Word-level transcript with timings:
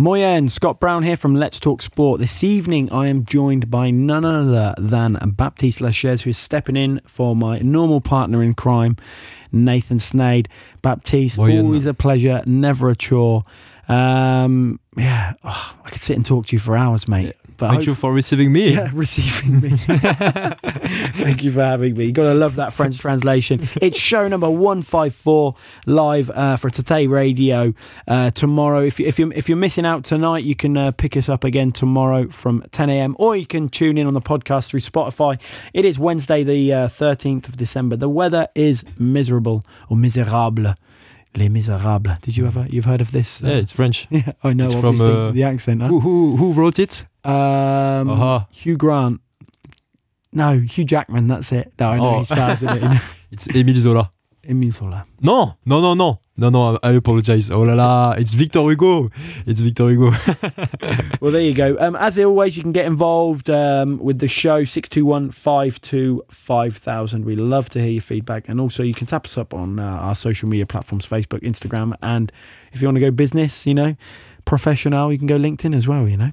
Moyen, 0.00 0.48
Scott 0.48 0.80
Brown 0.80 1.02
here 1.02 1.18
from 1.18 1.34
Let's 1.34 1.60
Talk 1.60 1.82
Sport. 1.82 2.20
This 2.20 2.42
evening 2.42 2.90
I 2.90 3.08
am 3.08 3.26
joined 3.26 3.70
by 3.70 3.90
none 3.90 4.24
other 4.24 4.74
than 4.78 5.18
Baptiste 5.36 5.82
Lachaise, 5.82 6.22
who 6.22 6.30
is 6.30 6.38
stepping 6.38 6.74
in 6.74 7.02
for 7.06 7.36
my 7.36 7.58
normal 7.58 8.00
partner 8.00 8.42
in 8.42 8.54
crime, 8.54 8.96
Nathan 9.52 9.98
Snade. 9.98 10.48
Baptiste, 10.80 11.36
Moyen. 11.36 11.66
always 11.66 11.84
a 11.84 11.92
pleasure, 11.92 12.42
never 12.46 12.88
a 12.88 12.96
chore. 12.96 13.44
Um, 13.90 14.80
yeah, 14.96 15.34
oh, 15.44 15.76
I 15.84 15.90
could 15.90 16.00
sit 16.00 16.16
and 16.16 16.24
talk 16.24 16.46
to 16.46 16.56
you 16.56 16.60
for 16.60 16.78
hours, 16.78 17.06
mate. 17.06 17.34
But 17.60 17.70
Thank 17.72 17.86
you 17.86 17.94
for 17.94 18.10
receiving 18.12 18.52
me. 18.52 18.72
yeah, 18.72 18.88
receiving 18.94 19.60
me. 19.60 19.70
Thank 19.76 21.44
you 21.44 21.52
for 21.52 21.60
having 21.62 21.94
me. 21.94 22.06
You 22.06 22.12
got 22.12 22.24
to 22.24 22.34
love 22.34 22.56
that 22.56 22.72
French 22.72 22.98
translation. 23.06 23.68
It's 23.82 23.98
show 23.98 24.26
number 24.28 24.48
one 24.48 24.80
five 24.80 25.14
four 25.14 25.54
live 25.86 26.30
uh, 26.30 26.56
for 26.56 26.70
Today 26.70 27.06
Radio 27.06 27.74
uh, 28.08 28.30
tomorrow. 28.30 28.82
If 28.82 28.98
you, 28.98 29.06
if 29.06 29.18
you 29.18 29.30
if 29.34 29.48
you're 29.48 29.58
missing 29.58 29.84
out 29.84 30.04
tonight, 30.04 30.44
you 30.44 30.54
can 30.56 30.76
uh, 30.76 30.92
pick 30.92 31.16
us 31.18 31.28
up 31.28 31.44
again 31.44 31.70
tomorrow 31.70 32.30
from 32.30 32.64
10 32.72 32.88
a.m. 32.88 33.14
or 33.18 33.36
you 33.36 33.46
can 33.46 33.68
tune 33.68 33.98
in 33.98 34.06
on 34.06 34.14
the 34.14 34.20
podcast 34.22 34.68
through 34.68 34.80
Spotify. 34.80 35.38
It 35.74 35.84
is 35.84 35.98
Wednesday, 35.98 36.42
the 36.42 36.72
uh, 36.72 36.88
13th 36.88 37.46
of 37.48 37.56
December. 37.58 37.96
The 37.96 38.08
weather 38.08 38.48
is 38.54 38.84
miserable 38.98 39.62
or 39.90 39.96
misérable. 39.98 40.76
Les 41.36 41.48
Miserables. 41.48 42.18
Did 42.22 42.36
you 42.36 42.46
ever? 42.46 42.66
You've 42.68 42.86
heard 42.86 43.00
of 43.00 43.12
this? 43.12 43.40
Yeah, 43.40 43.50
it's 43.50 43.72
French. 43.72 44.08
yeah 44.10 44.32
I 44.42 44.52
know. 44.52 44.66
It's 44.66 44.74
from, 44.74 45.00
uh, 45.00 45.30
the 45.30 45.44
accent. 45.44 45.80
huh? 45.80 45.86
Who, 45.88 46.00
who 46.00 46.36
who 46.36 46.52
wrote 46.52 46.80
it? 46.80 47.06
Um, 47.24 48.10
Aha. 48.10 48.46
Hugh 48.50 48.76
Grant. 48.76 49.20
No, 50.32 50.58
Hugh 50.60 50.84
Jackman. 50.84 51.26
That's 51.26 51.52
it. 51.52 51.72
No, 51.78 51.90
I 51.90 51.96
know 51.98 52.14
Oh. 52.14 52.18
he 52.20 52.24
stars 52.24 52.62
in 52.62 52.68
it. 52.68 53.02
It's 53.32 53.46
Émile 53.46 53.76
Zola. 53.76 54.10
in 54.42 54.60
Minsola. 54.60 55.04
No, 55.20 55.54
no, 55.64 55.80
no, 55.80 55.94
no. 55.94 56.18
No, 56.36 56.48
no, 56.48 56.78
I 56.82 56.92
apologize. 56.94 57.50
Oh 57.50 57.60
la 57.60 57.74
la, 57.74 58.12
it's 58.12 58.32
Victor 58.34 58.60
Hugo. 58.62 59.10
It's 59.46 59.60
Victor 59.60 59.88
Hugo. 59.90 60.10
Well, 61.20 61.30
there 61.32 61.42
you 61.42 61.52
go. 61.54 61.76
Um, 61.78 61.94
as 61.96 62.18
always, 62.18 62.56
you 62.56 62.62
can 62.62 62.72
get 62.72 62.86
involved 62.86 63.50
um, 63.50 63.98
with 63.98 64.18
the 64.20 64.26
show 64.28 64.64
six 64.64 64.88
two 64.88 65.04
one 65.04 65.30
five 65.30 65.78
two 65.82 66.24
five 66.30 66.76
thousand. 66.78 67.26
We 67.26 67.36
love 67.36 67.68
to 67.70 67.80
hear 67.80 67.90
your 67.90 68.00
feedback, 68.02 68.48
and 68.48 68.58
also 68.58 68.82
you 68.82 68.94
can 68.94 69.06
tap 69.06 69.26
us 69.26 69.36
up 69.36 69.52
on 69.52 69.78
uh, 69.78 69.84
our 69.84 70.14
social 70.14 70.48
media 70.48 70.64
platforms: 70.66 71.04
Facebook, 71.06 71.42
Instagram, 71.42 71.92
and 72.02 72.32
if 72.72 72.80
you 72.80 72.88
want 72.88 72.96
to 72.96 73.00
go 73.02 73.10
business, 73.10 73.66
you 73.66 73.74
know, 73.74 73.94
professional, 74.44 75.12
you 75.12 75.18
can 75.18 75.26
go 75.26 75.38
LinkedIn 75.38 75.74
as 75.74 75.86
well. 75.86 76.08
You 76.08 76.16
know, 76.16 76.32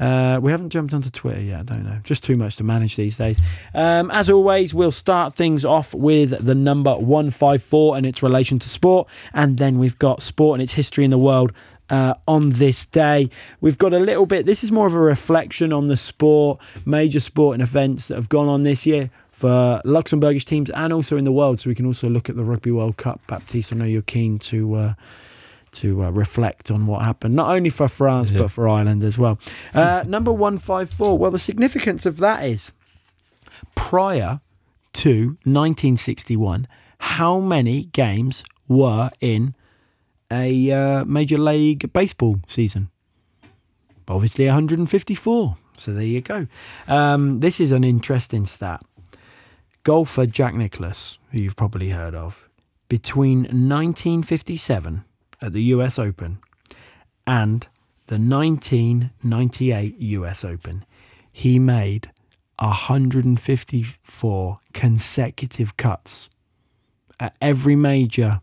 uh, 0.00 0.38
we 0.40 0.50
haven't 0.50 0.70
jumped 0.70 0.94
onto 0.94 1.10
Twitter 1.10 1.40
yet. 1.40 1.60
I 1.60 1.62
don't 1.62 1.84
know, 1.84 2.00
just 2.04 2.24
too 2.24 2.36
much 2.36 2.56
to 2.56 2.64
manage 2.64 2.96
these 2.96 3.16
days. 3.16 3.38
Um, 3.74 4.10
as 4.10 4.30
always, 4.30 4.74
we'll 4.74 4.92
start 4.92 5.34
things 5.34 5.64
off 5.64 5.94
with 5.94 6.44
the 6.44 6.54
number 6.54 6.94
one 6.96 7.30
five 7.30 7.62
four 7.62 7.96
and 7.96 8.06
its 8.06 8.22
relation 8.22 8.58
to 8.58 8.68
sport, 8.68 9.08
and 9.32 9.58
then 9.58 9.78
we've 9.78 9.98
got 9.98 10.22
sport 10.22 10.56
and 10.56 10.62
its 10.62 10.72
history 10.72 11.04
in 11.04 11.10
the 11.10 11.18
world 11.18 11.52
uh, 11.90 12.14
on 12.26 12.50
this 12.50 12.86
day. 12.86 13.30
We've 13.60 13.78
got 13.78 13.92
a 13.92 13.98
little 13.98 14.26
bit, 14.26 14.46
this 14.46 14.64
is 14.64 14.72
more 14.72 14.86
of 14.86 14.94
a 14.94 14.98
reflection 14.98 15.72
on 15.72 15.88
the 15.88 15.96
sport, 15.96 16.60
major 16.84 17.20
sporting 17.20 17.60
events 17.60 18.08
that 18.08 18.16
have 18.16 18.28
gone 18.28 18.48
on 18.48 18.62
this 18.62 18.86
year 18.86 19.10
for 19.32 19.82
Luxembourgish 19.84 20.44
teams 20.44 20.70
and 20.70 20.92
also 20.92 21.16
in 21.16 21.24
the 21.24 21.32
world. 21.32 21.60
So 21.60 21.68
we 21.68 21.74
can 21.74 21.86
also 21.86 22.08
look 22.08 22.28
at 22.28 22.36
the 22.36 22.44
Rugby 22.44 22.70
World 22.70 22.96
Cup. 22.96 23.20
Baptiste, 23.26 23.72
I 23.72 23.76
know 23.76 23.84
you're 23.84 24.02
keen 24.02 24.38
to. 24.40 24.74
Uh, 24.74 24.94
to 25.74 26.04
uh, 26.04 26.10
reflect 26.10 26.70
on 26.70 26.86
what 26.86 27.02
happened, 27.02 27.34
not 27.34 27.50
only 27.54 27.70
for 27.70 27.88
France 27.88 28.30
Yeah. 28.30 28.38
but 28.38 28.50
for 28.50 28.68
Ireland 28.68 29.02
as 29.02 29.18
well. 29.18 29.38
Uh, 29.74 30.04
number 30.06 30.32
one 30.32 30.58
five 30.58 30.90
four. 30.90 31.16
Well, 31.18 31.30
the 31.30 31.38
significance 31.38 32.06
of 32.06 32.18
that 32.18 32.44
is 32.44 32.72
prior 33.74 34.40
to 34.94 35.36
1961, 35.44 36.66
how 36.98 37.40
many 37.40 37.84
games 37.86 38.44
were 38.68 39.10
in 39.20 39.54
a 40.30 40.70
uh, 40.70 41.04
Major 41.04 41.38
League 41.38 41.92
Baseball 41.92 42.40
season? 42.46 42.90
Obviously, 44.08 44.46
154. 44.46 45.56
So 45.76 45.92
there 45.92 46.04
you 46.04 46.20
go. 46.20 46.46
Um, 46.86 47.40
this 47.40 47.58
is 47.60 47.72
an 47.72 47.82
interesting 47.84 48.46
stat. 48.46 48.82
Golfer 49.82 50.26
Jack 50.26 50.54
Nicklaus, 50.54 51.18
who 51.30 51.40
you've 51.40 51.56
probably 51.56 51.90
heard 51.90 52.14
of, 52.14 52.48
between 52.88 53.40
1957 53.42 55.04
at 55.44 55.52
the 55.52 55.62
US 55.74 55.98
Open 55.98 56.38
and 57.26 57.66
the 58.06 58.18
1998 58.18 60.00
US 60.00 60.44
Open, 60.44 60.84
he 61.30 61.58
made 61.58 62.10
154 62.58 64.60
consecutive 64.72 65.76
cuts 65.76 66.30
at 67.20 67.36
every 67.40 67.76
major 67.76 68.40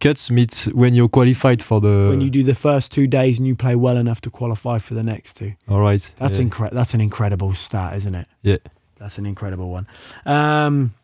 Cuts 0.00 0.30
means 0.32 0.64
when 0.64 0.94
you're 0.94 1.08
qualified 1.08 1.62
for 1.62 1.80
the. 1.80 2.08
when 2.08 2.20
you 2.20 2.28
do 2.28 2.42
the 2.42 2.56
first 2.56 2.90
two 2.90 3.06
days 3.06 3.38
and 3.38 3.46
you 3.46 3.54
play 3.54 3.76
well 3.76 3.96
enough 3.96 4.20
to 4.22 4.30
qualify 4.30 4.78
for 4.78 4.94
the 4.94 5.02
next 5.04 5.36
two. 5.36 5.52
All 5.68 5.78
right. 5.78 6.12
That's 6.18 6.38
yeah. 6.38 6.46
incre- 6.46 6.72
That's 6.72 6.92
an 6.92 7.00
incredible 7.00 7.54
stat, 7.54 7.94
isn't 7.98 8.16
it? 8.16 8.26
Yeah. 8.42 8.56
That's 8.96 9.18
an 9.18 9.26
incredible 9.26 9.70
one. 9.70 9.86
Um, 10.26 10.94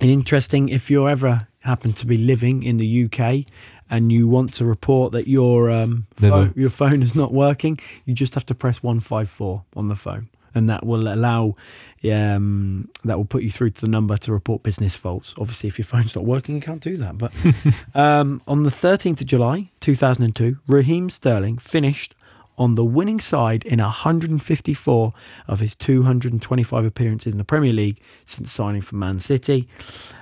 and 0.00 0.10
interesting 0.10 0.68
if 0.68 0.92
you 0.92 1.08
ever 1.08 1.48
happen 1.60 1.92
to 1.94 2.06
be 2.06 2.16
living 2.16 2.62
in 2.62 2.76
the 2.76 3.04
UK 3.04 3.46
and 3.90 4.12
you 4.12 4.28
want 4.28 4.54
to 4.54 4.64
report 4.64 5.12
that 5.12 5.26
your 5.28 5.70
um, 5.70 6.06
phone, 6.16 6.52
your 6.56 6.70
phone 6.70 7.02
is 7.02 7.14
not 7.14 7.32
working, 7.32 7.78
you 8.04 8.14
just 8.14 8.34
have 8.34 8.46
to 8.46 8.54
press 8.54 8.82
one 8.82 9.00
five 9.00 9.28
four 9.28 9.64
on 9.76 9.88
the 9.88 9.96
phone, 9.96 10.28
and 10.54 10.70
that 10.70 10.86
will 10.86 11.12
allow 11.12 11.56
um, 12.04 12.88
that 13.04 13.16
will 13.16 13.24
put 13.24 13.42
you 13.42 13.50
through 13.50 13.70
to 13.70 13.80
the 13.80 13.88
number 13.88 14.16
to 14.16 14.32
report 14.32 14.62
business 14.62 14.96
faults. 14.96 15.34
Obviously, 15.36 15.68
if 15.68 15.78
your 15.78 15.84
phone's 15.84 16.14
not 16.14 16.24
working, 16.24 16.54
you 16.54 16.60
can't 16.60 16.80
do 16.80 16.96
that. 16.96 17.18
But 17.18 17.32
um, 17.94 18.40
on 18.46 18.62
the 18.62 18.70
13th 18.70 19.20
of 19.20 19.26
July 19.26 19.70
2002, 19.80 20.58
Raheem 20.66 21.10
Sterling 21.10 21.58
finished 21.58 22.14
on 22.56 22.74
the 22.74 22.84
winning 22.84 23.18
side 23.18 23.64
in 23.64 23.80
154 23.80 25.14
of 25.48 25.60
his 25.60 25.74
225 25.74 26.84
appearances 26.84 27.32
in 27.32 27.38
the 27.38 27.44
Premier 27.44 27.72
League 27.72 27.98
since 28.26 28.52
signing 28.52 28.82
for 28.82 28.96
Man 28.96 29.18
City. 29.18 29.66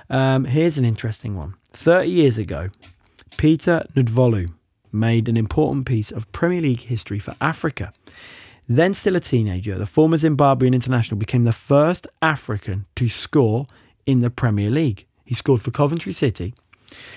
Um, 0.09 0.45
here's 0.45 0.77
an 0.77 0.85
interesting 0.85 1.35
one. 1.35 1.55
30 1.73 2.09
years 2.09 2.37
ago, 2.37 2.69
Peter 3.39 3.85
Ndlovu 3.95 4.51
made 4.91 5.29
an 5.29 5.37
important 5.37 5.85
piece 5.85 6.11
of 6.11 6.29
Premier 6.33 6.59
League 6.59 6.81
history 6.81 7.19
for 7.19 7.37
Africa. 7.39 7.93
Then 8.67 8.93
still 8.93 9.15
a 9.15 9.21
teenager, 9.21 9.77
the 9.77 9.85
former 9.85 10.17
Zimbabwean 10.17 10.73
international 10.73 11.17
became 11.17 11.45
the 11.45 11.53
first 11.53 12.05
African 12.21 12.85
to 12.97 13.07
score 13.07 13.65
in 14.05 14.19
the 14.19 14.29
Premier 14.29 14.69
League. 14.69 15.05
He 15.23 15.35
scored 15.35 15.61
for 15.61 15.71
Coventry 15.71 16.11
City. 16.11 16.53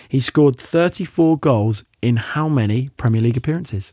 He 0.09 0.21
scored 0.21 0.56
34 0.60 1.38
goals 1.38 1.83
in 2.00 2.19
how 2.19 2.49
many 2.49 2.91
Premier 2.91 3.21
League 3.21 3.37
appearances? 3.37 3.93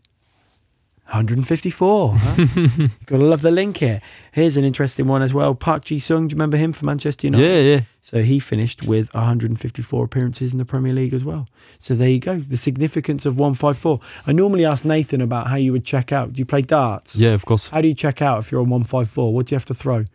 154. 1.10 2.18
Huh? 2.18 2.36
Gotta 3.06 3.24
love 3.24 3.42
the 3.42 3.52
link 3.52 3.78
here. 3.78 4.02
Here's 4.32 4.58
an 4.58 4.64
interesting 4.64 5.08
one 5.08 5.22
as 5.22 5.34
well. 5.34 5.56
Park 5.56 5.86
Ji 5.86 6.00
Sung, 6.00 6.28
do 6.28 6.34
you 6.34 6.36
remember 6.36 6.58
him 6.58 6.72
from 6.72 6.86
Manchester 6.86 7.28
United? 7.28 7.46
Yeah, 7.46 7.76
yeah. 7.76 7.82
So 8.02 8.24
he 8.24 8.40
finished 8.40 8.84
with 8.84 9.14
154 9.14 10.06
appearances 10.06 10.52
in 10.52 10.58
the 10.58 10.66
Premier 10.66 10.94
League 10.94 11.14
as 11.14 11.24
well. 11.24 11.48
So 11.80 11.96
there 11.96 12.10
you 12.10 12.20
go. 12.20 12.40
The 12.40 12.58
significance 12.58 13.26
of 13.26 13.38
154. 13.38 14.00
I 14.28 14.32
normally 14.32 14.66
ask 14.66 14.86
Nathan 14.86 15.22
about 15.22 15.48
how 15.48 15.56
you 15.56 15.72
would 15.72 15.86
check 15.86 16.12
out. 16.12 16.34
Do 16.34 16.40
you 16.40 16.46
play 16.46 16.62
darts? 16.62 17.16
Yeah, 17.16 17.32
of 17.32 17.46
course. 17.46 17.70
How 17.70 17.82
do 17.82 17.88
you 17.88 17.96
check 17.96 18.22
out 18.22 18.40
if 18.40 18.52
you're 18.52 18.62
on 18.62 18.70
154? 18.70 19.34
What 19.34 19.48
do 19.48 19.54
you 19.54 19.58
have 19.58 19.66
to 19.66 19.74
throw? 19.74 20.06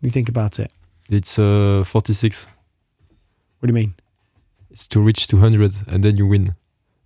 You 0.00 0.10
think 0.10 0.28
about 0.28 0.58
it. 0.58 0.70
It's 1.10 1.38
uh, 1.38 1.84
46. 1.86 2.46
What 3.58 3.66
do 3.66 3.70
you 3.70 3.74
mean? 3.74 3.94
It's 4.70 4.86
to 4.88 5.00
reach 5.00 5.26
200 5.26 5.72
and 5.88 6.04
then 6.04 6.16
you 6.16 6.26
win. 6.26 6.54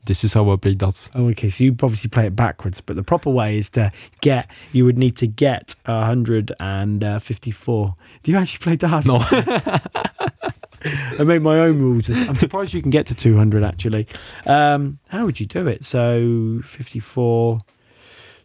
This 0.08 0.24
is 0.24 0.32
how 0.32 0.50
I 0.50 0.56
play 0.56 0.74
darts. 0.74 1.10
Oh, 1.14 1.28
okay. 1.28 1.50
So 1.50 1.64
you 1.64 1.76
obviously 1.82 2.08
play 2.08 2.26
it 2.26 2.34
backwards, 2.34 2.80
but 2.80 2.96
the 2.96 3.02
proper 3.02 3.28
way 3.28 3.58
is 3.58 3.68
to 3.70 3.92
get. 4.22 4.50
You 4.72 4.86
would 4.86 4.96
need 4.96 5.18
to 5.18 5.26
get 5.26 5.74
154. 5.84 7.94
Do 8.22 8.32
you 8.32 8.38
actually 8.38 8.58
play 8.58 8.76
darts? 8.76 9.06
No. 9.06 9.18
I 11.18 11.24
made 11.24 11.42
my 11.42 11.58
own 11.58 11.78
rules. 11.78 12.08
I'm 12.08 12.36
surprised 12.36 12.72
you 12.72 12.80
can 12.80 12.90
get 12.90 13.04
to 13.08 13.14
200 13.14 13.62
actually. 13.62 14.08
Um, 14.46 14.98
how 15.08 15.26
would 15.26 15.40
you 15.40 15.46
do 15.46 15.68
it? 15.68 15.84
So 15.84 16.62
54 16.64 17.60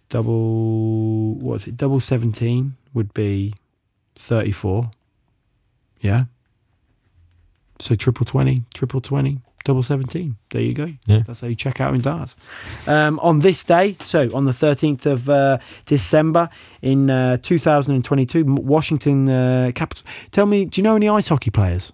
double 0.10 1.36
what's 1.36 1.66
it? 1.66 1.78
Double 1.78 2.02
17 2.02 2.76
would 2.94 3.14
be 3.14 3.54
34. 4.18 4.92
Yeah. 6.02 6.26
So 7.80 7.96
triple 7.96 8.26
20, 8.26 8.66
triple 8.74 9.00
20, 9.00 9.40
double 9.64 9.84
17. 9.84 10.36
There 10.50 10.62
you 10.62 10.74
go. 10.74 10.92
Yeah. 11.06 11.24
That's 11.26 11.42
how 11.42 11.48
you 11.48 11.56
check 11.56 11.80
out 11.82 11.94
in 11.96 12.02
darts. 12.02 12.36
Um, 12.88 13.20
on 13.20 13.40
this 13.40 13.64
day, 13.64 13.96
so 14.04 14.30
on 14.36 14.46
the 14.46 14.52
13th 14.52 15.06
of 15.06 15.30
uh, 15.30 15.58
December 15.86 16.50
in 16.82 17.10
uh, 17.10 17.38
2022, 17.42 18.44
Washington 18.46 19.30
uh, 19.30 19.72
Capitals. 19.74 20.04
Tell 20.32 20.46
me, 20.46 20.66
do 20.66 20.82
you 20.82 20.84
know 20.84 20.96
any 20.96 21.08
ice 21.10 21.28
hockey 21.30 21.50
players? 21.52 21.92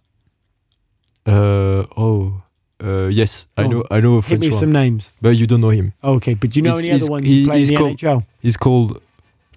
Uh, 1.26 1.86
oh. 1.98 2.42
Uh, 2.82 3.08
yes, 3.08 3.46
I 3.58 3.68
know. 3.68 3.84
I 3.92 4.00
know 4.00 4.14
a 4.14 4.16
Hit 4.22 4.26
French 4.26 4.42
me 4.42 4.48
with 4.48 4.54
one, 4.54 4.60
some 4.62 4.72
names. 4.72 5.12
but 5.22 5.32
you 5.36 5.46
don't 5.46 5.60
know 5.60 5.70
him. 5.70 5.92
Okay, 6.02 6.34
but 6.34 6.50
do 6.52 6.60
you 6.60 6.64
know 6.64 6.76
He's- 6.78 6.88
any 6.88 7.02
other 7.02 7.12
ones 7.12 7.26
he- 7.28 7.42
who 7.42 7.48
play 7.48 7.56
in 7.56 7.60
he's 7.60 7.68
the 7.70 7.76
called- 7.76 7.98
NHL? 7.98 8.26
He's 8.42 8.56
called 8.58 9.02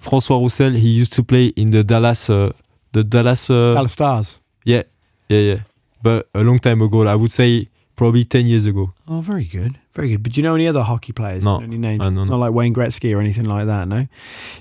François 0.00 0.40
Roussel. 0.42 0.72
He 0.72 0.88
used 0.88 1.12
to 1.12 1.22
play 1.22 1.46
in 1.46 1.70
the 1.70 1.84
Dallas. 1.84 2.28
Uh, 2.28 2.52
the 2.90 3.04
Dallas. 3.04 3.48
Uh, 3.48 3.74
Dallas 3.74 3.92
Stars. 3.92 4.38
Yeah, 4.64 4.82
yeah, 5.28 5.38
yeah. 5.38 5.58
But 6.02 6.28
a 6.34 6.42
long 6.42 6.58
time 6.58 6.82
ago, 6.82 7.06
I 7.06 7.14
would 7.14 7.30
say 7.30 7.68
probably 8.02 8.24
10 8.24 8.46
years 8.46 8.66
ago. 8.66 8.92
Oh, 9.06 9.20
very 9.20 9.44
good, 9.44 9.78
very 9.94 10.10
good. 10.10 10.22
But 10.22 10.32
do 10.32 10.40
you 10.40 10.42
know 10.42 10.54
any 10.54 10.66
other 10.66 10.82
hockey 10.82 11.12
players? 11.12 11.44
No, 11.44 11.60
any 11.60 11.78
names? 11.78 12.00
I 12.00 12.04
don't 12.04 12.14
know. 12.16 12.24
Not 12.24 12.36
like 12.38 12.52
Wayne 12.52 12.74
Gretzky 12.74 13.14
or 13.16 13.20
anything 13.20 13.44
like 13.44 13.66
that. 13.66 13.86
No. 13.88 14.08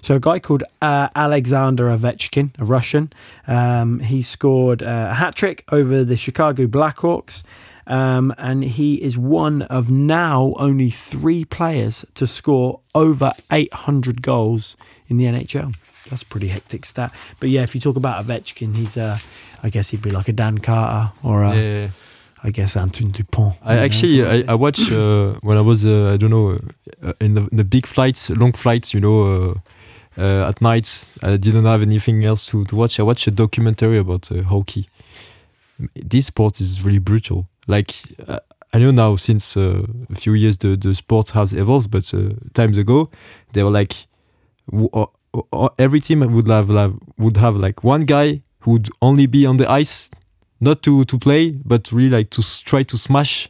So 0.02 0.16
a 0.16 0.20
guy 0.20 0.40
called 0.40 0.64
uh, 0.82 1.10
Alexander 1.16 1.86
Ovechkin, 1.86 2.52
a 2.60 2.66
Russian, 2.66 3.12
um, 3.48 4.00
he 4.00 4.22
scored 4.22 4.82
a 4.82 5.14
hat 5.16 5.36
trick 5.36 5.64
over 5.72 6.04
the 6.04 6.16
Chicago 6.16 6.68
Blackhawks. 6.68 7.44
Um, 7.88 8.34
and 8.38 8.64
he 8.64 9.02
is 9.02 9.18
one 9.18 9.64
of 9.64 9.90
now 9.90 10.54
only 10.58 10.92
three 10.92 11.44
players 11.44 12.06
to 12.14 12.28
score 12.28 12.80
over 12.94 13.34
800 13.52 14.22
goals 14.22 14.78
in 15.08 15.18
the 15.18 15.26
NHL. 15.26 15.76
That's 16.10 16.22
a 16.22 16.26
pretty 16.26 16.50
hectic 16.50 16.86
stat. 16.86 17.12
But 17.40 17.50
yeah, 17.50 17.64
if 17.64 17.74
you 17.76 17.82
talk 17.82 17.96
about 17.96 18.26
Ovechkin, 18.26 18.76
he's, 18.76 18.98
uh, 18.98 19.18
I 19.64 19.70
guess 19.70 19.90
he'd 19.90 20.02
be 20.02 20.12
like 20.12 20.28
a 20.30 20.34
Dan 20.34 20.60
Carter 20.60 21.12
or 21.24 21.44
a, 21.44 21.56
Yeah. 21.56 21.90
I 22.44 22.50
guess 22.50 22.76
Antoine 22.76 23.12
Dupont. 23.12 23.54
I 23.64 23.76
actually 23.78 24.26
I, 24.26 24.44
I 24.48 24.56
watched 24.56 24.92
uh, 24.92 25.34
when 25.42 25.58
I 25.58 25.62
was 25.62 25.86
uh, 25.86 26.12
I 26.14 26.18
don't 26.18 26.32
know 26.32 26.60
uh, 27.04 27.14
in 27.20 27.36
the, 27.36 27.48
the 27.52 27.64
big 27.64 27.86
flights, 27.86 28.30
long 28.32 28.52
flights, 28.54 28.94
you 28.94 29.00
know, 29.00 29.54
uh, 30.18 30.22
uh, 30.22 30.50
at 30.50 30.60
night. 30.62 31.06
I 31.22 31.38
didn't 31.38 31.66
have 31.66 31.82
anything 31.84 32.26
else 32.26 32.48
to, 32.48 32.66
to 32.66 32.76
watch. 32.76 33.00
I 33.00 33.04
watched 33.04 33.28
a 33.28 33.32
documentary 33.32 34.00
about 34.00 34.32
uh, 34.32 34.42
hockey. 34.44 34.90
This 35.96 36.28
sport 36.28 36.60
is 36.60 36.84
really 36.84 37.00
brutal. 37.00 37.48
Like 37.68 37.94
uh, 38.28 38.40
I 38.74 38.80
know 38.80 38.92
now 38.92 39.16
since 39.18 39.56
uh, 39.56 39.86
a 40.10 40.16
few 40.16 40.34
years 40.34 40.58
the 40.58 40.76
the 40.76 40.94
sport 40.94 41.30
has 41.32 41.54
evolved, 41.54 41.92
but 41.92 42.12
uh, 42.14 42.34
times 42.54 42.78
ago 42.78 43.10
they 43.54 43.64
were 43.64 43.70
like 43.70 44.08
w- 44.72 44.90
uh, 44.94 45.06
uh, 45.54 45.70
every 45.78 46.00
team 46.00 46.20
would 46.34 46.48
have, 46.48 46.70
have 46.70 46.96
would 47.18 47.38
have 47.38 47.56
like 47.56 47.84
one 47.84 48.06
guy 48.06 48.42
who 48.62 48.72
would 48.72 48.90
only 49.02 49.28
be 49.28 49.46
on 49.46 49.58
the 49.58 49.70
ice 49.70 50.10
not 50.62 50.82
to 50.84 51.04
to 51.06 51.18
play, 51.18 51.52
but 51.66 51.92
really 51.92 52.10
like 52.18 52.30
to 52.30 52.42
try 52.64 52.84
to 52.84 52.98
smash 52.98 53.50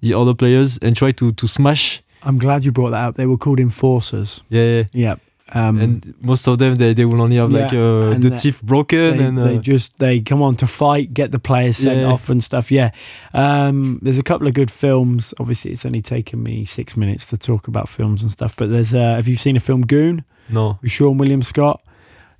the 0.00 0.14
other 0.14 0.34
players 0.34 0.78
and 0.78 0.96
try 0.96 1.12
to 1.12 1.32
to 1.32 1.46
smash. 1.46 2.02
I'm 2.22 2.38
glad 2.38 2.64
you 2.64 2.72
brought 2.72 2.92
that 2.92 3.08
up. 3.08 3.14
They 3.16 3.26
were 3.26 3.36
called 3.38 3.60
enforcers. 3.60 4.42
Yeah, 4.48 4.84
Yeah. 4.92 5.16
Um, 5.54 5.78
and 5.80 6.14
most 6.22 6.48
of 6.48 6.56
them 6.58 6.76
they, 6.76 6.94
they 6.94 7.04
will 7.04 7.20
only 7.20 7.36
have 7.36 7.50
like 7.52 7.74
uh, 7.74 8.14
the 8.18 8.30
teeth 8.40 8.62
broken 8.62 9.18
they, 9.18 9.24
and 9.24 9.36
they 9.36 9.56
uh, 9.58 9.60
just 9.60 9.98
they 9.98 10.20
come 10.20 10.40
on 10.40 10.56
to 10.56 10.66
fight, 10.66 11.12
get 11.12 11.30
the 11.30 11.38
players 11.38 11.76
sent 11.76 12.00
Yeah. 12.00 12.06
off 12.12 12.30
and 12.30 12.42
stuff. 12.42 12.70
Yeah. 12.72 12.90
Um, 13.34 13.98
there's 14.00 14.18
a 14.18 14.22
couple 14.22 14.46
of 14.46 14.54
good 14.54 14.70
films. 14.70 15.34
Obviously, 15.38 15.72
it's 15.72 15.84
only 15.84 16.00
taken 16.00 16.42
me 16.42 16.64
six 16.64 16.96
minutes 16.96 17.26
to 17.26 17.36
talk 17.36 17.68
about 17.68 17.88
films 17.90 18.22
and 18.22 18.30
stuff. 18.32 18.54
But 18.56 18.70
there's 18.70 18.94
uh, 18.94 19.16
have 19.16 19.28
you 19.28 19.36
seen 19.36 19.56
a 19.56 19.60
film 19.60 19.84
Goon 19.86 20.24
no. 20.48 20.78
with 20.80 20.90
Seann 20.90 21.18
William 21.18 21.42
Scott? 21.42 21.82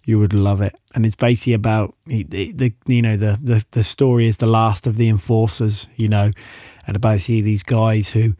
You 0.04 0.18
would 0.18 0.32
love 0.34 0.60
it, 0.60 0.74
and 0.94 1.06
it's 1.06 1.14
basically 1.16 1.52
about 1.52 1.94
the, 2.06 2.72
you 2.86 3.02
know 3.02 3.16
the, 3.16 3.38
the 3.42 3.64
the 3.70 3.84
story 3.84 4.26
is 4.26 4.38
the 4.38 4.46
last 4.48 4.86
of 4.86 4.96
the 4.96 5.08
enforcers, 5.08 5.88
you 5.96 6.08
know, 6.08 6.32
and 6.86 7.00
basically 7.00 7.40
these 7.40 7.62
guys 7.62 8.10
who 8.10 8.34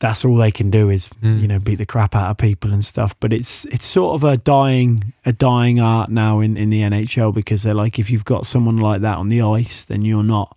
that's 0.00 0.24
all 0.24 0.36
they 0.36 0.50
can 0.52 0.70
do 0.70 0.90
is 0.90 1.08
Mm. 1.22 1.40
you 1.40 1.48
know 1.48 1.58
beat 1.58 1.76
the 1.76 1.86
crap 1.86 2.14
out 2.14 2.30
of 2.30 2.36
people 2.36 2.72
and 2.72 2.84
stuff. 2.84 3.18
But 3.20 3.32
it's 3.32 3.64
it's 3.66 3.86
sort 3.86 4.14
of 4.14 4.24
a 4.24 4.36
dying 4.36 5.12
a 5.24 5.32
dying 5.32 5.80
art 5.80 6.10
now 6.10 6.40
in 6.40 6.56
in 6.56 6.70
the 6.70 6.82
NHL 6.82 7.32
because 7.34 7.62
they're 7.62 7.74
like 7.74 7.98
if 7.98 8.10
you've 8.10 8.24
got 8.24 8.46
someone 8.46 8.76
like 8.76 9.00
that 9.02 9.16
on 9.18 9.28
the 9.30 9.40
ice 9.42 9.84
then 9.84 10.02
you're 10.02 10.22
not 10.22 10.56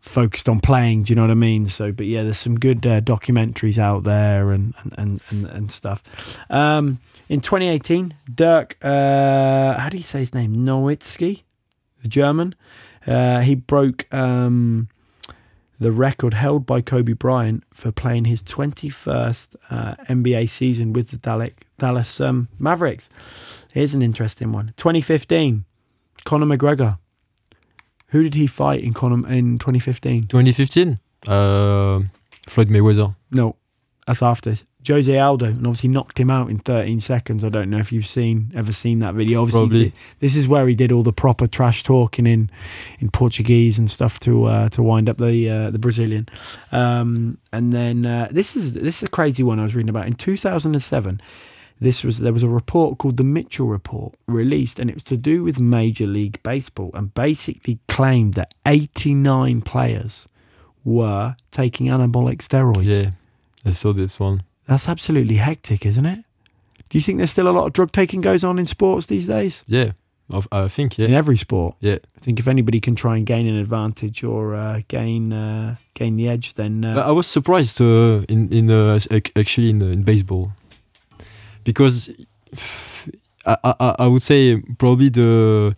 focused 0.00 0.48
on 0.48 0.58
playing. 0.60 1.04
Do 1.04 1.12
you 1.12 1.16
know 1.16 1.22
what 1.22 1.30
I 1.30 1.34
mean? 1.34 1.68
So 1.68 1.92
but 1.92 2.06
yeah 2.06 2.22
there's 2.24 2.38
some 2.38 2.58
good 2.58 2.84
uh, 2.86 3.00
documentaries 3.00 3.78
out 3.78 4.02
there 4.04 4.50
and 4.52 4.74
and 4.82 4.94
and, 4.98 5.20
and, 5.30 5.46
and 5.46 5.70
stuff. 5.70 6.02
Um 6.50 6.98
in 7.32 7.40
2018 7.40 8.14
Dirk 8.32 8.76
uh 8.82 9.78
how 9.78 9.88
do 9.88 9.96
you 9.96 10.02
say 10.02 10.20
his 10.20 10.34
name 10.34 10.54
Nowitzki 10.54 11.42
the 12.02 12.08
German 12.08 12.54
uh 13.06 13.40
he 13.40 13.54
broke 13.54 14.12
um 14.12 14.88
the 15.80 15.90
record 15.90 16.34
held 16.34 16.64
by 16.64 16.80
Kobe 16.80 17.14
Bryant 17.14 17.64
for 17.74 17.90
playing 17.90 18.26
his 18.26 18.40
21st 18.42 19.56
uh, 19.68 19.96
NBA 20.08 20.48
season 20.48 20.92
with 20.92 21.10
the 21.10 21.16
Dallas, 21.16 21.54
Dallas 21.76 22.20
um, 22.20 22.46
Mavericks. 22.56 23.10
Here's 23.72 23.92
an 23.92 24.00
interesting 24.00 24.52
one. 24.52 24.74
2015, 24.76 25.64
Conor 26.24 26.46
McGregor. 26.46 26.98
Who 28.08 28.22
did 28.22 28.34
he 28.34 28.46
fight 28.46 28.84
in 28.84 28.94
Conor 28.94 29.28
in 29.28 29.58
2015? 29.58 30.28
2015, 30.28 31.00
uh, 31.26 32.02
Floyd 32.46 32.68
Mayweather. 32.68 33.16
No, 33.32 33.56
that's 34.06 34.22
after 34.22 34.54
Jose 34.86 35.16
Aldo, 35.16 35.46
and 35.46 35.66
obviously 35.66 35.88
knocked 35.88 36.18
him 36.18 36.30
out 36.30 36.50
in 36.50 36.58
13 36.58 37.00
seconds. 37.00 37.44
I 37.44 37.48
don't 37.48 37.70
know 37.70 37.78
if 37.78 37.92
you've 37.92 38.06
seen 38.06 38.50
ever 38.54 38.72
seen 38.72 38.98
that 39.00 39.14
video. 39.14 39.42
Obviously, 39.42 39.60
Probably. 39.60 39.92
this 40.20 40.34
is 40.34 40.48
where 40.48 40.66
he 40.66 40.74
did 40.74 40.90
all 40.90 41.02
the 41.02 41.12
proper 41.12 41.46
trash 41.46 41.82
talking 41.82 42.26
in 42.26 42.50
in 42.98 43.10
Portuguese 43.10 43.78
and 43.78 43.90
stuff 43.90 44.18
to 44.20 44.46
uh, 44.46 44.68
to 44.70 44.82
wind 44.82 45.08
up 45.08 45.18
the 45.18 45.48
uh, 45.48 45.70
the 45.70 45.78
Brazilian. 45.78 46.28
Um, 46.72 47.38
and 47.52 47.72
then 47.72 48.06
uh, 48.06 48.28
this 48.30 48.56
is 48.56 48.72
this 48.72 48.98
is 48.98 49.02
a 49.04 49.08
crazy 49.08 49.42
one 49.42 49.58
I 49.60 49.62
was 49.62 49.74
reading 49.74 49.90
about 49.90 50.06
in 50.06 50.14
2007. 50.14 51.20
This 51.80 52.04
was 52.04 52.18
there 52.18 52.32
was 52.32 52.42
a 52.42 52.48
report 52.48 52.98
called 52.98 53.16
the 53.16 53.24
Mitchell 53.24 53.66
Report 53.66 54.14
released, 54.26 54.78
and 54.78 54.88
it 54.88 54.94
was 54.94 55.04
to 55.04 55.16
do 55.16 55.42
with 55.42 55.58
Major 55.58 56.06
League 56.06 56.40
Baseball, 56.42 56.90
and 56.94 57.12
basically 57.12 57.78
claimed 57.88 58.34
that 58.34 58.54
89 58.66 59.62
players 59.62 60.28
were 60.84 61.36
taking 61.50 61.86
anabolic 61.86 62.38
steroids. 62.38 62.84
Yeah, 62.84 63.10
I 63.64 63.72
saw 63.72 63.92
this 63.92 64.20
one. 64.20 64.42
That's 64.72 64.88
absolutely 64.88 65.36
hectic, 65.36 65.84
isn't 65.84 66.06
it? 66.06 66.24
Do 66.88 66.96
you 66.98 67.02
think 67.02 67.18
there's 67.18 67.30
still 67.30 67.46
a 67.48 67.52
lot 67.58 67.66
of 67.66 67.72
drug 67.74 67.92
taking 67.92 68.22
goes 68.22 68.42
on 68.42 68.58
in 68.58 68.64
sports 68.66 69.04
these 69.06 69.26
days? 69.26 69.62
Yeah, 69.66 69.92
of- 70.30 70.48
I 70.50 70.68
think 70.68 70.96
yeah, 70.96 71.08
In 71.08 71.14
every 71.14 71.36
sport. 71.36 71.74
yeah. 71.80 71.98
I 72.16 72.20
think 72.24 72.38
if 72.38 72.48
anybody 72.48 72.80
can 72.80 72.94
try 72.94 73.16
and 73.18 73.26
gain 73.26 73.46
an 73.46 73.56
advantage 73.56 74.24
or 74.24 74.54
uh, 74.54 74.80
gain 74.88 75.32
uh, 75.32 75.76
gain 75.94 76.16
the 76.16 76.26
edge, 76.28 76.54
then 76.54 76.84
uh, 76.84 77.02
I 77.06 77.10
was 77.12 77.26
surprised 77.26 77.80
uh, 77.82 78.24
in 78.28 78.48
in 78.50 78.70
uh, 78.70 78.98
actually 79.36 79.68
in 79.70 79.82
uh, 79.82 79.86
in 79.92 80.04
baseball 80.04 80.52
because 81.64 82.08
I, 83.44 83.56
I 83.64 83.94
I 83.98 84.06
would 84.06 84.22
say 84.22 84.62
probably 84.78 85.10
the 85.10 85.74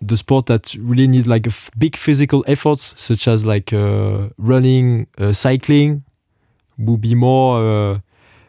the 0.00 0.16
sport 0.16 0.46
that 0.46 0.74
really 0.80 1.08
need 1.08 1.26
like 1.26 1.46
a 1.46 1.50
f- 1.50 1.70
big 1.76 1.96
physical 1.96 2.42
efforts 2.46 2.94
such 2.96 3.28
as 3.28 3.44
like 3.44 3.72
uh, 3.76 4.28
running, 4.38 5.06
uh, 5.18 5.32
cycling 5.32 6.04
would 6.78 7.00
be 7.00 7.14
more 7.14 8.00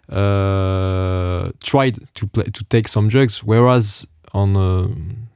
uh, 0.10 0.14
uh, 0.14 1.52
tried 1.60 1.98
to 2.16 2.28
play 2.28 2.46
to 2.46 2.64
take 2.66 2.88
some 2.88 3.08
drugs. 3.08 3.44
Whereas 3.44 4.06
on 4.34 4.56
uh, 4.56 4.88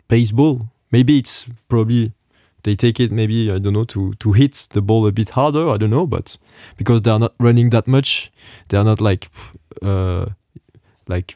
baseball, 0.07 0.67
maybe 0.91 1.19
it's 1.19 1.47
probably 1.67 2.13
they 2.63 2.75
take 2.75 2.99
it 2.99 3.11
maybe 3.11 3.51
I 3.51 3.59
don't 3.59 3.73
know 3.73 3.83
to 3.85 4.13
to 4.13 4.31
hit 4.33 4.67
the 4.71 4.81
ball 4.81 5.05
a 5.07 5.11
bit 5.11 5.29
harder. 5.31 5.69
I 5.69 5.77
don't 5.77 5.89
know, 5.89 6.07
but 6.07 6.37
because 6.77 7.01
they 7.01 7.11
are 7.11 7.19
not 7.19 7.33
running 7.39 7.69
that 7.71 7.87
much, 7.87 8.31
they 8.69 8.77
are 8.77 8.85
not 8.85 9.01
like 9.01 9.29
uh, 9.81 10.25
like 11.07 11.35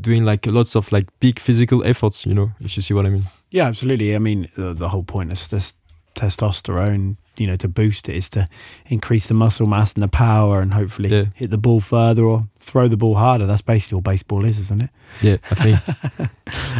doing 0.00 0.24
like 0.24 0.46
lots 0.46 0.76
of 0.76 0.92
like 0.92 1.06
big 1.20 1.38
physical 1.38 1.84
efforts. 1.84 2.24
You 2.26 2.34
know, 2.34 2.52
if 2.60 2.76
you 2.76 2.82
see 2.82 2.94
what 2.94 3.06
I 3.06 3.10
mean. 3.10 3.24
yeah, 3.50 3.66
absolutely. 3.66 4.14
I 4.14 4.18
mean, 4.18 4.48
the, 4.56 4.72
the 4.72 4.88
whole 4.88 5.04
point 5.04 5.32
is 5.32 5.48
this 5.48 5.74
testosterone, 6.14 7.16
you 7.36 7.46
know, 7.46 7.56
to 7.56 7.66
boost 7.68 8.08
it 8.08 8.16
is 8.16 8.28
to 8.30 8.46
increase 8.86 9.26
the 9.26 9.34
muscle 9.34 9.66
mass 9.66 9.94
and 9.94 10.02
the 10.02 10.08
power, 10.08 10.60
and 10.60 10.74
hopefully 10.74 11.08
Yeah. 11.08 11.24
hit 11.34 11.50
the 11.50 11.56
ball 11.58 11.80
further 11.80 12.24
or 12.24 12.44
throw 12.60 12.88
the 12.88 12.96
ball 12.96 13.14
harder. 13.16 13.46
That's 13.46 13.62
basically 13.62 13.96
all 13.96 14.02
baseball 14.02 14.44
is, 14.44 14.58
isn't 14.58 14.82
it? 14.82 14.90
Yeah, 15.22 15.36
I 15.50 15.54
think. 15.54 15.80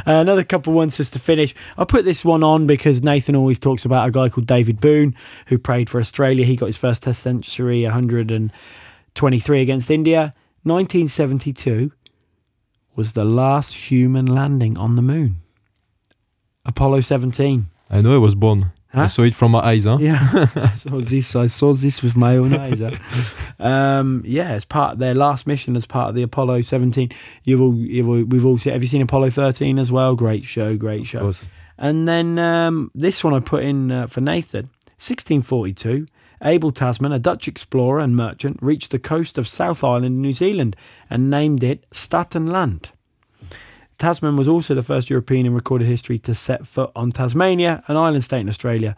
Uh, 0.04 0.12
another 0.20 0.42
couple 0.44 0.72
ones 0.72 0.96
just 0.96 1.12
to 1.14 1.18
finish. 1.18 1.54
I 1.78 1.84
put 1.84 2.04
this 2.04 2.24
one 2.24 2.42
on 2.42 2.66
because 2.66 3.02
Nathan 3.02 3.34
always 3.36 3.58
talks 3.58 3.84
about 3.86 4.06
a 4.06 4.10
guy 4.10 4.28
called 4.28 4.46
David 4.46 4.80
Boon 4.80 5.14
who 5.46 5.58
played 5.58 5.88
for 5.88 5.98
Australia. 6.00 6.44
He 6.44 6.56
got 6.56 6.66
his 6.66 6.76
first 6.76 7.02
Test 7.04 7.22
century, 7.22 7.84
123 7.84 9.60
against 9.62 9.90
India. 9.90 10.34
1972 10.64 11.92
was 12.96 13.12
the 13.12 13.24
last 13.24 13.74
human 13.90 14.26
landing 14.26 14.76
on 14.76 14.96
the 14.96 15.02
moon. 15.02 15.36
Apollo 16.64 17.00
17. 17.02 17.66
I 17.90 18.00
know 18.00 18.14
it 18.16 18.20
was 18.20 18.34
born. 18.34 18.72
I 18.94 19.06
saw 19.06 19.22
it 19.22 19.34
from 19.34 19.52
my 19.52 19.60
eyes. 19.60 19.84
Huh? 19.84 19.98
Yeah, 20.00 20.18
I 20.54 20.70
saw 20.70 21.00
this. 21.00 21.34
I 21.34 21.46
saw 21.46 21.72
this 21.72 22.02
with 22.02 22.16
my 22.16 22.36
own 22.36 22.54
eyes. 22.54 22.80
huh? 22.80 22.90
um, 23.64 24.22
yeah, 24.26 24.50
as 24.50 24.64
part 24.64 24.94
of 24.94 24.98
their 24.98 25.14
last 25.14 25.46
mission, 25.46 25.76
as 25.76 25.86
part 25.86 26.10
of 26.10 26.14
the 26.14 26.22
Apollo 26.22 26.62
17. 26.62 27.10
You've 27.44 27.60
all, 27.60 27.74
you've 27.74 28.08
all, 28.08 28.22
we've 28.24 28.44
all 28.44 28.58
seen. 28.58 28.72
Have 28.72 28.82
you 28.82 28.88
seen 28.88 29.02
Apollo 29.02 29.30
13 29.30 29.78
as 29.78 29.90
well? 29.90 30.14
Great 30.14 30.44
show, 30.44 30.76
great 30.76 31.06
show. 31.06 31.32
And 31.78 32.06
then 32.06 32.38
um, 32.38 32.90
this 32.94 33.24
one 33.24 33.34
I 33.34 33.40
put 33.40 33.64
in 33.64 33.90
uh, 33.90 34.06
for 34.06 34.20
Nathan. 34.20 34.70
1642, 35.02 36.06
Abel 36.44 36.70
Tasman, 36.70 37.10
a 37.10 37.18
Dutch 37.18 37.48
explorer 37.48 37.98
and 37.98 38.14
merchant, 38.14 38.58
reached 38.62 38.92
the 38.92 39.00
coast 39.00 39.36
of 39.36 39.48
South 39.48 39.82
Island, 39.82 40.22
New 40.22 40.32
Zealand, 40.32 40.76
and 41.10 41.28
named 41.28 41.64
it 41.64 41.86
Staten 41.92 42.46
Land. 42.46 42.90
Tasman 44.02 44.36
was 44.36 44.48
also 44.48 44.74
the 44.74 44.82
first 44.82 45.08
European 45.08 45.46
in 45.46 45.54
recorded 45.54 45.86
history 45.86 46.18
to 46.18 46.34
set 46.34 46.66
foot 46.66 46.90
on 46.96 47.12
Tasmania, 47.12 47.84
an 47.86 47.96
island 47.96 48.24
state 48.24 48.40
in 48.40 48.48
Australia. 48.48 48.96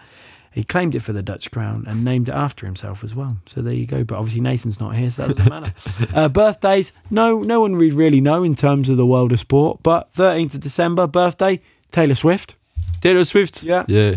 He 0.50 0.64
claimed 0.64 0.94
it 0.94 1.00
for 1.00 1.12
the 1.12 1.20
Dutch 1.22 1.50
crown 1.50 1.84
and 1.86 2.04
named 2.04 2.30
it 2.30 2.32
after 2.32 2.64
himself 2.64 3.04
as 3.04 3.14
well. 3.14 3.36
So 3.44 3.60
there 3.60 3.74
you 3.74 3.84
go. 3.86 4.02
But 4.02 4.16
obviously 4.16 4.40
Nathan's 4.40 4.80
not 4.80 4.96
here, 4.96 5.10
so 5.10 5.26
that 5.26 5.36
doesn't 5.36 5.50
matter. 5.50 5.74
uh, 6.14 6.28
birthdays, 6.30 6.92
no, 7.10 7.40
no 7.42 7.60
one 7.60 7.76
would 7.76 7.92
really 7.92 8.22
know 8.22 8.42
in 8.44 8.54
terms 8.54 8.88
of 8.88 8.96
the 8.96 9.04
world 9.04 9.30
of 9.32 9.40
sport. 9.40 9.80
But 9.82 10.10
13th 10.14 10.54
of 10.54 10.60
December, 10.60 11.06
birthday, 11.06 11.60
Taylor 11.92 12.14
Swift. 12.14 12.54
Taylor 13.02 13.24
Swift. 13.24 13.62
Yeah. 13.62 13.84
Yeah. 13.88 14.14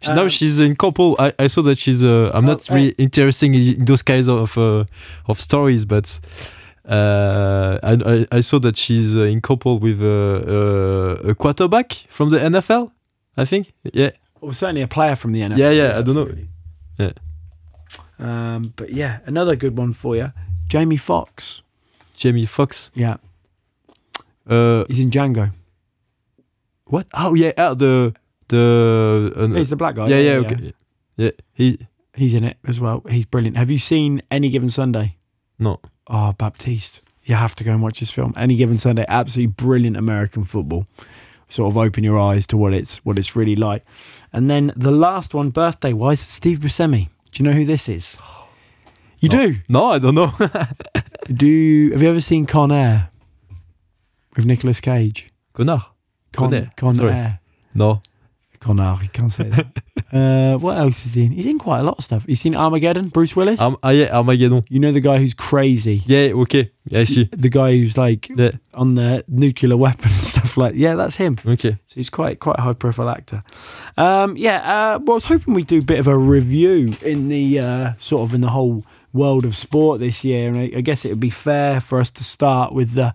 She- 0.00 0.12
now 0.14 0.22
Um, 0.22 0.28
she's 0.30 0.58
in 0.60 0.76
couple. 0.76 1.14
I, 1.18 1.32
I 1.38 1.46
saw 1.48 1.60
that 1.62 1.76
she's. 1.78 2.02
Uh, 2.02 2.30
I'm 2.32 2.46
not 2.46 2.70
Oh, 2.70 2.74
really 2.74 2.94
interested 2.96 3.54
in 3.54 3.84
those 3.84 4.00
kinds 4.02 4.28
of 4.28 4.56
uh, 4.56 4.84
of 5.26 5.40
stories, 5.40 5.84
but 5.84 6.18
uh, 6.88 7.78
I, 7.82 8.26
I 8.30 8.40
saw 8.40 8.58
that 8.60 8.76
she's 8.76 9.16
uh, 9.16 9.20
in 9.22 9.40
couple 9.40 9.78
with 9.78 10.02
uh, 10.02 10.06
uh, 10.06 11.30
a 11.30 11.34
quarterback 11.34 11.92
from 12.08 12.30
the 12.30 12.38
NFL. 12.38 12.90
I 13.36 13.44
think. 13.44 13.72
Yeah. 13.92 14.10
Well, 14.40 14.52
certainly 14.52 14.82
a 14.82 14.88
player 14.88 15.16
from 15.16 15.32
the 15.32 15.40
NFL. 15.40 15.58
Yeah, 15.58 15.70
yeah, 15.70 15.98
I 15.98 16.02
don't 16.02 16.14
know. 16.14 16.28
Yeah. 16.98 17.12
Um, 18.18 18.72
but 18.76 18.90
yeah, 18.90 19.18
another 19.26 19.56
good 19.56 19.76
one 19.78 19.92
for 19.92 20.16
you, 20.16 20.32
Jamie 20.68 20.96
Foxx. 20.96 21.62
Jamie 22.16 22.46
Foxx. 22.46 22.90
Yeah, 22.94 23.16
Uh, 24.46 24.84
he's 24.88 25.00
in 25.00 25.10
Django. 25.10 25.52
what? 26.86 27.06
Oh 27.14 27.34
yeah, 27.34 27.52
uh, 27.56 27.74
the 27.74 28.14
the. 28.48 29.32
Uh, 29.36 29.46
He's 29.58 29.70
the 29.70 29.76
black 29.76 29.94
guy. 29.94 30.08
yeah, 30.08 30.18
yeah, 30.18 30.36
okay. 30.38 30.72
Yeah, 31.16 31.30
he 31.54 31.78
He's 32.14 32.34
in 32.34 32.44
it 32.44 32.58
as 32.66 32.78
well. 32.78 33.02
He's 33.08 33.24
brilliant. 33.24 33.56
Have 33.56 33.70
you 33.70 33.78
seen 33.78 34.20
Any 34.30 34.50
Given 34.50 34.70
Sunday? 34.70 35.16
no. 35.58 35.80
Oh, 36.08 36.32
Baptiste. 36.32 37.00
You 37.24 37.36
have 37.36 37.54
to 37.56 37.64
go 37.64 37.70
and 37.72 37.82
watch 37.82 38.00
this 38.00 38.10
film. 38.10 38.34
Any 38.36 38.56
Given 38.56 38.78
Sunday, 38.78 39.04
absolutely 39.08 39.52
brilliant 39.52 39.96
American 39.96 40.44
football. 40.44 40.86
Sort 41.48 41.70
of 41.70 41.78
open 41.78 42.02
your 42.02 42.18
eyes 42.18 42.46
to 42.48 42.56
what 42.56 42.72
it's 42.72 42.96
what 43.04 43.18
it's 43.18 43.36
really 43.36 43.54
like. 43.56 43.84
And 44.32 44.50
then 44.50 44.72
the 44.74 44.90
last 44.90 45.34
one, 45.34 45.50
birthday 45.50 45.92
wise, 45.92 46.18
Steve 46.20 46.58
Buscemi. 46.60 47.08
Do 47.30 47.42
you 47.42 47.48
know 47.48 47.54
who 47.56 47.64
this 47.64 47.88
is? 47.88 48.16
You 49.20 49.28
No. 49.28 49.46
do. 49.46 49.56
No, 49.68 49.90
I 49.92 49.98
don't 49.98 50.14
know. 50.14 50.32
Do 51.32 51.46
you, 51.46 51.92
have 51.92 52.02
you 52.02 52.08
ever 52.10 52.20
seen 52.20 52.46
Con 52.46 52.72
Air 52.72 53.10
with 54.36 54.44
Nicolas 54.46 54.80
Cage? 54.80 55.28
Connard. 55.52 55.82
Con, 56.32 56.50
Con 56.50 56.54
Air, 56.54 56.70
Con. 56.76 57.00
Air. 57.08 57.38
No. 57.74 58.02
Connard, 58.62 59.00
he 59.00 59.08
can't 59.08 59.32
say 59.32 59.48
that. 59.50 59.66
uh, 60.12 60.56
what 60.58 60.78
else 60.78 61.04
is 61.04 61.14
he 61.14 61.24
in? 61.24 61.32
He's 61.32 61.46
in 61.46 61.58
quite 61.58 61.80
a 61.80 61.82
lot 61.82 61.98
of 61.98 62.04
stuff. 62.04 62.24
He's 62.26 62.40
seen 62.40 62.54
Armageddon, 62.54 63.08
Bruce 63.08 63.34
Willis. 63.34 63.60
Um, 63.60 63.76
ah, 63.82 63.90
yeah, 63.90 64.16
Armageddon. 64.16 64.64
you 64.68 64.78
know 64.78 64.92
the 64.92 65.00
guy 65.00 65.18
who's 65.18 65.34
crazy. 65.34 66.02
Yeah, 66.06 66.32
okay. 66.42 66.70
Yeah, 66.86 67.00
I 67.00 67.04
see. 67.04 67.28
The 67.32 67.48
guy 67.48 67.72
who's 67.76 67.98
like 67.98 68.28
Yeah. 68.28 68.52
on 68.74 68.94
the 68.94 69.24
nuclear 69.28 69.76
weapon 69.76 70.04
and 70.12 70.20
stuff 70.20 70.56
like. 70.56 70.74
Yeah, 70.76 70.94
that's 70.94 71.16
him. 71.16 71.36
Okay. 71.44 71.72
So 71.86 71.94
he's 71.96 72.10
quite 72.10 72.38
quite 72.38 72.58
a 72.58 72.62
high 72.62 72.72
profile 72.74 73.10
actor. 73.10 73.42
Um, 73.96 74.36
yeah, 74.36 74.58
uh, 74.94 74.98
well, 75.00 75.14
I 75.14 75.16
was 75.16 75.24
hoping 75.26 75.54
we'd 75.54 75.66
do 75.66 75.78
a 75.78 75.82
bit 75.82 75.98
of 75.98 76.06
a 76.06 76.16
review 76.16 76.94
in 77.02 77.28
the 77.28 77.58
uh, 77.58 77.92
sort 77.98 78.28
of 78.28 78.34
in 78.34 78.40
the 78.42 78.50
whole 78.50 78.84
world 79.12 79.44
of 79.44 79.56
sport 79.56 80.00
this 80.00 80.22
year, 80.24 80.48
and 80.48 80.56
I, 80.56 80.78
I 80.78 80.80
guess 80.82 81.04
it 81.04 81.08
would 81.10 81.20
be 81.20 81.30
fair 81.30 81.80
for 81.80 82.00
us 82.00 82.10
to 82.12 82.24
start 82.24 82.72
with 82.72 82.92
the 82.94 83.14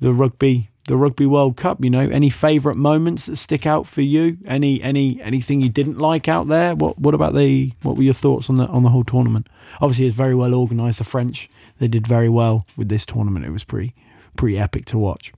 the 0.00 0.12
rugby 0.12 0.70
the 0.88 0.96
rugby 0.96 1.24
World 1.26 1.56
Cup. 1.56 1.82
You 1.82 1.90
know, 1.90 2.00
any 2.00 2.28
favourite 2.28 2.76
moments 2.76 3.26
that 3.26 3.36
stick 3.36 3.64
out 3.64 3.86
for 3.86 4.02
you? 4.02 4.38
Any 4.44 4.82
any 4.82 5.22
anything 5.22 5.60
you 5.60 5.68
didn't 5.68 5.98
like 5.98 6.28
out 6.28 6.48
there? 6.48 6.74
What 6.74 6.98
what 6.98 7.14
about 7.14 7.34
the 7.34 7.72
what 7.82 7.96
were 7.96 8.02
your 8.02 8.14
thoughts 8.14 8.50
on 8.50 8.56
the 8.56 8.66
on 8.66 8.82
the 8.82 8.90
whole 8.90 9.04
tournament? 9.04 9.48
Obviously, 9.80 10.06
it's 10.06 10.16
very 10.16 10.34
well 10.34 10.54
organised. 10.54 10.98
The 10.98 11.04
French 11.04 11.48
they 11.78 11.86
did 11.88 12.06
very 12.06 12.28
well 12.28 12.66
with 12.76 12.88
this 12.88 13.06
tournament. 13.06 13.46
It 13.46 13.50
was 13.50 13.64
pretty 13.64 13.94
pretty 14.36 14.58
epic 14.58 14.84
to 14.86 14.98
watch. 14.98 15.32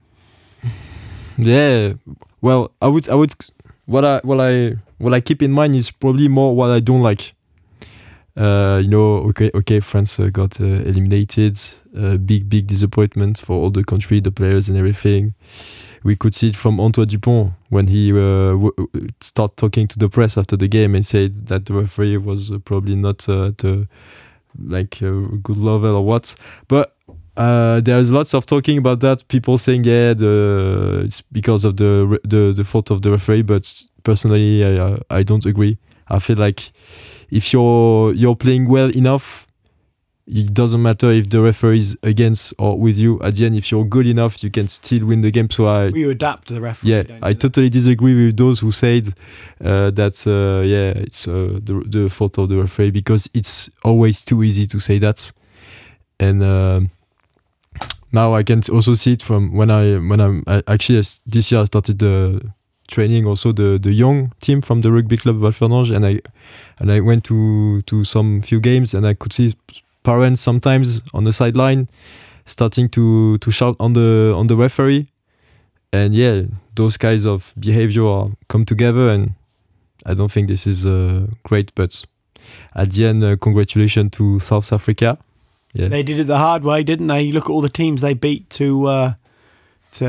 Yeah. 1.37 1.93
Well, 2.41 2.71
I 2.81 2.87
would, 2.87 3.09
I 3.09 3.15
would, 3.15 3.33
what 3.85 4.05
I, 4.05 4.19
what 4.23 4.39
I, 4.39 4.75
what 4.97 5.13
I 5.13 5.21
keep 5.21 5.41
in 5.41 5.51
mind 5.51 5.75
is 5.75 5.91
probably 5.91 6.27
more 6.27 6.55
what 6.55 6.69
I 6.69 6.79
don't 6.79 7.01
like. 7.01 7.33
Uh, 8.37 8.79
you 8.81 8.87
know, 8.87 9.17
okay, 9.29 9.51
okay, 9.53 9.79
France 9.81 10.19
uh, 10.19 10.29
got 10.31 10.59
uh, 10.61 10.63
eliminated. 10.65 11.59
Uh, 11.95 12.15
big, 12.15 12.47
big 12.47 12.67
disappointment 12.67 13.37
for 13.39 13.53
all 13.61 13.69
the 13.69 13.83
country, 13.83 14.21
the 14.21 14.31
players, 14.31 14.69
and 14.69 14.77
everything. 14.77 15.33
We 16.03 16.15
could 16.15 16.33
see 16.33 16.49
it 16.49 16.55
from 16.55 16.79
Antoine 16.79 17.07
Dupont 17.07 17.53
when 17.69 17.87
he 17.87 18.11
uh, 18.11 18.51
w- 18.53 18.71
w- 18.77 19.07
start 19.19 19.57
talking 19.57 19.87
to 19.89 19.99
the 19.99 20.09
press 20.09 20.37
after 20.37 20.55
the 20.55 20.67
game 20.67 20.95
and 20.95 21.05
said 21.05 21.47
that 21.47 21.65
the 21.65 21.73
referee 21.73 22.17
was 22.17 22.51
uh, 22.51 22.59
probably 22.59 22.95
not 22.95 23.27
at 23.27 23.63
a, 23.63 23.87
like 24.57 24.99
good 24.99 25.57
level 25.57 25.95
or 25.95 26.05
what. 26.05 26.33
But 26.67 26.95
there's 27.35 28.11
lots 28.11 28.33
of 28.33 28.45
talking 28.45 28.77
about 28.77 29.01
that. 29.01 29.27
People 29.27 29.57
saying, 29.57 29.83
yeah, 29.83 30.13
the 30.13 31.03
it's 31.05 31.21
because 31.21 31.65
of 31.65 31.75
the 31.77 32.05
re- 32.07 32.19
the 32.23 32.53
the 32.55 32.63
fault 32.63 32.89
of 32.91 33.01
the 33.01 33.11
referee. 33.11 33.41
But 33.43 33.71
personally, 34.03 34.65
I 34.65 34.97
I 35.09 35.23
don't 35.23 35.45
agree. 35.45 35.77
I 36.07 36.19
feel 36.19 36.37
like 36.37 36.71
if 37.31 37.51
you're 37.53 38.13
you're 38.13 38.35
playing 38.35 38.67
well 38.67 38.89
enough, 38.95 39.47
it 40.27 40.53
doesn't 40.53 40.81
matter 40.81 41.11
if 41.11 41.29
the 41.29 41.41
referee 41.41 41.79
is 41.79 41.97
against 42.03 42.53
or 42.59 42.77
with 42.77 42.97
you. 42.99 43.19
At 43.21 43.35
the 43.35 43.45
end, 43.45 43.55
if 43.55 43.71
you're 43.71 43.85
good 43.85 44.05
enough, 44.05 44.43
you 44.43 44.51
can 44.51 44.67
still 44.67 45.05
win 45.07 45.21
the 45.21 45.31
game. 45.31 45.49
So 45.49 45.65
I 45.65 45.87
You 45.87 46.09
adapt 46.11 46.47
to 46.49 46.53
the 46.53 46.61
referee. 46.61 46.91
yeah, 46.91 47.03
I 47.21 47.33
totally 47.33 47.69
disagree 47.69 48.13
with 48.25 48.37
those 48.37 48.59
who 48.59 48.71
said 48.71 49.07
uh, 49.63 49.89
that 49.91 50.25
uh, 50.27 50.61
yeah, 50.65 51.03
it's 51.03 51.27
uh, 51.27 51.59
the 51.63 51.83
the 51.85 52.09
fault 52.09 52.37
of 52.37 52.49
the 52.49 52.57
referee 52.57 52.91
because 52.91 53.29
it's 53.33 53.69
always 53.83 54.23
too 54.23 54.43
easy 54.43 54.67
to 54.67 54.79
say 54.79 54.99
that, 54.99 55.31
and 56.19 56.43
um 56.43 56.89
now 58.13 58.35
I 58.35 58.43
can 58.43 58.61
also 58.71 58.93
see 58.93 59.13
it 59.13 59.21
from 59.21 59.53
when 59.55 59.71
I 59.71 59.97
when 59.97 60.19
I'm 60.19 60.43
I, 60.45 60.61
actually 60.67 61.01
this 61.25 61.51
year 61.51 61.61
I 61.61 61.65
started 61.65 61.97
the 61.99 62.51
training 62.91 63.25
also 63.25 63.51
the 63.53 63.79
the 63.79 63.91
young 63.91 64.31
team 64.39 64.61
from 64.61 64.81
the 64.81 64.89
rugby 64.91 65.17
club 65.17 65.37
Walferdange 65.41 65.91
and 65.95 66.05
I 66.05 66.19
and 66.79 66.91
I 66.91 66.99
went 66.99 67.23
to 67.25 67.81
to 67.83 68.03
some 68.03 68.41
few 68.41 68.59
games 68.59 68.93
and 68.93 69.05
I 69.07 69.13
could 69.15 69.33
see 69.33 69.53
parents 70.03 70.41
sometimes 70.43 71.01
on 71.13 71.23
the 71.23 71.31
sideline 71.31 71.87
starting 72.45 72.89
to 72.89 73.37
to 73.37 73.51
shout 73.51 73.75
on 73.79 73.93
the 73.93 74.33
on 74.35 74.47
the 74.47 74.55
referee 74.55 75.07
and 75.93 76.13
yeah 76.13 76.43
those 76.75 76.97
kinds 76.97 77.25
of 77.25 77.53
behavior 77.59 78.05
are 78.05 78.29
come 78.47 78.65
together 78.65 79.09
and 79.13 79.33
i 80.05 80.13
don't 80.15 80.31
think 80.31 80.47
this 80.47 80.65
is 80.65 80.85
uh, 80.85 81.27
great 81.43 81.71
but 81.75 82.05
at 82.73 82.91
the 82.91 83.05
end 83.05 83.23
uh, 83.23 83.35
congratulations 83.37 84.11
to 84.11 84.39
south 84.39 84.73
africa 84.73 85.17
yeah 85.73 85.89
They 85.89 86.03
did 86.03 86.19
it 86.19 86.27
the 86.27 86.37
hard 86.37 86.63
way, 86.63 86.83
didn't 86.83 87.07
they? 87.07 87.21
You 87.27 87.33
look 87.33 87.45
at 87.45 87.51
all 87.53 87.61
the 87.61 87.69
teams 87.81 88.01
they 88.01 88.13
beat 88.13 88.49
to, 88.59 88.87
uh, 88.87 89.13
to, 89.99 90.05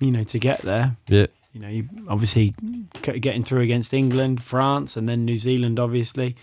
you 0.00 0.10
know, 0.10 0.24
to 0.24 0.38
get 0.38 0.62
there. 0.62 0.96
yeah 1.08 1.26
You 1.52 1.60
know, 1.60 1.68
you 1.68 1.88
obviously 2.08 2.54
getting 3.02 3.42
through 3.44 3.60
against 3.62 3.92
England, 3.92 4.42
France, 4.42 4.96
and 4.96 5.08
then 5.08 5.24
New 5.24 5.36
Zealand, 5.36 5.78
obviously. 5.78 6.34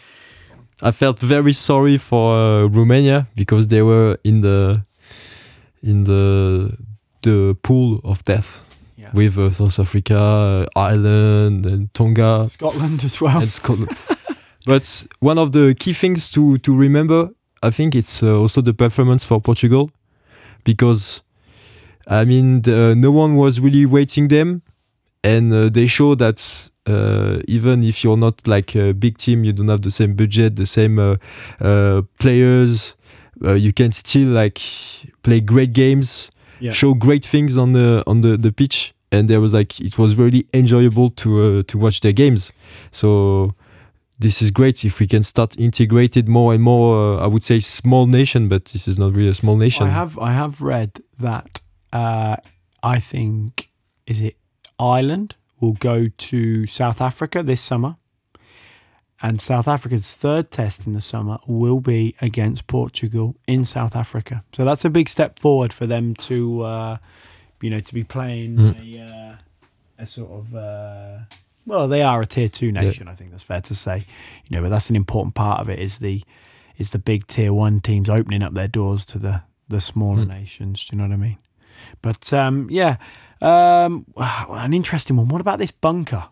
i 0.82 0.92
felt 0.92 1.20
very 1.20 1.54
sorry 1.54 1.98
for 1.98 2.36
uh, 2.38 2.68
romania 2.80 3.26
because 3.36 3.68
they 3.68 3.82
were 3.82 4.16
in 4.24 4.42
the 4.42 4.84
in 5.82 6.04
the 6.04 6.72
the 7.24 7.56
pool 7.64 8.00
of 8.04 8.24
death 8.24 8.50
Yeah. 8.96 9.10
with 9.14 9.38
uh, 9.40 9.50
south 9.50 9.80
africa 9.80 10.20
uh, 10.20 10.66
ireland 10.90 11.66
and 11.66 11.90
tonga 11.94 12.48
Scotland 12.48 13.04
as 13.04 13.20
well. 13.22 13.40
and 13.42 13.50
Scotland. 13.50 13.98
but 14.66 15.08
one 15.20 15.40
of 15.42 15.52
the 15.52 15.74
key 15.82 15.94
things 15.94 16.30
to 16.32 16.58
to 16.60 16.72
remember, 16.86 17.30
I 17.68 17.72
think 17.72 17.96
it's 17.96 18.22
uh, 18.24 18.42
also 18.42 18.62
the 18.62 18.74
performance 18.74 19.26
for 19.26 19.42
Portugal, 19.42 19.90
because 20.64 21.22
I 22.08 22.26
mean 22.26 22.62
the, 22.62 22.94
no 22.96 23.12
one 23.12 23.36
was 23.36 23.60
really 23.60 23.86
waiting 23.86 24.30
them, 24.30 24.62
and 25.24 25.54
uh, 25.54 25.70
they 25.70 25.88
show 25.88 26.16
that. 26.16 26.70
Uh, 26.90 27.42
even 27.50 27.84
if 27.84 28.02
you're 28.02 28.16
not 28.16 28.48
like 28.48 28.74
a 28.74 28.94
big 28.94 29.18
team, 29.18 29.44
you 29.44 29.52
don't 29.52 29.68
have 29.68 29.82
the 29.82 29.92
same 29.92 30.16
budget, 30.16 30.56
the 30.56 30.66
same 30.66 30.98
uh, 30.98 31.18
uh, 31.60 32.02
players. 32.18 32.96
Uh, 33.44 33.56
you 33.56 33.74
can 33.74 33.92
still 33.92 34.30
like 34.30 34.62
play 35.22 35.42
great 35.42 35.74
games, 35.74 36.32
Yeah. 36.62 36.72
show 36.72 36.94
great 36.94 37.26
things 37.26 37.58
on 37.58 37.74
the 37.74 38.04
on 38.08 38.22
the, 38.22 38.38
the 38.38 38.54
pitch, 38.54 38.94
and 39.12 39.28
there 39.30 39.42
was 39.42 39.52
like 39.52 39.82
it 39.82 39.98
was 39.98 40.16
really 40.18 40.46
enjoyable 40.54 41.10
to 41.10 41.30
uh, 41.60 41.64
to 41.68 41.78
watch 41.78 42.00
their 42.00 42.14
games. 42.14 42.54
So 42.92 43.54
this 44.18 44.42
is 44.42 44.50
great 44.50 44.86
if 44.86 45.02
we 45.02 45.08
can 45.08 45.24
start 45.24 45.60
integrated 45.60 46.30
more 46.30 46.54
and 46.54 46.64
more. 46.64 47.20
Uh, 47.20 47.24
I 47.26 47.28
would 47.28 47.44
say 47.44 47.60
small 47.60 48.08
nation, 48.08 48.48
but 48.48 48.64
this 48.72 48.88
is 48.88 48.98
not 48.98 49.12
really 49.12 49.30
a 49.32 49.34
small 49.36 49.58
nation. 49.58 49.88
I 49.88 49.90
have 49.90 50.18
I 50.20 50.32
have 50.32 50.62
read 50.62 50.92
that 51.20 51.60
uh, 51.92 52.38
I 52.82 53.02
think 53.02 53.68
is 54.06 54.22
it 54.22 54.36
Ireland 54.80 55.36
will 55.60 55.74
go 55.74 56.08
to 56.08 56.66
South 56.68 57.02
Africa 57.02 57.42
this 57.44 57.62
summer, 57.62 57.96
and 59.22 59.42
South 59.42 59.68
Africa's 59.68 60.12
third 60.12 60.52
test 60.52 60.86
in 60.86 60.94
the 60.94 61.02
summer 61.02 61.40
will 61.48 61.80
be 61.80 62.16
against 62.22 62.68
Portugal 62.68 63.36
in 63.48 63.66
South 63.66 63.96
Africa. 63.96 64.44
So 64.54 64.64
that's 64.64 64.86
a 64.86 64.90
big 64.92 65.10
step 65.10 65.40
forward 65.40 65.74
for 65.74 65.88
them 65.88 66.14
to, 66.16 66.62
uh, 66.62 66.98
you 67.62 67.72
know, 67.72 67.80
to 67.80 67.94
be 67.94 68.04
playing 68.04 68.56
Mm. 68.58 69.00
a, 69.00 69.02
uh, 69.02 69.36
a 69.98 70.06
sort 70.06 70.30
of. 70.32 70.56
Uh, 70.56 71.18
well, 71.66 71.88
they 71.88 72.04
are 72.04 72.22
a 72.22 72.26
tier 72.28 72.48
two 72.50 72.72
nation. 72.72 73.08
I 73.08 73.16
think 73.16 73.32
that's 73.32 73.44
fair 73.44 73.62
to 73.62 73.76
say. 73.76 74.06
You 74.48 74.56
know, 74.56 74.62
but 74.62 74.70
that's 74.70 74.90
an 74.92 74.96
important 74.96 75.34
part 75.34 75.60
of 75.62 75.70
it. 75.70 75.80
Is 75.80 75.98
the 75.98 76.24
is 76.78 76.92
the 76.92 77.00
big 77.00 77.26
tier 77.26 77.52
one 77.52 77.80
teams 77.82 78.08
opening 78.12 78.44
up 78.44 78.54
their 78.54 78.68
doors 78.68 79.04
to 79.06 79.18
the 79.18 79.42
the 79.68 79.82
smaller 79.82 80.22
Mm. 80.24 80.28
nations. 80.28 80.86
Do 80.86 80.96
you 80.96 81.02
know 81.02 81.08
what 81.08 81.14
I 81.16 81.18
mean? 81.18 81.38
But 82.04 82.32
um, 82.32 82.68
yeah, 82.70 82.98
um, 83.42 84.06
an 84.18 84.74
interesting 84.74 85.16
one. 85.16 85.28
What 85.28 85.42
about 85.42 85.60
this 85.60 85.72
bunker? 85.72 86.30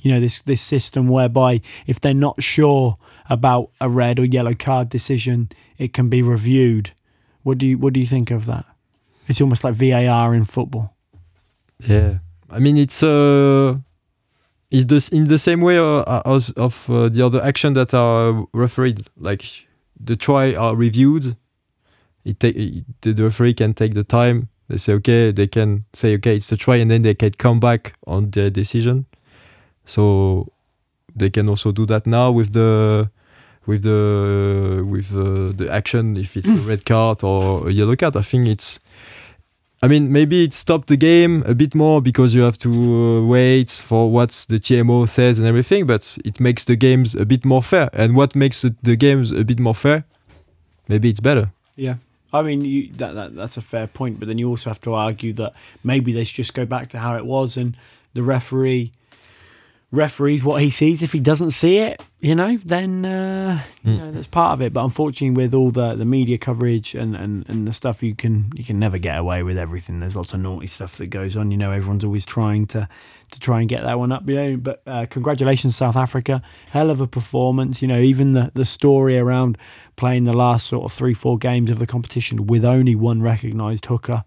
You 0.00 0.12
know, 0.12 0.20
this 0.20 0.42
this 0.42 0.60
system 0.60 1.08
whereby 1.08 1.60
if 1.86 2.00
they're 2.00 2.14
not 2.14 2.42
sure 2.42 2.96
about 3.28 3.70
a 3.80 3.88
red 3.88 4.18
or 4.18 4.24
yellow 4.24 4.54
card 4.54 4.88
decision, 4.88 5.50
it 5.76 5.92
can 5.92 6.08
be 6.08 6.22
reviewed. 6.22 6.92
What 7.42 7.58
do 7.58 7.66
you 7.66 7.78
what 7.78 7.92
do 7.92 8.00
you 8.00 8.06
think 8.06 8.30
of 8.30 8.46
that? 8.46 8.64
It's 9.26 9.40
almost 9.40 9.64
like 9.64 9.74
VAR 9.74 10.34
in 10.34 10.44
football. 10.44 10.94
Yeah, 11.86 12.18
I 12.50 12.58
mean 12.58 12.76
it's 12.76 13.02
uh, 13.02 13.76
it's 14.70 14.84
this 14.86 15.08
in 15.08 15.24
the 15.24 15.38
same 15.38 15.60
way 15.60 15.78
uh, 15.78 16.22
as 16.24 16.50
of 16.50 16.88
uh, 16.90 17.08
the 17.08 17.24
other 17.24 17.42
action 17.42 17.72
that 17.74 17.92
are 17.94 18.46
refereed. 18.52 19.06
Like 19.16 19.44
the 19.98 20.16
try 20.16 20.54
are 20.54 20.76
reviewed. 20.76 21.36
It 22.24 22.40
take 22.40 22.84
the 23.00 23.14
referee 23.14 23.54
can 23.54 23.74
take 23.74 23.94
the 23.94 24.04
time. 24.04 24.48
They 24.68 24.76
say 24.76 24.92
okay. 24.94 25.32
They 25.32 25.46
can 25.46 25.84
say 25.92 26.14
okay, 26.14 26.36
it's 26.36 26.52
a 26.52 26.56
try, 26.56 26.76
and 26.76 26.90
then 26.90 27.02
they 27.02 27.14
can 27.14 27.32
come 27.32 27.60
back 27.60 27.94
on 28.06 28.30
their 28.30 28.50
decision. 28.50 29.06
So 29.84 30.52
they 31.16 31.30
can 31.30 31.48
also 31.48 31.72
do 31.72 31.86
that 31.86 32.06
now 32.06 32.30
with 32.30 32.52
the 32.52 33.10
with 33.66 33.82
the 33.82 34.84
with 34.88 35.14
uh, 35.14 35.52
the 35.56 35.68
action 35.70 36.16
if 36.16 36.36
it's 36.36 36.48
a 36.48 36.56
red 36.68 36.84
card 36.84 37.22
or 37.22 37.68
a 37.68 37.72
yellow 37.72 37.96
card. 37.96 38.16
I 38.16 38.22
think 38.22 38.48
it's. 38.48 38.80
I 39.80 39.86
mean, 39.86 40.10
maybe 40.10 40.42
it 40.42 40.54
stopped 40.54 40.88
the 40.88 40.96
game 40.96 41.44
a 41.46 41.54
bit 41.54 41.72
more 41.72 42.02
because 42.02 42.34
you 42.34 42.42
have 42.42 42.58
to 42.58 42.68
uh, 42.68 43.24
wait 43.24 43.70
for 43.70 44.10
what 44.10 44.30
the 44.48 44.58
TMO 44.58 45.08
says 45.08 45.38
and 45.38 45.46
everything, 45.46 45.86
but 45.86 46.18
it 46.24 46.40
makes 46.40 46.64
the 46.64 46.74
games 46.74 47.14
a 47.14 47.24
bit 47.24 47.44
more 47.44 47.62
fair. 47.62 47.88
And 47.92 48.16
what 48.16 48.34
makes 48.34 48.62
the 48.62 48.96
games 48.96 49.30
a 49.30 49.44
bit 49.44 49.60
more 49.60 49.76
fair? 49.76 50.04
Maybe 50.88 51.10
it's 51.10 51.20
better. 51.20 51.52
Yeah. 51.76 51.96
I 52.32 52.42
mean, 52.42 52.62
you, 52.64 52.90
that, 52.96 53.12
that 53.14 53.34
that's 53.34 53.56
a 53.56 53.62
fair 53.62 53.86
point, 53.86 54.18
but 54.18 54.28
then 54.28 54.38
you 54.38 54.48
also 54.48 54.68
have 54.70 54.80
to 54.82 54.94
argue 54.94 55.32
that 55.34 55.52
maybe 55.82 56.12
they 56.12 56.24
should 56.24 56.36
just 56.36 56.54
go 56.54 56.66
back 56.66 56.88
to 56.90 56.98
how 56.98 57.16
it 57.16 57.24
was, 57.24 57.56
and 57.56 57.76
the 58.14 58.22
referee 58.22 58.92
referees 59.90 60.44
what 60.44 60.60
he 60.60 60.68
sees. 60.68 61.02
If 61.02 61.12
he 61.12 61.20
doesn't 61.20 61.52
see 61.52 61.78
it, 61.78 62.02
you 62.20 62.34
know, 62.34 62.58
then 62.64 63.04
uh, 63.04 63.62
you 63.82 63.92
Mm. 63.92 63.98
know 63.98 64.12
that's 64.12 64.26
part 64.26 64.52
of 64.52 64.60
it. 64.60 64.72
But 64.74 64.84
unfortunately, 64.84 65.42
with 65.42 65.54
all 65.54 65.70
the, 65.70 65.94
the 65.94 66.04
media 66.04 66.36
coverage 66.36 66.94
and, 66.94 67.16
and, 67.16 67.48
and 67.48 67.66
the 67.66 67.72
stuff, 67.72 68.02
you 68.02 68.14
can 68.14 68.52
you 68.54 68.64
can 68.64 68.78
never 68.78 68.98
get 68.98 69.16
away 69.16 69.42
with 69.42 69.56
everything. 69.56 70.00
There's 70.00 70.16
lots 70.16 70.34
of 70.34 70.40
naughty 70.40 70.66
stuff 70.66 70.96
that 70.98 71.06
goes 71.06 71.36
on. 71.36 71.50
You 71.50 71.56
know, 71.56 71.72
everyone's 71.72 72.04
always 72.04 72.26
trying 72.26 72.66
to 72.68 72.88
to 73.30 73.40
try 73.40 73.60
and 73.60 73.68
get 73.68 73.82
that 73.82 73.98
one 73.98 74.12
up. 74.12 74.28
You 74.28 74.34
know, 74.34 74.56
but 74.56 74.82
uh, 74.86 75.06
congratulations, 75.08 75.76
South 75.76 75.96
Africa, 75.96 76.42
hell 76.70 76.90
of 76.90 77.00
a 77.00 77.06
performance. 77.06 77.82
You 77.82 77.88
know, 77.88 78.00
even 78.00 78.32
the 78.32 78.50
the 78.54 78.64
story 78.64 79.18
around 79.18 79.58
playing 79.96 80.24
the 80.24 80.32
last 80.32 80.66
sort 80.66 80.84
of 80.84 80.92
three 80.92 81.14
four 81.14 81.38
games 81.38 81.70
of 81.70 81.78
the 81.78 81.86
competition 81.86 82.46
with 82.46 82.64
only 82.64 82.94
one 82.94 83.22
recognised 83.22 83.86
hooker. 83.86 84.22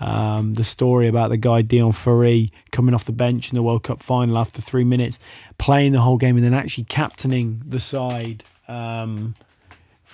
Um, 0.00 0.54
the 0.54 0.62
story 0.62 1.08
about 1.08 1.30
the 1.30 1.36
guy 1.36 1.62
Deon 1.62 1.92
Fourie 1.92 2.52
coming 2.70 2.94
off 2.94 3.04
the 3.04 3.12
bench 3.12 3.50
in 3.50 3.56
the 3.56 3.62
World 3.62 3.82
Cup 3.82 4.00
final 4.00 4.38
after 4.38 4.60
three 4.62 4.84
minutes, 4.84 5.18
playing 5.58 5.92
the 5.92 6.00
whole 6.00 6.18
game, 6.18 6.36
and 6.36 6.44
then 6.44 6.54
actually 6.54 6.84
captaining 6.84 7.62
the 7.66 7.80
side 7.80 8.44
um, 8.68 9.34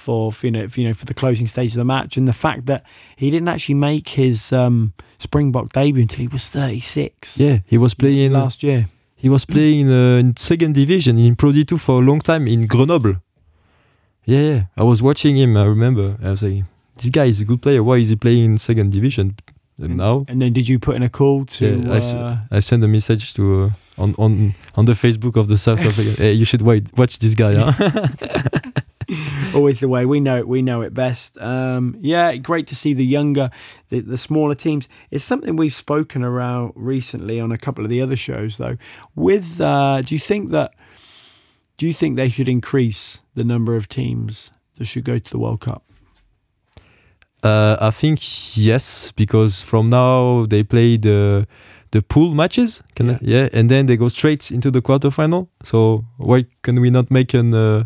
for 0.04 0.32
for, 0.32 0.46
you 0.46 0.52
know 0.52 0.68
for, 0.68 0.80
you 0.80 0.86
know 0.88 0.94
for 0.94 1.06
the 1.06 1.14
closing 1.22 1.46
stage 1.48 1.70
of 1.74 1.78
the 1.82 1.84
match, 1.96 2.16
and 2.18 2.26
the 2.28 2.32
fact 2.46 2.66
that 2.66 2.82
he 3.16 3.30
didn't 3.30 3.48
actually 3.54 3.78
make 3.90 4.06
his 4.22 4.52
um, 4.52 4.92
Springbok 5.18 5.72
debut 5.72 6.02
until 6.02 6.20
he 6.26 6.28
was 6.28 6.44
thirty 6.50 6.80
six. 6.80 7.36
Yeah, 7.38 7.58
he 7.72 7.78
was 7.78 7.94
playing 7.94 8.32
last 8.32 8.62
year. 8.62 8.88
He 9.24 9.28
was 9.30 9.44
playing 9.46 9.88
uh, 9.90 10.20
in 10.22 10.36
second 10.36 10.74
division 10.74 11.18
in 11.18 11.34
Pro 11.36 11.50
D2 11.50 11.78
for 11.80 11.94
a 12.02 12.04
long 12.04 12.20
time 12.20 12.46
in 12.46 12.66
Grenoble. 12.66 13.14
Yeah, 14.26 14.40
yeah. 14.50 14.62
I 14.76 14.82
was 14.82 15.00
watching 15.02 15.36
him. 15.36 15.56
I 15.56 15.64
remember. 15.64 16.16
I 16.22 16.30
was 16.30 16.42
like, 16.42 16.64
this 16.96 17.10
guy 17.10 17.24
is 17.28 17.40
a 17.40 17.44
good 17.44 17.60
player. 17.62 17.82
Why 17.82 17.96
is 17.96 18.08
he 18.10 18.16
playing 18.16 18.44
in 18.44 18.58
second 18.58 18.92
division? 18.92 19.34
And 19.82 19.96
now 19.96 20.24
And 20.28 20.40
then 20.40 20.52
did 20.52 20.68
you 20.68 20.78
put 20.78 20.94
in 20.96 21.02
a 21.02 21.08
call 21.08 21.46
to? 21.56 21.64
Yeah, 21.66 21.92
I 21.92 21.96
s- 21.96 22.14
uh, 22.14 22.36
I 22.56 22.60
sent 22.60 22.84
a 22.84 22.88
message 22.88 23.32
to 23.34 23.42
uh, 23.64 24.02
on 24.02 24.14
on 24.18 24.54
on 24.76 24.84
the 24.84 24.92
Facebook 24.94 25.36
of 25.36 25.46
the 25.48 25.56
South 25.56 25.80
African. 25.84 26.14
hey, 26.24 26.32
you 26.32 26.44
should 26.44 26.62
wait, 26.62 26.84
watch 26.98 27.18
this 27.18 27.34
guy. 27.34 27.54
Huh? 27.54 27.72
always 29.54 29.80
the 29.80 29.88
way. 29.88 30.04
We 30.06 30.20
know 30.20 30.36
it 30.38 30.48
we 30.48 30.62
know 30.62 30.82
it 30.82 30.94
best. 30.94 31.38
Um 31.38 31.96
yeah 32.00 32.36
great 32.36 32.66
to 32.68 32.74
see 32.74 32.94
the 32.94 33.04
younger 33.04 33.50
the, 33.88 34.00
the 34.00 34.18
smaller 34.18 34.54
teams. 34.54 34.88
It's 35.10 35.24
something 35.24 35.56
we've 35.56 35.74
spoken 35.74 36.22
around 36.22 36.72
recently 36.74 37.40
on 37.40 37.52
a 37.52 37.58
couple 37.58 37.84
of 37.84 37.90
the 37.90 38.00
other 38.02 38.16
shows 38.16 38.56
though. 38.56 38.76
With 39.14 39.60
uh 39.60 40.02
do 40.02 40.14
you 40.14 40.18
think 40.20 40.50
that 40.50 40.74
do 41.76 41.86
you 41.86 41.92
think 41.92 42.16
they 42.16 42.28
should 42.28 42.48
increase 42.48 43.18
the 43.34 43.44
number 43.44 43.74
of 43.76 43.88
teams 43.88 44.50
that 44.76 44.84
should 44.86 45.04
go 45.04 45.18
to 45.18 45.30
the 45.30 45.38
world 45.38 45.60
cup? 45.60 45.82
Uh, 47.42 47.76
I 47.78 47.90
think 47.90 48.56
yes, 48.56 49.12
because 49.12 49.60
from 49.60 49.90
now 49.90 50.46
they 50.46 50.62
play 50.62 50.96
the 50.96 51.46
the 51.90 52.00
pool 52.00 52.34
matches. 52.34 52.82
Can 52.96 53.10
I- 53.10 53.18
yeah, 53.20 53.48
and 53.52 53.68
then 53.70 53.86
they 53.86 53.96
go 53.96 54.08
straight 54.08 54.50
into 54.50 54.70
the 54.70 54.80
quarterfinal. 54.80 55.48
So 55.62 56.04
why 56.16 56.46
can 56.62 56.80
we 56.80 56.90
not 56.90 57.10
make 57.10 57.34
an 57.34 57.52
uh, 57.52 57.84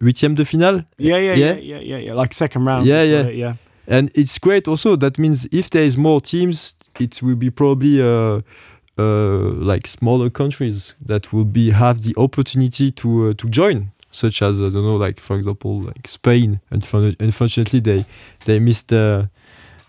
huitième 0.00 0.34
de 0.34 0.44
finale? 0.44 0.84
yeah 0.98 1.18
yeah 1.18 1.34
Yeah. 1.36 1.54
yeah 1.54 1.60
yeah 1.60 1.80
yeah, 1.80 1.98
yeah. 2.06 2.14
like 2.14 2.34
second 2.34 2.64
round 2.66 2.86
Yeah, 2.86 3.04
yeah. 3.04 3.28
it, 3.28 3.36
yeah 3.36 3.54
And 3.86 4.08
it's 4.14 4.38
great 4.38 4.66
also. 4.66 4.96
That 4.96 5.18
means 5.18 5.46
if 5.52 5.68
there 5.68 5.84
is 5.84 5.98
more 5.98 6.18
teams, 6.22 6.74
it 6.98 7.20
will 7.22 7.36
be 7.36 7.50
probably 7.50 8.00
uh, 8.00 8.40
uh, 8.96 9.52
like 9.62 9.86
smaller 9.86 10.30
countries 10.30 10.94
that 11.06 11.32
will 11.34 11.44
be 11.44 11.70
have 11.70 12.00
the 12.00 12.14
opportunity 12.16 12.90
to 12.92 13.08
uh, 13.08 13.34
to 13.34 13.46
join, 13.50 13.90
such 14.10 14.40
as 14.42 14.58
I 14.62 14.70
don't 14.70 14.86
know, 14.86 14.96
like 15.06 15.20
for 15.20 15.36
example, 15.36 15.82
like 15.82 16.08
Spain. 16.08 16.60
Unfor- 16.70 17.14
Unfortunately, 17.20 17.80
they 17.80 18.04
they 18.46 18.58
missed 18.58 18.88
the 18.88 19.28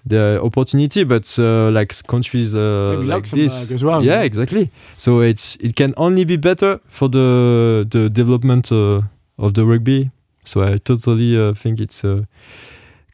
the 0.06 0.40
opportunity, 0.42 1.04
but 1.04 1.36
uh, 1.40 1.70
like 1.72 1.96
countries 2.08 2.54
uh, 2.54 2.98
like 3.04 3.30
this, 3.30 3.84
well 3.84 4.04
yeah, 4.04 4.22
exactly. 4.22 4.70
So 4.98 5.22
it's 5.22 5.56
it 5.60 5.76
can 5.76 5.94
only 5.98 6.26
be 6.26 6.38
better 6.38 6.80
for 6.88 7.10
the 7.10 7.86
the 7.90 8.10
development 8.10 8.72
uh, 8.72 9.02
of 9.38 9.54
the 9.54 9.66
rugby. 9.66 10.12
So 10.46 10.62
I 10.62 10.78
totally 10.78 11.36
uh, 11.38 11.54
think 11.56 11.80
it's 11.80 12.04
a 12.04 12.28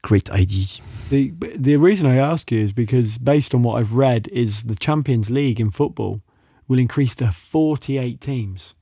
great 0.01 0.30
idea. 0.30 0.67
The 1.10 1.32
the 1.58 1.77
reason 1.77 2.06
I 2.08 2.17
ask 2.17 2.51
you 2.51 2.60
is 2.63 2.73
because 2.73 3.17
based 3.17 3.54
on 3.56 3.63
what 3.63 3.80
I've 3.80 3.93
read, 3.93 4.27
is 4.27 4.63
the 4.63 4.75
Champions 4.75 5.30
League 5.30 5.60
in 5.62 5.71
football 5.71 6.19
will 6.67 6.80
increase 6.80 7.15
to 7.15 7.32
forty 7.32 7.97
eight 7.97 8.19
teams. 8.19 8.73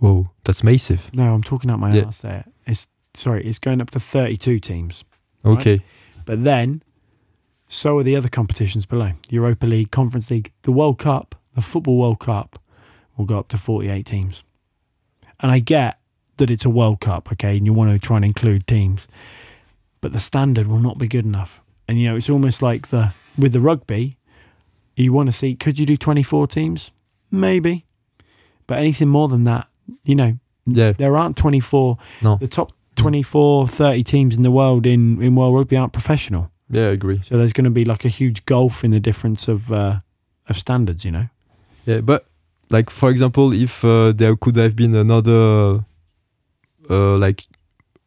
Whoa, 0.00 0.30
that's 0.44 0.62
massive. 0.62 1.10
No, 1.12 1.34
I'm 1.34 1.42
talking 1.42 1.70
out 1.70 1.78
my 1.80 1.94
Yeah. 1.94 2.06
ass 2.08 2.20
there. 2.20 2.44
It's 2.66 2.88
sorry, 3.14 3.44
it's 3.44 3.58
going 3.58 3.80
up 3.80 3.90
to 3.90 4.00
thirty 4.00 4.36
two 4.36 4.60
teams. 4.60 5.04
Right. 5.42 5.80
But 6.28 6.44
then, 6.44 6.82
so 7.68 7.96
are 7.96 8.02
the 8.02 8.14
other 8.14 8.28
competitions 8.28 8.84
below: 8.84 9.12
Europa 9.30 9.64
League, 9.66 9.90
Conference 9.90 10.30
League, 10.30 10.52
the 10.62 10.72
World 10.72 10.98
Cup, 10.98 11.34
the 11.54 11.62
Football 11.62 11.96
World 11.96 12.18
Cup 12.20 12.60
will 13.16 13.24
go 13.24 13.38
up 13.38 13.48
to 13.48 13.56
forty 13.56 13.88
eight 13.88 14.04
teams. 14.04 14.42
And 15.40 15.50
I 15.50 15.58
get 15.60 15.98
that 16.36 16.50
it's 16.50 16.66
a 16.66 16.70
World 16.70 17.00
Cup, 17.00 17.32
okay, 17.32 17.56
and 17.56 17.64
you 17.64 17.72
want 17.72 17.90
to 17.90 17.98
try 17.98 18.16
and 18.16 18.24
include 18.26 18.66
teams, 18.66 19.08
but 20.02 20.12
the 20.12 20.20
standard 20.20 20.66
will 20.66 20.80
not 20.80 20.98
be 20.98 21.08
good 21.08 21.24
enough. 21.24 21.62
And 21.88 21.98
you 21.98 22.06
know, 22.10 22.16
it's 22.16 22.28
almost 22.28 22.60
like 22.60 22.88
the 22.88 23.14
with 23.38 23.52
the 23.54 23.60
rugby, 23.60 24.18
you 24.96 25.14
want 25.14 25.28
to 25.30 25.32
see 25.32 25.54
could 25.54 25.78
you 25.78 25.86
do 25.86 25.96
twenty 25.96 26.22
four 26.22 26.46
teams? 26.46 26.90
Maybe, 27.30 27.86
but 28.66 28.76
anything 28.78 29.08
more 29.08 29.28
than 29.28 29.44
that, 29.44 29.66
you 30.04 30.14
know, 30.14 30.38
Yeah. 30.66 30.92
there 30.92 31.16
aren't 31.16 31.36
24 31.38 31.96
No. 32.22 32.36
the 32.36 32.46
top 32.48 32.72
24 32.98 33.68
30 33.68 34.02
teams 34.04 34.36
in 34.36 34.42
the 34.42 34.50
world 34.50 34.86
in 34.86 35.22
in 35.22 35.34
world 35.34 35.54
rugby 35.54 35.76
aren't 35.76 35.92
professional 35.92 36.50
Yeah, 36.70 36.88
I 36.88 36.92
agree. 36.92 37.20
so 37.22 37.36
there's 37.38 37.52
going 37.52 37.64
to 37.64 37.70
be 37.80 37.84
like 37.84 38.04
a 38.04 38.08
huge 38.10 38.44
gulf 38.44 38.84
in 38.84 38.90
the 38.90 39.00
difference 39.00 39.48
of 39.48 39.70
uh 39.72 40.00
of 40.50 40.56
standards 40.58 41.04
you 41.04 41.12
know 41.12 41.26
Yeah, 41.86 42.00
but 42.02 42.20
like 42.70 42.90
for 42.90 43.08
example, 43.10 43.52
if 43.54 43.82
uh, 43.84 44.12
there 44.12 44.36
could 44.36 44.56
have 44.56 44.74
been 44.76 44.94
another 44.94 45.84
uh, 46.90 47.16
like 47.16 47.44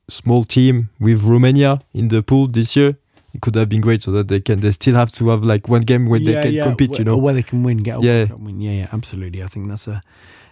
small 0.10 0.44
team 0.44 0.90
with 1.00 1.24
Romania 1.24 1.80
in 1.94 2.08
the 2.10 2.22
pool 2.22 2.48
this 2.48 2.76
year, 2.76 2.96
it 3.34 3.42
could 3.42 3.56
have 3.56 3.70
been 3.70 3.82
great. 3.82 4.02
So 4.04 4.12
that 4.12 4.28
they 4.28 4.40
can 4.40 4.60
they 4.60 4.72
still 4.72 4.96
have 4.96 5.12
to 5.14 5.30
have 5.30 5.44
like 5.44 5.68
one 5.68 5.82
game 5.82 6.06
where 6.10 6.20
they 6.20 6.34
can 6.44 6.64
compete. 6.64 6.92
You 7.00 7.02
Or 7.02 7.06
know. 7.06 7.18
where 7.18 7.34
they 7.34 7.44
can 7.44 7.64
win 7.64 7.78
get 7.78 7.98
a 7.98 8.02
Yeah. 8.06 8.26
Win 8.38 8.62
yeah 8.62 8.72
yeah 8.82 8.88
absolutely 8.94 9.42
i 9.44 9.48
think 9.48 9.68
that's 9.70 9.88
a 9.88 10.02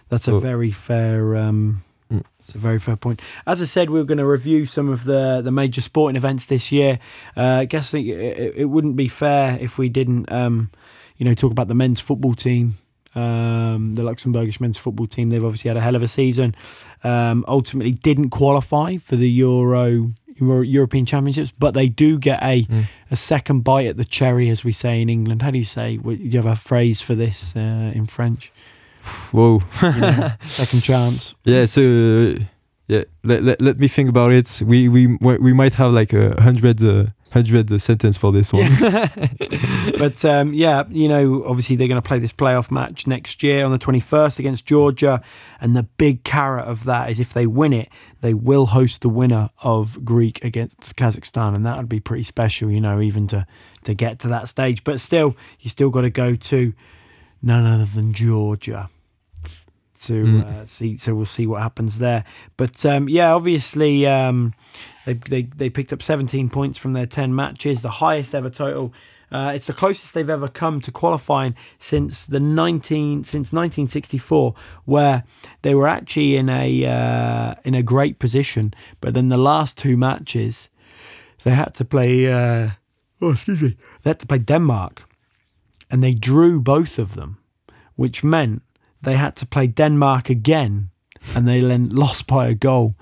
that's 0.08 0.26
a 0.28 0.32
So- 0.32 0.40
very 0.40 0.72
fair 0.72 1.36
um. 1.36 1.82
It's 2.50 2.56
a 2.56 2.58
very 2.58 2.80
fair 2.80 2.96
point. 2.96 3.20
As 3.46 3.62
I 3.62 3.64
said, 3.64 3.90
we 3.90 4.00
are 4.00 4.04
going 4.04 4.18
to 4.18 4.26
review 4.26 4.66
some 4.66 4.88
of 4.88 5.04
the, 5.04 5.40
the 5.40 5.52
major 5.52 5.80
sporting 5.80 6.16
events 6.16 6.46
this 6.46 6.72
year. 6.72 6.98
Uh, 7.36 7.60
I 7.60 7.64
guess 7.64 7.94
it, 7.94 8.00
it, 8.06 8.54
it 8.56 8.64
wouldn't 8.64 8.96
be 8.96 9.06
fair 9.08 9.56
if 9.60 9.78
we 9.78 9.88
didn't, 9.88 10.30
um, 10.32 10.70
you 11.16 11.24
know, 11.24 11.34
talk 11.34 11.52
about 11.52 11.68
the 11.68 11.74
men's 11.76 12.00
football 12.00 12.34
team, 12.34 12.76
um, 13.14 13.94
the 13.94 14.02
Luxembourgish 14.02 14.60
men's 14.60 14.78
football 14.78 15.06
team. 15.06 15.30
They've 15.30 15.44
obviously 15.44 15.68
had 15.68 15.76
a 15.76 15.80
hell 15.80 15.94
of 15.96 16.02
a 16.02 16.08
season. 16.08 16.54
Um, 17.04 17.44
ultimately, 17.48 17.92
didn't 17.92 18.30
qualify 18.30 18.96
for 18.96 19.16
the 19.16 19.30
Euro, 19.30 20.12
Euro 20.40 20.60
European 20.62 21.06
Championships, 21.06 21.52
but 21.56 21.72
they 21.74 21.88
do 21.88 22.18
get 22.18 22.42
a 22.42 22.64
Mm. 22.64 22.84
a 23.10 23.16
second 23.16 23.62
bite 23.64 23.86
at 23.86 23.96
the 23.96 24.04
cherry, 24.04 24.48
as 24.50 24.64
we 24.64 24.72
say 24.72 25.00
in 25.00 25.08
England. 25.08 25.42
How 25.42 25.50
do 25.50 25.58
you 25.58 25.64
say? 25.64 25.96
Do 25.96 26.12
you 26.14 26.38
have 26.38 26.46
a 26.46 26.56
phrase 26.56 27.00
for 27.00 27.14
this 27.14 27.54
uh, 27.56 27.92
in 27.94 28.06
French? 28.06 28.52
Whoa. 29.32 29.60
Second 30.46 30.82
chance. 30.82 31.34
yeah. 31.44 31.66
So 31.66 32.36
yeah, 32.88 33.04
let, 33.22 33.44
let, 33.44 33.60
let 33.60 33.78
me 33.78 33.88
think 33.88 34.08
about 34.08 34.32
it. 34.32 34.62
We 34.64 34.88
we 34.88 35.06
we 35.06 35.52
might 35.52 35.74
have 35.74 35.92
like 35.92 36.12
a 36.12 36.40
hundred 36.40 36.82
uh, 36.82 37.06
hundred 37.30 37.70
uh, 37.70 37.78
sentence 37.78 38.16
for 38.16 38.32
this 38.32 38.52
one. 38.52 38.70
but 39.98 40.24
um, 40.24 40.52
yeah, 40.52 40.84
you 40.90 41.08
know, 41.08 41.44
obviously 41.44 41.76
they're 41.76 41.88
going 41.88 42.00
to 42.00 42.06
play 42.06 42.18
this 42.18 42.32
playoff 42.32 42.70
match 42.70 43.06
next 43.06 43.42
year 43.42 43.64
on 43.64 43.70
the 43.70 43.78
21st 43.78 44.38
against 44.38 44.66
Georgia. 44.66 45.22
And 45.60 45.76
the 45.76 45.84
big 45.84 46.24
carrot 46.24 46.66
of 46.66 46.84
that 46.84 47.10
is 47.10 47.20
if 47.20 47.32
they 47.32 47.46
win 47.46 47.72
it, 47.72 47.88
they 48.20 48.34
will 48.34 48.66
host 48.66 49.02
the 49.02 49.08
winner 49.08 49.48
of 49.62 50.04
Greek 50.04 50.44
against 50.44 50.96
Kazakhstan. 50.96 51.54
And 51.54 51.64
that 51.64 51.76
would 51.76 51.88
be 51.88 52.00
pretty 52.00 52.24
special, 52.24 52.70
you 52.70 52.80
know, 52.80 53.00
even 53.00 53.26
to, 53.28 53.46
to 53.84 53.94
get 53.94 54.18
to 54.20 54.28
that 54.28 54.48
stage. 54.48 54.82
But 54.84 55.00
still, 55.00 55.36
you 55.60 55.70
still 55.70 55.90
got 55.90 56.02
to 56.02 56.10
go 56.10 56.34
to 56.34 56.72
none 57.42 57.66
other 57.66 57.84
than 57.86 58.12
Georgia. 58.12 58.88
To 60.06 60.12
Mm. 60.24 60.46
uh, 60.46 60.64
see, 60.66 60.96
so 60.96 61.14
we'll 61.14 61.26
see 61.26 61.46
what 61.46 61.60
happens 61.60 61.98
there. 61.98 62.24
But 62.56 62.86
um, 62.86 63.06
yeah, 63.08 63.34
obviously 63.34 64.06
um, 64.06 64.54
they, 65.04 65.12
they 65.14 65.42
they 65.42 65.68
picked 65.68 65.92
up 65.92 66.02
17 66.02 66.48
points 66.48 66.78
from 66.78 66.94
their 66.94 67.04
10 67.06 67.34
matches, 67.34 67.82
the 67.82 67.90
highest 67.90 68.34
ever 68.34 68.48
total. 68.48 68.94
Uh, 69.30 69.52
it's 69.54 69.66
the 69.66 69.74
closest 69.74 70.14
they've 70.14 70.30
ever 70.30 70.48
come 70.48 70.80
to 70.80 70.90
qualifying 70.90 71.54
since 71.78 72.24
the 72.24 72.40
19 72.40 73.24
since 73.24 73.52
1964, 73.52 74.54
where 74.86 75.22
they 75.62 75.74
were 75.74 75.86
actually 75.86 76.34
in 76.36 76.48
a 76.48 76.84
uh, 76.86 77.54
in 77.62 77.74
a 77.74 77.82
great 77.82 78.18
position, 78.18 78.72
but 79.02 79.12
then 79.12 79.28
the 79.28 79.36
last 79.36 79.76
two 79.76 79.96
matches 79.98 80.68
they 81.44 81.50
had 81.50 81.74
to 81.74 81.84
play. 81.84 82.26
Uh, 82.26 82.70
oh, 83.20 83.32
excuse 83.32 83.60
me. 83.60 83.76
They 84.02 84.10
had 84.10 84.18
to 84.20 84.26
play 84.26 84.38
Denmark, 84.38 85.04
and 85.90 86.02
they 86.02 86.14
drew 86.14 86.60
both 86.60 86.98
of 86.98 87.14
them, 87.14 87.38
which 87.96 88.22
meant 88.22 88.62
they 89.02 89.16
had 89.16 89.36
to 89.36 89.46
play 89.46 89.66
Denmark 89.66 90.30
again, 90.30 90.90
and 91.34 91.46
they 91.46 91.60
then 91.60 91.88
lost 91.94 92.26
by 92.26 92.48
a 92.48 92.54
goal. 92.54 92.94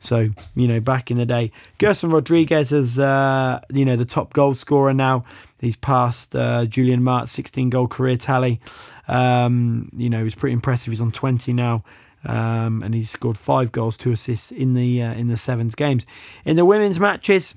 So 0.00 0.30
you 0.54 0.66
know, 0.66 0.80
back 0.80 1.10
in 1.10 1.18
the 1.18 1.26
day, 1.26 1.52
Gerson 1.78 2.10
Rodrigues 2.10 2.72
is 2.72 2.98
uh, 2.98 3.60
you 3.72 3.84
know 3.84 3.96
the 3.96 4.04
top 4.04 4.32
goal 4.32 4.54
scorer 4.54 4.94
now. 4.94 5.24
He's 5.58 5.76
passed 5.76 6.34
uh, 6.34 6.64
Julian 6.64 7.02
Mart's 7.02 7.32
16 7.32 7.68
goal 7.68 7.86
career 7.86 8.16
tally. 8.16 8.60
Um, 9.08 9.90
you 9.94 10.08
know, 10.08 10.24
he's 10.24 10.34
pretty 10.34 10.54
impressive. 10.54 10.90
He's 10.90 11.02
on 11.02 11.12
20 11.12 11.52
now. 11.52 11.84
Um, 12.24 12.82
and 12.82 12.94
he's 12.94 13.10
scored 13.10 13.38
five 13.38 13.72
goals, 13.72 13.96
two 13.96 14.12
assists 14.12 14.52
in 14.52 14.74
the 14.74 15.02
uh, 15.02 15.14
in 15.14 15.28
the 15.28 15.36
sevens 15.36 15.74
games. 15.74 16.04
In 16.44 16.56
the 16.56 16.66
women's 16.66 17.00
matches, 17.00 17.54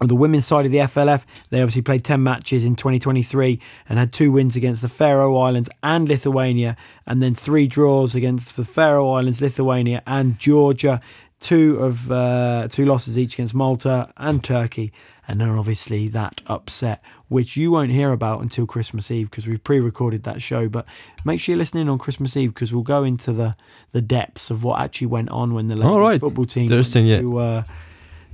on 0.00 0.08
the 0.08 0.16
women's 0.16 0.46
side 0.46 0.66
of 0.66 0.72
the 0.72 0.78
FLF, 0.78 1.22
they 1.50 1.60
obviously 1.60 1.82
played 1.82 2.04
10 2.04 2.22
matches 2.22 2.64
in 2.64 2.76
2023 2.76 3.60
and 3.88 3.98
had 3.98 4.12
two 4.12 4.30
wins 4.30 4.54
against 4.54 4.82
the 4.82 4.88
Faroe 4.88 5.36
Islands 5.36 5.70
and 5.82 6.08
Lithuania, 6.08 6.76
and 7.06 7.22
then 7.22 7.34
three 7.34 7.66
draws 7.66 8.14
against 8.14 8.56
the 8.56 8.64
Faroe 8.64 9.10
Islands, 9.10 9.40
Lithuania, 9.40 10.02
and 10.06 10.38
Georgia. 10.38 11.00
Two 11.38 11.78
of 11.78 12.10
uh, 12.10 12.66
two 12.70 12.86
losses 12.86 13.18
each 13.18 13.34
against 13.34 13.54
Malta 13.54 14.10
and 14.16 14.42
Turkey, 14.42 14.90
and 15.28 15.40
then 15.40 15.50
obviously 15.50 16.08
that 16.08 16.40
upset, 16.46 17.02
which 17.28 17.58
you 17.58 17.70
won't 17.70 17.90
hear 17.90 18.10
about 18.10 18.40
until 18.40 18.66
Christmas 18.66 19.10
Eve 19.10 19.30
because 19.30 19.46
we've 19.46 19.62
pre-recorded 19.62 20.22
that 20.22 20.40
show. 20.40 20.66
But 20.68 20.86
make 21.26 21.38
sure 21.38 21.52
you're 21.52 21.58
listening 21.58 21.90
on 21.90 21.98
Christmas 21.98 22.38
Eve 22.38 22.54
because 22.54 22.72
we'll 22.72 22.82
go 22.82 23.04
into 23.04 23.32
the 23.32 23.54
the 23.92 24.00
depths 24.00 24.50
of 24.50 24.64
what 24.64 24.80
actually 24.80 25.08
went 25.08 25.28
on 25.28 25.52
when 25.52 25.68
the 25.68 25.76
ladies 25.76 25.94
right. 25.94 26.20
football 26.20 26.46
team 26.46 26.64
Interesting, 26.64 27.06
yeah. 27.06 27.18
to 27.20 27.38
uh, 27.38 27.62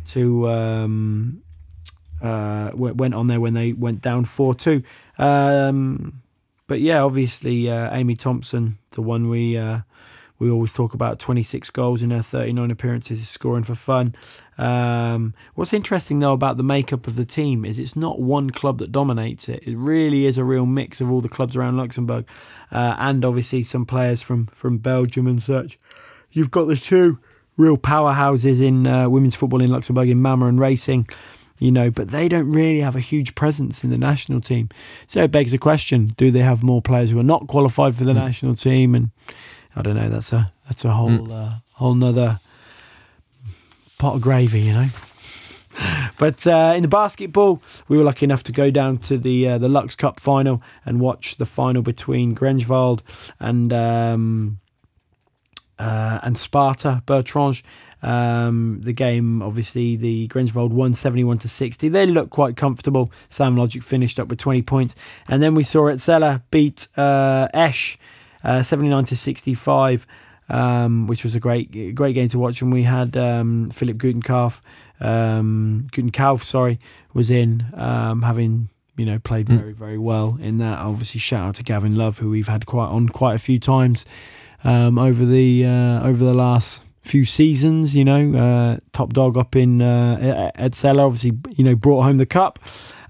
to 0.06 0.48
um, 0.48 1.42
uh, 2.22 2.70
went 2.74 3.14
on 3.14 3.26
there 3.26 3.40
when 3.40 3.54
they 3.54 3.72
went 3.72 4.00
down 4.00 4.24
4 4.24 4.54
2. 4.54 4.82
Um, 5.18 6.22
but 6.66 6.80
yeah, 6.80 7.02
obviously, 7.02 7.68
uh, 7.68 7.94
Amy 7.94 8.16
Thompson, 8.16 8.78
the 8.92 9.02
one 9.02 9.28
we 9.28 9.56
uh, 9.56 9.80
we 10.38 10.50
always 10.50 10.72
talk 10.72 10.92
about, 10.94 11.20
26 11.20 11.70
goals 11.70 12.02
in 12.02 12.10
her 12.10 12.22
39 12.22 12.70
appearances, 12.70 13.28
scoring 13.28 13.62
for 13.62 13.76
fun. 13.76 14.14
Um, 14.58 15.34
what's 15.54 15.72
interesting 15.72 16.18
though 16.18 16.32
about 16.32 16.56
the 16.56 16.62
makeup 16.62 17.06
of 17.06 17.16
the 17.16 17.24
team 17.24 17.64
is 17.64 17.78
it's 17.78 17.94
not 17.94 18.20
one 18.20 18.50
club 18.50 18.78
that 18.78 18.90
dominates 18.90 19.48
it. 19.48 19.62
It 19.66 19.76
really 19.76 20.26
is 20.26 20.38
a 20.38 20.44
real 20.44 20.66
mix 20.66 21.00
of 21.00 21.10
all 21.10 21.20
the 21.20 21.28
clubs 21.28 21.54
around 21.56 21.76
Luxembourg, 21.76 22.26
uh, 22.70 22.96
and 22.98 23.24
obviously 23.24 23.62
some 23.62 23.86
players 23.86 24.20
from 24.20 24.46
from 24.46 24.78
Belgium 24.78 25.26
and 25.26 25.42
such. 25.42 25.78
You've 26.30 26.50
got 26.50 26.64
the 26.64 26.76
two 26.76 27.18
real 27.56 27.76
powerhouses 27.76 28.60
in 28.60 28.86
uh, 28.86 29.08
women's 29.08 29.34
football 29.34 29.62
in 29.62 29.70
Luxembourg 29.70 30.08
in 30.08 30.20
Mama 30.20 30.46
and 30.46 30.58
Racing, 30.58 31.06
you 31.62 31.70
know, 31.70 31.90
but 31.90 32.08
they 32.10 32.28
don't 32.28 32.50
really 32.50 32.80
have 32.80 32.96
a 32.96 33.00
huge 33.00 33.34
presence 33.34 33.84
in 33.84 33.90
the 33.90 33.98
national 33.98 34.40
team. 34.40 34.68
So 35.06 35.22
it 35.24 35.30
begs 35.30 35.52
the 35.52 35.58
question: 35.58 36.14
Do 36.16 36.30
they 36.30 36.40
have 36.40 36.62
more 36.62 36.82
players 36.82 37.10
who 37.10 37.18
are 37.18 37.30
not 37.34 37.46
qualified 37.46 37.94
for 37.96 38.04
the 38.04 38.12
Mm. 38.12 38.24
national 38.26 38.54
team? 38.56 38.94
And 38.96 39.10
I 39.76 39.82
don't 39.82 39.96
know. 39.96 40.08
That's 40.08 40.32
a 40.32 40.52
that's 40.66 40.84
a 40.84 40.92
whole 40.92 41.10
Mm. 41.10 41.32
uh, 41.32 41.50
whole 41.74 41.94
nother 41.94 42.40
pot 43.98 44.14
of 44.16 44.20
gravy, 44.20 44.60
you 44.62 44.72
know. 44.72 44.88
But 46.18 46.46
uh, 46.46 46.74
in 46.76 46.82
the 46.82 46.88
basketball, 46.88 47.62
we 47.88 47.96
were 47.96 48.04
lucky 48.04 48.24
enough 48.26 48.42
to 48.44 48.52
go 48.52 48.70
down 48.70 48.98
to 49.08 49.16
the 49.16 49.48
uh, 49.48 49.58
the 49.58 49.68
Lux 49.68 49.96
Cup 49.96 50.20
final 50.20 50.60
and 50.84 51.00
watch 51.00 51.36
the 51.36 51.46
final 51.46 51.82
between 51.82 52.34
Grengewald 52.34 53.00
and 53.40 53.72
um, 53.72 54.58
uh, 55.78 56.18
and 56.22 56.36
Sparta 56.36 57.02
Bertrange. 57.06 57.62
Um, 58.02 58.80
the 58.82 58.92
game, 58.92 59.42
obviously, 59.42 59.96
the 59.96 60.28
Grengewald 60.28 60.70
won 60.70 60.92
71 60.94 61.38
to 61.38 61.48
60. 61.48 61.88
They 61.88 62.06
looked 62.06 62.30
quite 62.30 62.56
comfortable. 62.56 63.10
Sam 63.30 63.56
Logic 63.56 63.82
finished 63.82 64.18
up 64.18 64.28
with 64.28 64.38
20 64.40 64.62
points. 64.62 64.94
And 65.28 65.42
then 65.42 65.54
we 65.54 65.62
saw 65.62 65.82
Etzella 65.84 66.42
beat 66.50 66.88
uh, 66.96 67.48
Esch 67.54 67.98
uh, 68.44 68.62
79 68.62 69.04
to 69.04 69.16
65, 69.16 70.06
um, 70.48 71.06
which 71.06 71.22
was 71.22 71.34
a 71.34 71.40
great 71.40 71.94
great 71.94 72.14
game 72.14 72.28
to 72.28 72.38
watch. 72.38 72.60
And 72.60 72.72
we 72.72 72.82
had 72.82 73.16
um, 73.16 73.70
Philip 73.70 73.96
Gutenkauf, 73.98 74.60
um, 75.00 75.86
Gutenkauf, 75.92 76.42
sorry, 76.42 76.80
was 77.14 77.30
in, 77.30 77.66
um, 77.74 78.22
having 78.22 78.68
you 78.96 79.06
know 79.06 79.18
played 79.18 79.46
Mm. 79.46 79.58
very 79.58 79.72
very 79.72 79.98
well 79.98 80.38
in 80.40 80.58
that. 80.58 80.78
Obviously, 80.80 81.20
shout 81.20 81.40
out 81.48 81.54
to 81.54 81.62
Gavin 81.62 81.94
Love, 81.94 82.18
who 82.18 82.30
we've 82.30 82.48
had 82.48 82.66
quite 82.66 82.88
on 82.88 83.08
quite 83.08 83.34
a 83.36 83.38
few 83.38 83.58
times 83.60 84.04
um, 84.64 84.98
over 84.98 85.24
the 85.24 85.64
uh, 85.64 86.02
over 86.06 86.24
the 86.24 86.34
last 86.34 86.82
few 87.02 87.24
seasons. 87.24 87.94
You 87.94 88.04
know, 88.04 88.34
uh, 88.34 88.78
top 88.92 89.12
dog 89.12 89.36
up 89.36 89.54
in 89.54 89.82
uh, 89.82 90.50
Etzella, 90.58 91.06
obviously, 91.06 91.38
you 91.50 91.64
know, 91.64 91.74
brought 91.74 92.02
home 92.02 92.18
the 92.18 92.26
cup. 92.26 92.58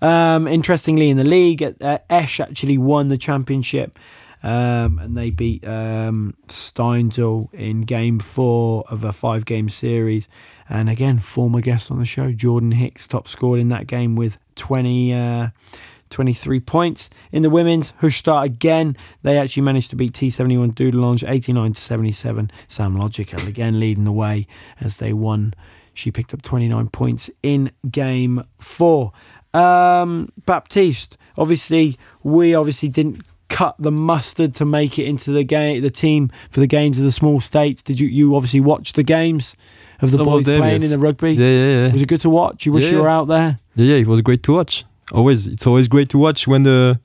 Um, 0.00 0.48
interestingly, 0.48 1.10
in 1.10 1.16
the 1.16 1.24
league, 1.24 1.62
uh, 1.62 1.98
Esch 2.10 2.40
actually 2.40 2.78
won 2.78 3.08
the 3.08 3.18
championship. 3.18 3.98
Um, 4.42 4.98
and 4.98 5.16
they 5.16 5.30
beat 5.30 5.64
um, 5.64 6.34
Steinsel 6.48 7.52
in 7.54 7.82
game 7.82 8.18
four 8.18 8.84
of 8.88 9.04
a 9.04 9.12
five 9.12 9.44
game 9.44 9.68
series. 9.68 10.28
And 10.68 10.88
again, 10.88 11.20
former 11.20 11.60
guest 11.60 11.90
on 11.90 11.98
the 11.98 12.04
show, 12.04 12.32
Jordan 12.32 12.72
Hicks, 12.72 13.06
top 13.06 13.28
scored 13.28 13.60
in 13.60 13.68
that 13.68 13.86
game 13.86 14.16
with 14.16 14.38
20, 14.56 15.12
uh, 15.12 15.48
23 16.12 16.60
points. 16.60 17.10
In 17.32 17.42
the 17.42 17.50
women's, 17.50 17.92
Hueschtert 18.00 18.44
again, 18.44 18.96
they 19.22 19.36
actually 19.38 19.62
managed 19.62 19.90
to 19.90 19.96
beat 19.96 20.12
T71 20.12 20.74
Dudelange 20.74 21.28
89 21.28 21.72
to 21.72 21.80
77. 21.80 22.50
Sam 22.68 22.96
Logic 22.96 23.32
again 23.32 23.80
leading 23.80 24.04
the 24.04 24.12
way 24.12 24.46
as 24.80 24.98
they 24.98 25.12
won. 25.12 25.54
She 25.94 26.10
picked 26.10 26.32
up 26.32 26.42
29 26.42 26.88
points 26.88 27.30
in 27.42 27.72
game 27.90 28.42
four. 28.60 29.12
Um, 29.52 30.32
Baptiste, 30.46 31.18
obviously, 31.36 31.98
we 32.22 32.54
obviously 32.54 32.88
didn't 32.88 33.22
cut 33.48 33.76
the 33.78 33.92
mustard 33.92 34.54
to 34.54 34.64
make 34.64 34.98
it 34.98 35.04
into 35.04 35.30
the 35.30 35.44
game, 35.44 35.82
the 35.82 35.90
team 35.90 36.30
for 36.50 36.60
the 36.60 36.66
games 36.66 36.98
of 36.98 37.04
the 37.04 37.12
small 37.12 37.40
states. 37.40 37.82
Did 37.82 38.00
you? 38.00 38.08
You 38.08 38.34
obviously 38.34 38.60
watched 38.60 38.96
the 38.96 39.02
games 39.02 39.54
of 40.00 40.10
the 40.10 40.16
Some 40.16 40.24
boys 40.24 40.44
playing 40.44 40.82
yes. 40.82 40.84
in 40.84 40.90
the 40.90 40.98
rugby. 40.98 41.32
Yeah, 41.34 41.46
yeah, 41.46 41.86
yeah. 41.86 41.92
Was 41.92 42.02
it 42.02 42.08
good 42.08 42.20
to 42.20 42.30
watch? 42.30 42.64
You 42.64 42.72
wish 42.72 42.84
Yeah, 42.84 42.92
you 42.92 43.02
were 43.02 43.08
out 43.08 43.28
there. 43.28 43.58
Yeah, 43.76 43.94
yeah, 43.94 43.96
it 43.96 44.06
was 44.06 44.20
great 44.22 44.42
to 44.44 44.52
watch. 44.54 44.84
Always, 45.12 45.46
it's 45.46 45.66
always 45.66 45.88
great 45.88 46.08
to 46.10 46.18
watch 46.18 46.48
when 46.48 46.62
the 46.62 47.00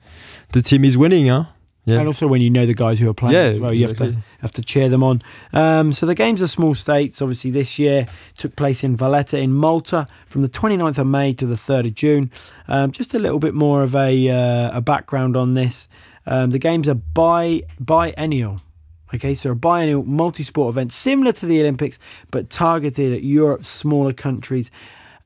the 0.52 0.62
team 0.62 0.84
is 0.84 0.96
winning, 0.96 1.28
huh? 1.28 1.44
Yeah. 1.84 2.00
And 2.00 2.06
also 2.06 2.26
when 2.26 2.42
you 2.42 2.50
know 2.50 2.66
the 2.66 2.74
guys 2.74 2.98
who 2.98 3.08
are 3.08 3.14
playing 3.14 3.34
yeah, 3.34 3.44
as 3.44 3.58
well, 3.58 3.72
you 3.72 3.86
have 3.86 3.96
to 3.96 4.16
have 4.40 4.52
to 4.52 4.62
cheer 4.62 4.90
them 4.90 5.02
on. 5.02 5.22
Um, 5.54 5.92
so 5.92 6.04
the 6.04 6.14
games 6.14 6.42
of 6.42 6.50
small 6.50 6.74
states, 6.74 7.22
obviously 7.22 7.50
this 7.50 7.78
year 7.78 8.06
took 8.36 8.56
place 8.56 8.84
in 8.84 8.94
Valletta 8.94 9.38
in 9.38 9.54
Malta 9.54 10.06
from 10.26 10.42
the 10.42 10.50
29th 10.50 10.98
of 10.98 11.06
May 11.06 11.32
to 11.32 11.46
the 11.46 11.54
3rd 11.54 11.86
of 11.86 11.94
June. 11.94 12.30
Um, 12.66 12.92
just 12.92 13.14
a 13.14 13.18
little 13.18 13.38
bit 13.38 13.54
more 13.54 13.82
of 13.82 13.94
a 13.94 14.28
uh, 14.28 14.76
a 14.76 14.82
background 14.82 15.34
on 15.34 15.54
this. 15.54 15.88
Um, 16.26 16.50
the 16.50 16.58
games 16.58 16.88
are 16.88 16.94
bi 16.94 17.62
biennial. 17.80 18.58
Okay, 19.14 19.32
so 19.32 19.52
a 19.52 19.54
biennial 19.54 20.04
multi-sport 20.04 20.74
event 20.74 20.92
similar 20.92 21.32
to 21.32 21.46
the 21.46 21.58
Olympics, 21.60 21.98
but 22.30 22.50
targeted 22.50 23.14
at 23.14 23.22
Europe's 23.22 23.68
smaller 23.68 24.12
countries. 24.12 24.70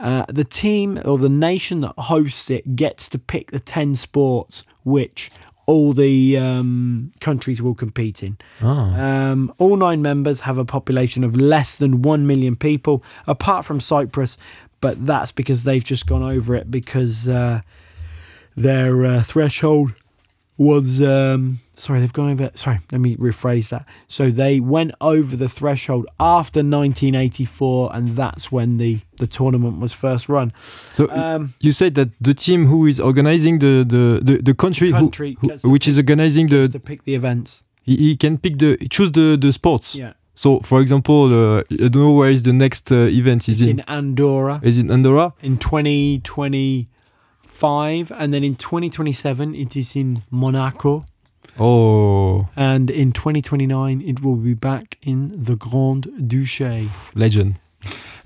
Uh, 0.02 0.26
the 0.28 0.44
team 0.44 1.00
or 1.04 1.16
the 1.16 1.28
nation 1.28 1.80
that 1.80 1.94
hosts 1.96 2.50
it 2.50 2.74
gets 2.74 3.08
to 3.08 3.18
pick 3.18 3.52
the 3.52 3.60
10 3.60 3.94
sports 3.94 4.64
which 4.82 5.30
all 5.66 5.92
the 5.92 6.36
um, 6.36 7.12
countries 7.20 7.62
will 7.62 7.74
compete 7.74 8.22
in. 8.22 8.36
Ah. 8.60 9.30
Um, 9.30 9.54
all 9.58 9.76
nine 9.76 10.02
members 10.02 10.40
have 10.40 10.58
a 10.58 10.64
population 10.64 11.22
of 11.22 11.36
less 11.36 11.78
than 11.78 12.02
1 12.02 12.26
million 12.26 12.56
people, 12.56 13.02
apart 13.28 13.64
from 13.64 13.78
Cyprus, 13.78 14.36
but 14.80 15.06
that's 15.06 15.30
because 15.30 15.62
they've 15.62 15.84
just 15.84 16.06
gone 16.06 16.22
over 16.22 16.56
it 16.56 16.68
because 16.70 17.28
uh, 17.28 17.60
their 18.56 19.04
uh, 19.06 19.22
threshold 19.22 19.92
was. 20.56 21.00
Um, 21.02 21.60
sorry, 21.74 22.00
they've 22.00 22.12
gone 22.12 22.30
over. 22.30 22.50
Sorry, 22.54 22.80
let 22.92 23.00
me 23.00 23.16
rephrase 23.16 23.68
that. 23.70 23.84
So 24.08 24.30
they 24.30 24.60
went 24.60 24.92
over 25.00 25.36
the 25.36 25.48
threshold 25.48 26.06
after 26.20 26.62
1984, 26.62 27.94
and 27.94 28.16
that's 28.16 28.50
when 28.52 28.76
the, 28.78 29.00
the 29.18 29.26
tournament 29.26 29.80
was 29.80 29.92
first 29.92 30.28
run. 30.28 30.52
So 30.94 31.08
Um, 31.10 31.54
you 31.60 31.72
said 31.72 31.94
that 31.94 32.08
the 32.20 32.34
team 32.34 32.66
who 32.66 32.86
is 32.86 33.00
organizing 33.00 33.58
the 33.58 33.84
the 33.86 34.20
the, 34.22 34.42
the 34.42 34.54
country, 34.54 34.88
who- 34.88 34.94
country 34.94 35.36
who, 35.40 35.56
to 35.58 35.68
which 35.68 35.86
is 35.88 35.96
organizing 35.98 36.48
the 36.48 36.68
to 36.68 36.78
pick 36.80 37.04
the 37.04 37.14
events. 37.14 37.62
he, 37.82 37.96
he 37.96 38.16
can 38.16 38.38
pick 38.38 38.58
the 38.58 38.76
choose 38.88 39.10
the 39.12 39.36
the 39.40 39.52
sports. 39.52 39.94
Yeah. 39.94 40.12
So 40.34 40.60
for 40.60 40.80
example, 40.80 41.24
uh, 41.32 41.62
I 41.70 41.88
don't 41.88 41.96
know 42.06 42.12
where 42.12 42.30
is 42.30 42.42
the 42.42 42.52
next 42.54 42.90
uh, 42.90 42.96
event 43.20 43.48
is 43.48 43.60
It's 43.60 43.68
in. 43.70 43.80
in 43.80 43.84
Andorra. 43.88 44.60
Is 44.62 44.78
it 44.78 44.90
Andorra? 44.90 45.32
in 45.42 45.58
2025 47.62 48.12
and 48.18 48.34
then 48.34 48.42
in 48.44 48.56
2027 48.56 49.54
it 49.54 49.76
is 49.76 49.94
in 49.96 50.22
Monaco 50.30 51.04
Oh, 51.58 52.48
and 52.56 52.90
in 52.90 53.12
2029 53.12 54.00
it 54.00 54.22
will 54.22 54.36
be 54.36 54.54
back 54.54 54.96
in 55.02 55.32
the 55.36 55.54
Grand 55.54 56.06
Duché. 56.18 56.88
legend. 57.14 57.56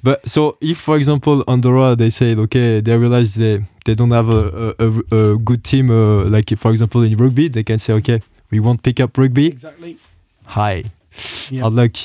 But 0.02 0.28
so 0.28 0.56
if, 0.60 0.78
for 0.78 0.96
example, 0.96 1.42
Andorra 1.48 1.96
they 1.96 2.10
said 2.10 2.38
okay, 2.38 2.80
they 2.80 2.96
realize 2.96 3.34
they 3.34 3.64
they 3.84 3.94
don't 3.96 4.12
have 4.12 4.28
a 4.28 4.74
a, 4.78 4.86
a, 4.86 5.16
a 5.32 5.38
good 5.38 5.64
team 5.64 5.90
uh, 5.90 6.24
like 6.30 6.56
for 6.56 6.70
example 6.70 7.02
in 7.02 7.16
rugby, 7.16 7.48
they 7.48 7.64
can 7.64 7.78
say 7.80 7.94
okay, 7.94 8.22
we 8.52 8.60
won't 8.60 8.82
pick 8.84 9.00
up 9.00 9.18
rugby. 9.18 9.46
Exactly. 9.48 9.98
Hi, 10.44 10.84
Yeah. 11.50 11.62
hard 11.62 11.74
luck. 11.74 11.96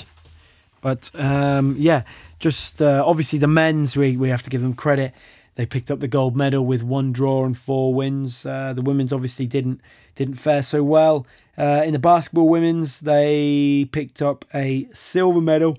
But 0.81 1.11
um, 1.13 1.75
yeah, 1.77 2.01
just 2.39 2.81
uh, 2.81 3.03
obviously 3.05 3.37
the 3.37 3.47
men's, 3.47 3.95
we, 3.95 4.17
we 4.17 4.29
have 4.29 4.41
to 4.41 4.49
give 4.49 4.61
them 4.63 4.73
credit. 4.73 5.13
They 5.55 5.65
picked 5.65 5.91
up 5.91 5.99
the 5.99 6.07
gold 6.07 6.35
medal 6.35 6.65
with 6.65 6.81
one 6.81 7.11
draw 7.11 7.45
and 7.45 7.57
four 7.57 7.93
wins. 7.93 8.45
Uh, 8.45 8.73
the 8.73 8.81
women's 8.81 9.13
obviously 9.13 9.45
didn't 9.45 9.81
didn't 10.15 10.35
fare 10.35 10.61
so 10.61 10.83
well. 10.83 11.25
Uh, 11.57 11.83
in 11.85 11.93
the 11.93 11.99
basketball 11.99 12.49
women's, 12.49 13.01
they 13.01 13.87
picked 13.91 14.21
up 14.21 14.45
a 14.53 14.87
silver 14.93 15.41
medal, 15.41 15.77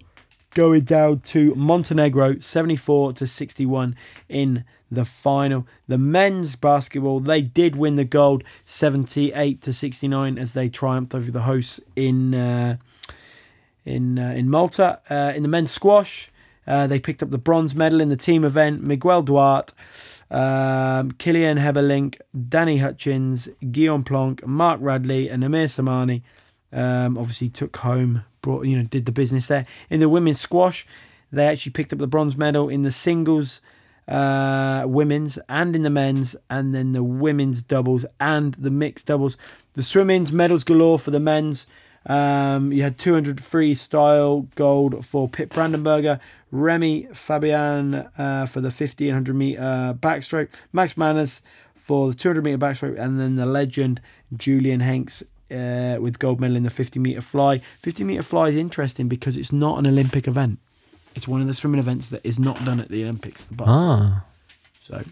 going 0.55 0.83
down 0.83 1.21
to 1.21 1.55
Montenegro, 1.55 2.39
seventy 2.41 2.77
four 2.77 3.13
to 3.15 3.27
sixty 3.27 3.67
one 3.67 3.97
in 4.29 4.65
the 4.91 5.05
final. 5.05 5.67
The 5.89 5.99
men's 5.99 6.55
basketball, 6.55 7.21
they 7.21 7.41
did 7.41 7.77
win 7.77 7.97
the 7.97 8.05
gold, 8.05 8.45
seventy 8.67 9.33
eight 9.33 9.63
to 9.63 9.73
sixty 9.73 10.07
nine, 10.09 10.39
as 10.39 10.53
they 10.53 10.69
triumphed 10.69 11.15
over 11.15 11.31
the 11.31 11.43
hosts 11.43 11.81
in. 11.97 12.35
Uh, 12.35 12.77
in 13.85 14.19
uh, 14.19 14.31
in 14.31 14.49
Malta. 14.49 15.01
Uh, 15.11 15.33
in 15.35 15.43
the 15.43 15.49
men's 15.49 15.71
squash, 15.71 16.31
uh, 16.67 16.87
they 16.87 17.01
picked 17.01 17.23
up 17.23 17.31
the 17.31 17.39
bronze 17.39 17.75
medal 17.75 18.01
in 18.01 18.09
the 18.09 18.17
team 18.17 18.45
event. 18.45 18.83
Miguel 18.83 19.23
Duarte, 19.23 19.73
um, 20.31 21.13
Killian 21.13 21.59
Heberlink, 21.59 22.21
Danny 22.49 22.79
Hutchins, 22.79 23.49
Guillaume 23.71 24.05
Plonk, 24.05 24.47
Mark 24.47 24.81
Radley, 24.83 25.29
and 25.29 25.45
Amir 25.45 25.67
Samani 25.67 26.23
um, 26.73 27.19
obviously 27.19 27.49
took 27.49 27.77
home, 27.79 28.25
brought 28.41 28.67
you 28.67 28.77
know, 28.77 28.85
did 28.85 29.07
the 29.07 29.13
business 29.13 29.49
there. 29.49 29.65
In 29.91 30.01
the 30.01 30.09
women's 30.09 30.41
squash, 30.41 30.87
they 31.31 31.47
actually 31.47 31.73
picked 31.73 31.93
up 31.93 31.99
the 31.99 32.07
bronze 32.07 32.37
medal 32.37 32.69
in 32.69 32.83
the 32.83 32.93
singles. 32.93 33.61
Uh, 34.09 34.83
women's 34.85 35.39
and 35.49 35.77
in 35.77 35.83
the 35.83 35.91
men's, 35.91 36.35
and 36.51 36.75
then 36.75 36.91
the 36.91 37.05
women's 37.05 37.63
doubles 37.63 38.05
and 38.19 38.55
the 38.55 38.71
mixed 38.71 39.07
doubles. 39.07 39.37
The 39.75 39.83
swimming's 39.83 40.33
medals 40.33 40.65
galore 40.65 40.99
for 40.99 41.13
the 41.13 41.21
men's. 41.21 41.67
Um, 42.07 42.73
you 42.73 42.83
had 42.83 42.99
200 42.99 43.37
freestyle 43.39 44.53
gold 44.55 45.07
for 45.07 45.29
Pip 45.29 45.53
Brandenberger, 45.53 46.19
Remy 46.51 47.09
Fabian 47.13 47.95
uh, 48.19 48.47
for 48.47 48.61
the 48.61 48.69
1500 48.69 49.35
meter 49.35 49.97
backstroke, 50.01 50.49
Max 50.73 50.97
Manners 50.97 51.43
for 51.75 52.09
the 52.09 52.15
200 52.15 52.45
meter 52.45 52.59
backstroke, 52.59 52.99
and 52.99 53.21
then 53.21 53.37
the 53.37 53.47
legend 53.47 54.01
Julien 54.37 54.81
Henx 54.81 55.23
uh, 55.51 56.01
with 56.01 56.19
gold 56.19 56.41
medal 56.41 56.57
in 56.57 56.63
the 56.63 56.71
50 56.71 56.99
meter 56.99 57.21
fly. 57.21 57.61
50 57.81 58.05
meter 58.05 58.23
fly 58.23 58.49
is 58.49 58.57
interesting 58.57 59.09
because 59.09 59.37
it's 59.37 59.53
not 59.53 59.79
an 59.79 59.87
Olympic 59.87 60.27
event. 60.27 60.59
It's 61.15 61.29
one 61.29 61.41
of 61.41 61.47
the 61.47 61.55
swimming 61.55 61.79
events 61.79 62.09
that 62.09 62.25
is 62.25 62.39
not 62.39 62.65
done 62.65 62.81
at 62.81 62.89
the 62.89 63.03
Olympics. 63.03 63.45
The. 63.45 63.65
Ah, 63.67 64.25
So, 64.81 65.03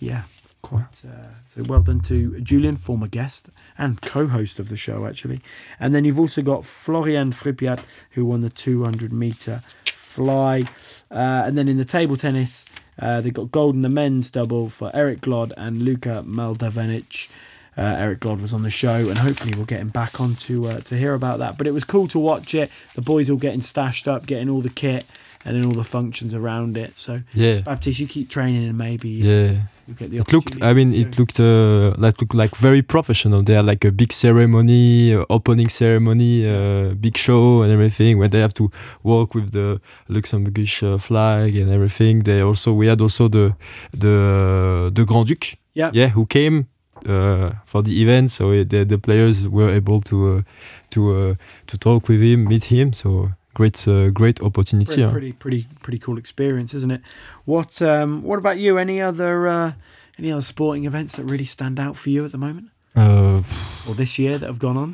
yeah. 0.00 0.22
Quite, 0.62 1.04
uh, 1.06 1.34
so 1.46 1.62
well 1.62 1.80
done 1.80 2.00
to 2.00 2.40
Julian, 2.40 2.76
former 2.76 3.06
guest 3.06 3.50
and 3.78 4.02
co-host 4.02 4.58
of 4.58 4.68
the 4.68 4.76
show, 4.76 5.06
actually. 5.06 5.40
And 5.78 5.94
then 5.94 6.04
you've 6.04 6.18
also 6.18 6.42
got 6.42 6.64
Florian 6.64 7.32
Frippiat, 7.32 7.80
who 8.12 8.24
won 8.24 8.40
the 8.40 8.50
200 8.50 9.12
meter 9.12 9.62
fly. 9.84 10.64
Uh, 11.10 11.44
and 11.46 11.56
then 11.56 11.68
in 11.68 11.76
the 11.76 11.84
table 11.84 12.16
tennis, 12.16 12.64
uh, 12.98 13.20
they 13.20 13.30
got 13.30 13.52
gold 13.52 13.74
in 13.74 13.82
the 13.82 13.88
men's 13.88 14.30
double 14.30 14.68
for 14.68 14.90
Eric 14.94 15.20
Glod 15.20 15.52
and 15.56 15.82
Luka 15.82 16.24
Mladenovic. 16.26 17.28
Uh, 17.76 17.94
Eric 17.98 18.20
Glod 18.20 18.40
was 18.40 18.54
on 18.54 18.62
the 18.62 18.70
show, 18.70 19.10
and 19.10 19.18
hopefully 19.18 19.52
we'll 19.54 19.66
get 19.66 19.80
him 19.80 19.90
back 19.90 20.18
on 20.18 20.34
to 20.36 20.66
uh, 20.66 20.78
to 20.78 20.96
hear 20.96 21.12
about 21.12 21.38
that. 21.40 21.58
But 21.58 21.66
it 21.66 21.72
was 21.72 21.84
cool 21.84 22.08
to 22.08 22.18
watch 22.18 22.54
it. 22.54 22.70
The 22.94 23.02
boys 23.02 23.28
all 23.28 23.36
getting 23.36 23.60
stashed 23.60 24.08
up, 24.08 24.24
getting 24.24 24.48
all 24.48 24.62
the 24.62 24.70
kit, 24.70 25.04
and 25.46 25.56
then 25.56 25.64
all 25.64 25.72
the 25.72 25.84
functions 25.84 26.34
around 26.34 26.76
it. 26.76 26.92
So, 26.96 27.22
yeah, 27.32 27.60
Baptiste, 27.60 28.00
you 28.00 28.08
keep 28.08 28.28
training, 28.28 28.66
and 28.66 28.76
maybe 28.76 29.08
yeah. 29.08 29.52
you 29.86 29.94
get 29.94 30.10
the 30.10 30.18
It 30.18 30.32
looked. 30.32 30.60
I 30.60 30.74
mean, 30.74 30.92
it 30.92 31.18
looked 31.18 31.38
uh, 31.38 31.94
like 31.96 32.20
looked 32.20 32.34
like 32.34 32.56
very 32.56 32.82
professional. 32.82 33.42
They 33.42 33.54
had 33.54 33.64
like 33.64 33.84
a 33.84 33.92
big 33.92 34.12
ceremony, 34.12 35.14
uh, 35.14 35.24
opening 35.30 35.68
ceremony, 35.68 36.48
uh, 36.48 36.94
big 36.94 37.16
show 37.16 37.62
and 37.62 37.72
everything. 37.72 38.18
Where 38.18 38.28
they 38.28 38.40
have 38.40 38.54
to 38.54 38.70
walk 39.02 39.34
with 39.34 39.52
the 39.52 39.80
Luxembourgish 40.08 40.82
uh, 40.82 40.98
flag 40.98 41.56
and 41.56 41.70
everything. 41.70 42.24
They 42.24 42.40
also 42.42 42.72
we 42.72 42.88
had 42.88 43.00
also 43.00 43.28
the 43.28 43.54
the 43.92 44.90
the 44.92 45.04
Grand 45.04 45.28
Duc. 45.28 45.56
Yeah. 45.74 45.90
Yeah, 45.92 46.08
who 46.08 46.26
came 46.26 46.68
uh, 47.06 47.50
for 47.64 47.82
the 47.82 48.02
event. 48.02 48.30
So 48.30 48.50
it, 48.52 48.70
the 48.70 48.84
the 48.84 48.98
players 48.98 49.46
were 49.46 49.70
able 49.70 50.00
to 50.02 50.16
uh, 50.38 50.42
to 50.90 51.00
uh, 51.14 51.34
to 51.66 51.78
talk 51.78 52.08
with 52.08 52.20
him, 52.20 52.44
meet 52.44 52.64
him. 52.64 52.92
So 52.92 53.30
great 53.56 53.88
uh, 53.88 54.10
great 54.20 54.38
opportunity. 54.40 54.86
pretty, 54.86 55.02
huh? 55.02 55.10
pretty 55.10 55.32
pretty 55.32 55.62
pretty 55.82 55.98
cool 55.98 56.18
experience, 56.18 56.74
isn't 56.78 56.90
it? 56.96 57.00
What 57.44 57.80
um 57.82 58.22
what 58.28 58.38
about 58.38 58.58
you? 58.58 58.78
Any 58.78 58.98
other 59.00 59.46
uh, 59.48 59.72
any 60.18 60.30
other 60.32 60.42
sporting 60.42 60.84
events 60.86 61.12
that 61.16 61.24
really 61.32 61.44
stand 61.46 61.78
out 61.80 61.96
for 61.96 62.10
you 62.10 62.24
at 62.24 62.32
the 62.32 62.38
moment 62.38 62.66
Uh, 62.94 63.42
or 63.88 63.94
this 63.94 64.18
year 64.18 64.38
that 64.38 64.46
have 64.46 64.58
gone 64.58 64.76
on? 64.84 64.90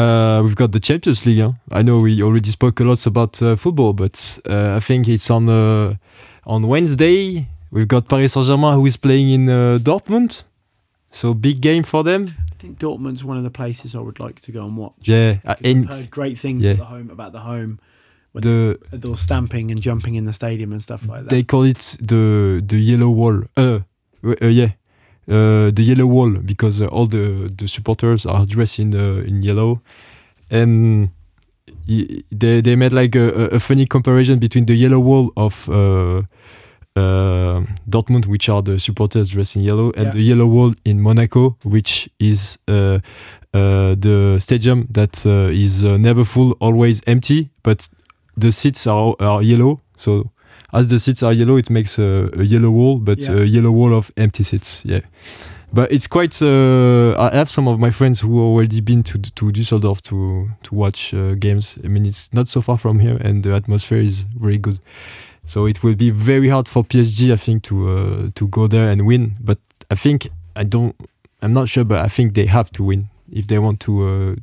Uh, 0.00 0.42
we've 0.44 0.56
got 0.56 0.72
the 0.72 0.80
Champions 0.80 1.26
League. 1.26 1.40
Huh? 1.40 1.52
I 1.78 1.82
know 1.82 2.00
we 2.00 2.22
already 2.22 2.50
spoke 2.50 2.80
a 2.80 2.84
lot 2.84 3.06
about 3.06 3.42
uh, 3.42 3.56
football, 3.56 3.92
but 3.92 4.38
uh, 4.48 4.76
I 4.76 4.80
think 4.80 5.06
it's 5.08 5.30
on 5.30 5.48
uh, 5.48 5.94
on 6.44 6.66
Wednesday. 6.66 7.46
We've 7.70 7.88
got 7.88 8.08
Paris 8.08 8.32
Saint 8.32 8.46
Germain 8.46 8.74
who 8.74 8.86
is 8.86 8.96
playing 8.98 9.30
in 9.30 9.48
uh, 9.48 9.78
Dortmund, 9.82 10.44
so 11.10 11.34
big 11.34 11.60
game 11.60 11.82
for 11.84 12.02
them. 12.04 12.22
I 12.52 12.54
think 12.62 12.78
Dortmund's 12.78 13.22
one 13.24 13.36
of 13.38 13.44
the 13.44 13.50
places 13.50 13.94
I 13.94 13.98
would 13.98 14.20
like 14.20 14.40
to 14.46 14.52
go 14.52 14.64
and 14.64 14.76
watch. 14.76 15.08
Yeah, 15.08 15.38
uh, 15.44 15.54
'Cause 15.54 15.64
I've 15.64 15.88
heard 15.88 16.10
great 16.10 16.38
things 16.38 16.62
yeah. 16.62 16.72
about 16.72 16.78
the 16.84 16.90
home 16.96 17.10
about 17.10 17.32
the 17.32 17.40
home, 17.40 17.78
the 18.34 18.78
they're 18.90 19.16
stamping 19.16 19.70
and 19.70 19.80
jumping 19.80 20.14
in 20.14 20.24
the 20.24 20.32
stadium 20.32 20.72
and 20.72 20.82
stuff 20.82 21.06
like 21.06 21.24
that. 21.24 21.30
they 21.30 21.42
call 21.42 21.64
it 21.64 21.96
the 22.00 22.62
the 22.66 22.78
yellow 22.78 23.10
wall. 23.10 23.42
Uh, 23.56 23.80
uh 24.24 24.46
yeah, 24.46 24.70
uh, 25.28 25.70
the 25.70 25.82
yellow 25.82 26.06
wall 26.06 26.30
because 26.30 26.80
uh, 26.82 26.86
all 26.86 27.06
the 27.06 27.50
the 27.56 27.66
supporters 27.68 28.24
are 28.26 28.46
dressed 28.46 28.78
in 28.78 28.94
uh, 28.94 29.22
in 29.26 29.42
yellow, 29.42 29.80
and 30.50 31.10
they 31.86 32.60
they 32.60 32.76
made 32.76 32.92
like 32.92 33.14
a, 33.16 33.54
a- 33.54 33.60
funny 33.60 33.86
comparison 33.86 34.38
between 34.38 34.66
the 34.66 34.74
yellow 34.74 35.00
wall 35.00 35.30
of. 35.36 35.68
Uh, 35.68 36.22
uh, 36.94 37.62
Dortmund, 37.88 38.26
which 38.26 38.50
are 38.50 38.60
the 38.62 38.78
supporters 38.78 39.30
dressed 39.30 39.56
in 39.56 39.62
yellow, 39.62 39.92
and 39.96 40.06
Yeah. 40.06 40.10
the 40.12 40.20
yellow 40.22 40.46
wall 40.46 40.74
in 40.84 41.00
Monaco, 41.00 41.56
which 41.64 42.06
is 42.18 42.58
uh, 42.68 42.98
uh, 43.54 43.94
the 43.98 44.36
stadium 44.38 44.86
that 44.90 45.24
uh, 45.26 45.48
is 45.50 45.82
uh, 45.84 45.96
never 45.96 46.22
full, 46.24 46.52
always 46.60 47.00
empty, 47.06 47.48
but 47.62 47.88
the 48.36 48.50
seats 48.52 48.86
are, 48.86 49.14
are 49.20 49.42
yellow. 49.42 49.80
So 49.96 50.30
as 50.72 50.88
the 50.88 50.98
seats 50.98 51.22
are 51.22 51.32
yellow, 51.32 51.56
it 51.56 51.70
makes 51.70 51.98
a, 51.98 52.28
a 52.32 52.42
yellow 52.42 52.70
wall, 52.70 52.98
but 52.98 53.18
Yeah. 53.20 53.32
a 53.40 53.44
yellow 53.44 53.70
wall 53.70 53.94
of 53.94 54.10
empty 54.16 54.42
seats. 54.42 54.82
Yeah, 54.84 55.00
but 55.72 55.92
it's 55.92 56.06
quite. 56.06 56.40
Uh, 56.42 57.14
I 57.18 57.30
have 57.36 57.50
some 57.50 57.68
of 57.68 57.78
my 57.78 57.90
friends 57.90 58.20
who 58.20 58.40
already 58.40 58.80
been 58.80 59.02
to 59.02 59.18
to 59.18 59.50
Düsseldorf 59.52 60.00
to 60.02 60.48
to 60.62 60.74
watch 60.74 61.12
uh, 61.14 61.34
games. 61.38 61.76
I 61.84 61.88
mean, 61.88 62.06
it's 62.06 62.28
not 62.32 62.48
so 62.48 62.60
far 62.62 62.78
from 62.78 62.98
here, 63.00 63.16
and 63.20 63.42
the 63.42 63.54
atmosphere 63.54 64.00
is 64.02 64.24
very 64.40 64.58
good. 64.58 64.78
So 65.44 65.66
it 65.66 65.82
will 65.82 65.96
be 65.96 66.10
very 66.10 66.48
hard 66.48 66.68
for 66.68 66.84
PSG, 66.84 67.32
I 67.32 67.36
think, 67.36 67.62
to 67.64 67.88
uh, 67.88 68.30
to 68.34 68.46
go 68.48 68.66
there 68.68 68.88
and 68.90 69.02
win. 69.06 69.32
But 69.40 69.58
I 69.90 69.94
think 69.96 70.28
I 70.56 70.64
don't. 70.64 70.94
I'm 71.42 71.52
not 71.52 71.68
sure, 71.68 71.84
but 71.84 71.98
I 71.98 72.08
think 72.08 72.34
they 72.34 72.46
have 72.46 72.70
to 72.72 72.84
win 72.84 73.08
if 73.30 73.46
they 73.46 73.58
want 73.58 73.80
to 73.80 73.92
uh, 74.06 74.34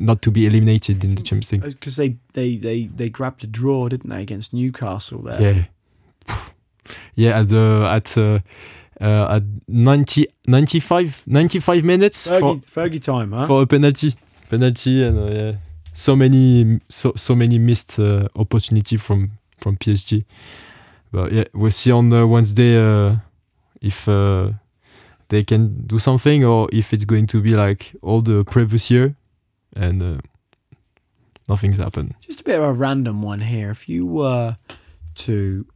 not 0.00 0.22
to 0.22 0.30
be 0.30 0.46
eliminated 0.46 1.04
in 1.04 1.14
the 1.14 1.22
Champions 1.22 1.52
League. 1.52 1.62
because 1.62 1.96
they, 1.96 2.16
they 2.32 2.56
they 2.56 2.84
they 2.86 3.08
grabbed 3.08 3.44
a 3.44 3.46
draw, 3.46 3.88
didn't 3.88 4.10
they, 4.10 4.22
against 4.22 4.52
Newcastle 4.52 5.22
there? 5.22 5.40
Yeah. 6.28 6.36
Yeah, 7.14 7.38
at 7.38 7.48
the 7.48 7.86
at 7.88 8.18
uh, 8.18 8.40
uh, 9.00 9.36
at 9.36 9.42
90, 9.68 10.26
95, 10.48 11.22
95 11.24 11.84
minutes 11.84 12.26
for, 12.26 12.56
Fergie, 12.56 12.64
Fergie 12.64 13.02
time, 13.02 13.30
huh? 13.30 13.46
for 13.46 13.62
a 13.62 13.66
penalty, 13.66 14.14
penalty, 14.48 15.04
and 15.04 15.16
uh, 15.16 15.26
yeah, 15.26 15.52
so 15.92 16.16
many 16.16 16.80
so 16.88 17.12
so 17.14 17.36
many 17.36 17.58
missed 17.58 17.98
uh, 18.00 18.26
opportunity 18.34 18.96
from 18.96 19.32
from 19.58 19.76
PSG. 19.76 20.24
But 21.12 21.32
yeah, 21.32 21.44
we'll 21.54 21.70
see 21.70 21.92
on 21.92 22.12
uh, 22.12 22.26
Wednesday 22.26 22.76
uh, 22.76 23.16
if 23.80 24.08
uh, 24.08 24.50
they 25.28 25.44
can 25.44 25.86
do 25.86 25.98
something 25.98 26.44
or 26.44 26.68
if 26.72 26.92
it's 26.92 27.04
going 27.04 27.26
to 27.28 27.40
be 27.40 27.54
like 27.54 27.92
all 28.02 28.20
the 28.20 28.44
previous 28.44 28.90
year 28.90 29.14
and 29.80 30.02
uh, 30.02 30.18
nothing's 31.48 31.78
happened. 31.78 32.14
Just 32.20 32.42
a 32.42 32.44
bit 32.44 32.58
of 32.58 32.64
a 32.64 32.72
random 32.72 33.22
one 33.22 33.40
here. 33.40 33.70
If 33.70 33.88
you 33.88 34.06
were 34.06 34.56
to 35.26 35.66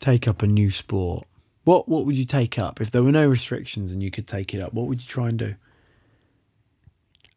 take 0.00 0.26
up 0.28 0.42
a 0.42 0.46
new 0.46 0.70
sport, 0.70 1.26
what 1.62 1.88
what 1.88 2.04
would 2.04 2.16
you 2.16 2.26
take 2.26 2.58
up? 2.58 2.80
If 2.80 2.90
there 2.90 3.02
were 3.02 3.12
no 3.12 3.26
restrictions 3.26 3.92
and 3.92 4.02
you 4.02 4.10
could 4.10 4.26
take 4.26 4.52
it 4.52 4.60
up, 4.60 4.74
what 4.74 4.86
would 4.88 5.00
you 5.00 5.08
try 5.08 5.28
and 5.28 5.38
do? 5.38 5.54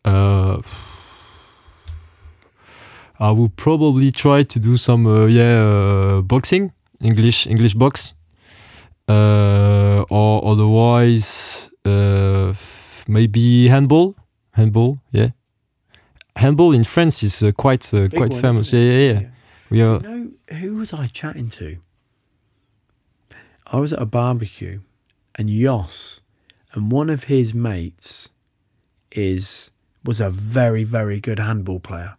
Uh, 0.03 0.61
I 3.19 3.31
will 3.31 3.49
probably 3.49 4.11
try 4.11 4.43
to 4.43 4.59
do 4.59 4.77
some 4.77 5.05
uh, 5.05 5.27
yeah 5.27 5.61
uh, 5.61 6.21
boxing, 6.21 6.71
English 6.99 7.47
English 7.47 7.75
box, 7.75 8.15
uh, 9.07 10.03
or 10.09 10.45
otherwise 10.51 11.69
uh, 11.85 12.53
maybe 13.07 13.67
handball, 13.67 14.15
handball. 14.51 14.99
Yeah, 15.11 15.29
handball 16.37 16.71
in 16.71 16.83
France 16.83 17.23
is 17.23 17.43
uh, 17.43 17.51
quite 17.51 17.93
uh, 17.93 18.07
quite 18.09 18.31
one, 18.31 18.41
famous. 18.41 18.73
Yeah, 18.73 18.81
yeah, 18.81 19.11
yeah. 19.11 19.27
We 19.69 19.81
are. 19.81 20.01
You 20.01 20.07
know, 20.07 20.55
who 20.57 20.75
was 20.75 20.93
I 20.93 21.07
chatting 21.07 21.49
to? 21.49 21.77
I 23.65 23.79
was 23.79 23.91
at 23.91 24.01
a 24.01 24.05
barbecue 24.05 24.79
and 25.35 25.49
Yoss 25.49 26.21
and 26.73 26.91
one 26.91 27.09
of 27.09 27.25
his 27.25 27.53
mates 27.53 28.29
is 29.11 29.71
was 30.03 30.21
a 30.21 30.29
very, 30.29 30.83
very 30.83 31.19
good 31.19 31.39
handball 31.39 31.79
player. 31.79 32.15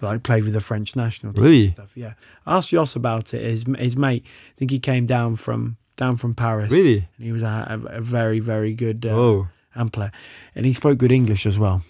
Like 0.00 0.24
played 0.24 0.44
with 0.44 0.52
the 0.52 0.60
French 0.60 0.96
national 0.96 1.32
team 1.32 1.42
Really? 1.42 1.64
and 1.66 1.72
stuff. 1.72 1.96
Yeah. 1.96 2.14
I 2.44 2.56
asked 2.56 2.72
Yoss 2.72 2.96
about 2.96 3.34
it. 3.34 3.42
His 3.42 3.64
his 3.78 3.96
mate, 3.96 4.24
I 4.26 4.58
think 4.58 4.70
he 4.70 4.78
came 4.78 5.06
down 5.06 5.36
from 5.36 5.76
down 5.96 6.16
from 6.16 6.34
Paris. 6.34 6.70
Really? 6.70 7.08
And 7.16 7.26
he 7.26 7.32
was 7.32 7.42
a, 7.42 7.80
a, 7.86 7.98
a 7.98 8.00
very, 8.00 8.40
very 8.40 8.74
good 8.74 9.06
uh, 9.06 9.10
oh, 9.10 9.48
hand 9.70 9.92
player. 9.92 10.12
And 10.54 10.66
he 10.66 10.72
spoke 10.72 10.98
good 10.98 11.12
English 11.12 11.46
as 11.46 11.58
well 11.58 11.82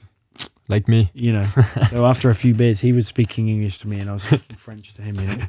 like 0.69 0.89
me. 0.89 1.11
you 1.15 1.33
know. 1.33 1.47
so 1.91 2.07
after 2.07 2.31
a 2.31 2.35
few 2.35 2.55
beers, 2.55 2.81
he 2.81 2.93
was 2.93 3.07
speaking 3.07 3.49
English 3.49 3.79
to 3.79 3.89
me, 3.89 3.99
and 4.01 4.09
I 4.11 4.15
was 4.15 4.23
speaking 4.23 4.57
French 4.59 4.95
to 4.95 5.03
him. 5.03 5.17
You 5.21 5.27
know. 5.37 5.47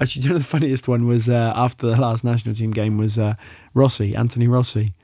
Actually, 0.00 0.22
you 0.22 0.28
know 0.30 0.38
the 0.38 0.44
funniest 0.44 0.86
one 0.86 1.06
was 1.06 1.28
uh, 1.28 1.52
after 1.56 1.86
the 1.88 2.00
last 2.00 2.22
national 2.22 2.54
team 2.54 2.70
game 2.70 2.96
was 2.98 3.18
uh, 3.18 3.34
Rossi, 3.74 4.14
Anthony 4.14 4.46
Rossi. 4.46 4.94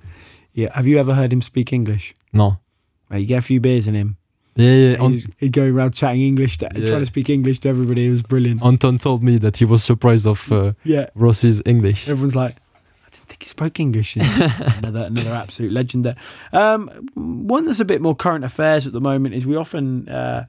Yeah, 0.52 0.68
have 0.74 0.86
you 0.86 0.98
ever 0.98 1.14
heard 1.14 1.32
him 1.32 1.40
speak 1.42 1.72
English? 1.72 2.14
No. 2.32 2.58
Mate, 3.10 3.20
you 3.20 3.26
get 3.26 3.38
a 3.38 3.42
few 3.42 3.58
beers 3.60 3.88
in 3.88 3.94
him. 3.94 4.16
Yeah, 4.54 4.70
yeah. 4.72 5.04
and 5.04 5.14
He'd, 5.14 5.34
he'd 5.56 5.58
around 5.58 5.94
chatting 5.94 6.22
English, 6.22 6.58
to, 6.58 6.70
Yeah. 6.76 6.86
trying 6.86 7.00
to 7.00 7.06
speak 7.06 7.28
English 7.28 7.58
to 7.60 7.68
everybody. 7.68 8.06
It 8.06 8.10
was 8.10 8.22
brilliant. 8.22 8.62
Anton 8.62 8.98
told 8.98 9.24
me 9.24 9.36
that 9.38 9.56
he 9.56 9.64
was 9.64 9.82
surprised 9.82 10.28
of 10.28 10.52
uh, 10.52 10.74
Yeah, 10.84 11.06
Rossi's 11.16 11.60
English. 11.66 12.06
everyone's 12.08 12.36
like, 12.36 12.54
think 13.34 13.42
he 13.42 13.48
spoke 13.48 13.80
English. 13.80 14.16
another 14.16 15.02
another 15.02 15.34
absolute 15.34 15.72
legend 15.72 16.04
there. 16.04 16.16
Um, 16.52 17.08
one 17.14 17.64
that's 17.64 17.80
a 17.80 17.84
bit 17.84 18.00
more 18.00 18.14
current 18.14 18.44
affairs 18.44 18.86
at 18.86 18.92
the 18.92 19.00
moment 19.00 19.34
is 19.34 19.44
we 19.44 19.56
often 19.56 20.08
uh, 20.08 20.46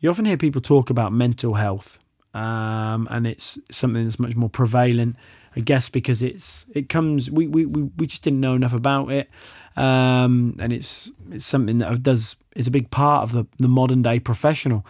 you 0.00 0.08
often 0.08 0.24
hear 0.24 0.36
people 0.36 0.60
talk 0.60 0.90
about 0.90 1.12
mental 1.12 1.54
health, 1.54 1.98
um, 2.34 3.08
and 3.10 3.26
it's 3.26 3.58
something 3.70 4.04
that's 4.04 4.18
much 4.18 4.36
more 4.36 4.48
prevalent. 4.48 5.16
I 5.56 5.60
guess 5.60 5.88
because 5.88 6.22
it's 6.22 6.66
it 6.74 6.88
comes 6.88 7.30
we 7.30 7.48
we, 7.48 7.66
we, 7.66 7.82
we 7.96 8.06
just 8.06 8.22
didn't 8.22 8.40
know 8.40 8.54
enough 8.54 8.74
about 8.74 9.10
it, 9.10 9.28
um, 9.76 10.56
and 10.60 10.72
it's 10.72 11.10
it's 11.30 11.44
something 11.46 11.78
that 11.78 12.02
does 12.02 12.36
is 12.54 12.66
a 12.66 12.70
big 12.70 12.90
part 12.90 13.24
of 13.24 13.32
the 13.32 13.46
the 13.58 13.68
modern 13.68 14.02
day 14.02 14.20
professional. 14.20 14.86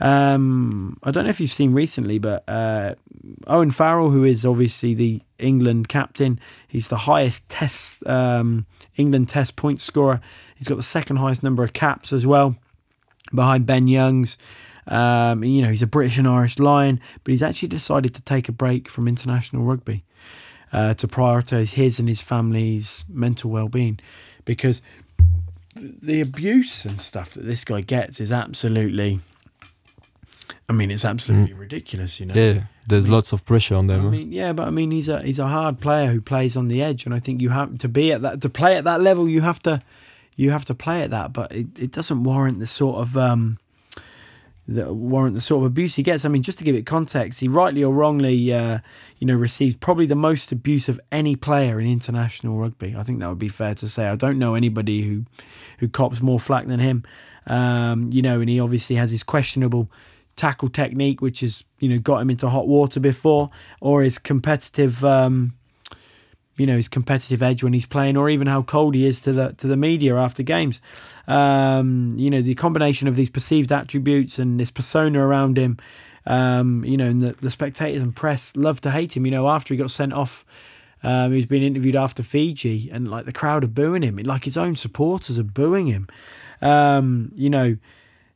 Um, 0.00 0.98
I 1.02 1.10
don't 1.10 1.24
know 1.24 1.30
if 1.30 1.40
you've 1.40 1.50
seen 1.50 1.74
recently, 1.74 2.18
but 2.18 2.42
uh, 2.48 2.94
Owen 3.46 3.70
Farrell, 3.70 4.10
who 4.10 4.24
is 4.24 4.46
obviously 4.46 4.94
the 4.94 5.20
England 5.38 5.88
captain, 5.88 6.40
he's 6.66 6.88
the 6.88 6.96
highest 6.96 7.48
Test 7.50 8.06
um, 8.06 8.64
England 8.96 9.28
Test 9.28 9.56
point 9.56 9.78
scorer. 9.78 10.20
He's 10.56 10.68
got 10.68 10.76
the 10.76 10.82
second 10.82 11.16
highest 11.16 11.42
number 11.42 11.62
of 11.62 11.72
caps 11.74 12.12
as 12.12 12.26
well, 12.26 12.56
behind 13.34 13.66
Ben 13.66 13.88
Youngs. 13.88 14.38
Um, 14.86 15.44
you 15.44 15.60
know, 15.60 15.68
he's 15.68 15.82
a 15.82 15.86
British 15.86 16.16
and 16.18 16.26
Irish 16.26 16.58
Lion, 16.58 16.98
but 17.22 17.32
he's 17.32 17.42
actually 17.42 17.68
decided 17.68 18.14
to 18.14 18.22
take 18.22 18.48
a 18.48 18.52
break 18.52 18.88
from 18.88 19.06
international 19.06 19.62
rugby 19.62 20.04
uh, 20.72 20.94
to 20.94 21.06
prioritise 21.06 21.72
his 21.72 21.98
and 21.98 22.08
his 22.08 22.22
family's 22.22 23.04
mental 23.08 23.50
well-being, 23.50 24.00
because 24.46 24.80
the 25.76 26.20
abuse 26.20 26.86
and 26.86 27.00
stuff 27.00 27.34
that 27.34 27.44
this 27.44 27.64
guy 27.64 27.82
gets 27.82 28.18
is 28.18 28.32
absolutely. 28.32 29.20
I 30.68 30.72
mean, 30.72 30.90
it's 30.90 31.04
absolutely 31.04 31.52
ridiculous, 31.52 32.20
you 32.20 32.26
know. 32.26 32.34
Yeah, 32.34 32.64
there's 32.86 33.06
mean- 33.06 33.14
lots 33.14 33.32
of 33.32 33.44
pressure 33.44 33.74
on 33.74 33.86
them. 33.86 34.06
I 34.06 34.10
mean, 34.10 34.32
yeah, 34.32 34.52
but 34.52 34.66
I 34.66 34.70
mean, 34.70 34.90
he's 34.90 35.08
a 35.08 35.22
he's 35.22 35.38
a 35.38 35.48
hard 35.48 35.80
player 35.80 36.10
who 36.10 36.20
plays 36.20 36.56
on 36.56 36.68
the 36.68 36.82
edge, 36.82 37.04
and 37.04 37.14
I 37.14 37.18
think 37.18 37.40
you 37.40 37.50
have 37.50 37.78
to 37.78 37.88
be 37.88 38.12
at 38.12 38.22
that 38.22 38.40
to 38.42 38.48
play 38.48 38.76
at 38.76 38.84
that 38.84 39.00
level. 39.00 39.28
You 39.28 39.40
have 39.40 39.60
to 39.60 39.82
you 40.36 40.50
have 40.50 40.64
to 40.66 40.74
play 40.74 41.02
at 41.02 41.10
that, 41.10 41.32
but 41.32 41.52
it, 41.52 41.66
it 41.78 41.92
doesn't 41.92 42.22
warrant 42.22 42.60
the 42.60 42.66
sort 42.66 43.00
of 43.00 43.16
um 43.16 43.58
the 44.66 44.92
warrant 44.92 45.34
the 45.34 45.40
sort 45.40 45.62
of 45.62 45.66
abuse 45.66 45.96
he 45.96 46.02
gets. 46.02 46.24
I 46.24 46.28
mean, 46.28 46.42
just 46.42 46.58
to 46.58 46.64
give 46.64 46.76
it 46.76 46.86
context, 46.86 47.40
he 47.40 47.48
rightly 47.48 47.82
or 47.82 47.92
wrongly, 47.92 48.52
uh, 48.52 48.78
you 49.18 49.26
know, 49.26 49.34
received 49.34 49.80
probably 49.80 50.06
the 50.06 50.14
most 50.14 50.52
abuse 50.52 50.88
of 50.88 51.00
any 51.10 51.34
player 51.34 51.80
in 51.80 51.88
international 51.88 52.56
rugby. 52.56 52.94
I 52.96 53.02
think 53.02 53.18
that 53.18 53.28
would 53.28 53.38
be 53.38 53.48
fair 53.48 53.74
to 53.74 53.88
say. 53.88 54.06
I 54.06 54.16
don't 54.16 54.38
know 54.38 54.54
anybody 54.54 55.02
who 55.02 55.24
who 55.78 55.88
cops 55.88 56.20
more 56.20 56.38
flack 56.38 56.66
than 56.66 56.80
him. 56.80 57.04
Um, 57.46 58.10
you 58.12 58.22
know, 58.22 58.40
and 58.40 58.48
he 58.48 58.60
obviously 58.60 58.96
has 58.96 59.10
his 59.10 59.22
questionable 59.22 59.90
tackle 60.40 60.70
technique, 60.70 61.20
which 61.20 61.40
has 61.40 61.64
you 61.80 61.88
know 61.88 61.98
got 61.98 62.22
him 62.22 62.30
into 62.30 62.48
hot 62.48 62.66
water 62.66 62.98
before, 62.98 63.50
or 63.80 64.02
his 64.02 64.16
competitive, 64.16 65.04
um, 65.04 65.52
you 66.56 66.66
know, 66.66 66.76
his 66.76 66.88
competitive 66.88 67.42
edge 67.42 67.62
when 67.62 67.74
he's 67.74 67.84
playing, 67.84 68.16
or 68.16 68.30
even 68.30 68.46
how 68.46 68.62
cold 68.62 68.94
he 68.94 69.06
is 69.06 69.20
to 69.20 69.32
the 69.32 69.52
to 69.58 69.66
the 69.66 69.76
media 69.76 70.16
after 70.16 70.42
games. 70.42 70.80
Um, 71.28 72.14
you 72.16 72.30
know, 72.30 72.40
the 72.40 72.54
combination 72.54 73.06
of 73.06 73.16
these 73.16 73.28
perceived 73.28 73.70
attributes 73.70 74.38
and 74.38 74.58
this 74.58 74.70
persona 74.70 75.20
around 75.24 75.58
him. 75.58 75.78
Um, 76.26 76.84
you 76.84 76.96
know, 76.96 77.06
and 77.06 77.20
the, 77.20 77.32
the 77.40 77.50
spectators 77.50 78.02
and 78.02 78.16
press 78.16 78.54
love 78.56 78.80
to 78.82 78.90
hate 78.90 79.16
him. 79.16 79.26
You 79.26 79.32
know, 79.32 79.48
after 79.48 79.74
he 79.74 79.78
got 79.78 79.90
sent 79.90 80.12
off. 80.12 80.44
Um, 81.02 81.32
he's 81.32 81.46
been 81.46 81.62
interviewed 81.62 81.96
after 81.96 82.22
Fiji, 82.22 82.90
and 82.92 83.10
like 83.10 83.24
the 83.24 83.32
crowd 83.32 83.64
are 83.64 83.68
booing 83.68 84.02
him, 84.02 84.18
like 84.18 84.44
his 84.44 84.58
own 84.58 84.76
supporters 84.76 85.38
are 85.38 85.42
booing 85.42 85.86
him. 85.86 86.08
Um, 86.60 87.32
you 87.34 87.48
know, 87.48 87.78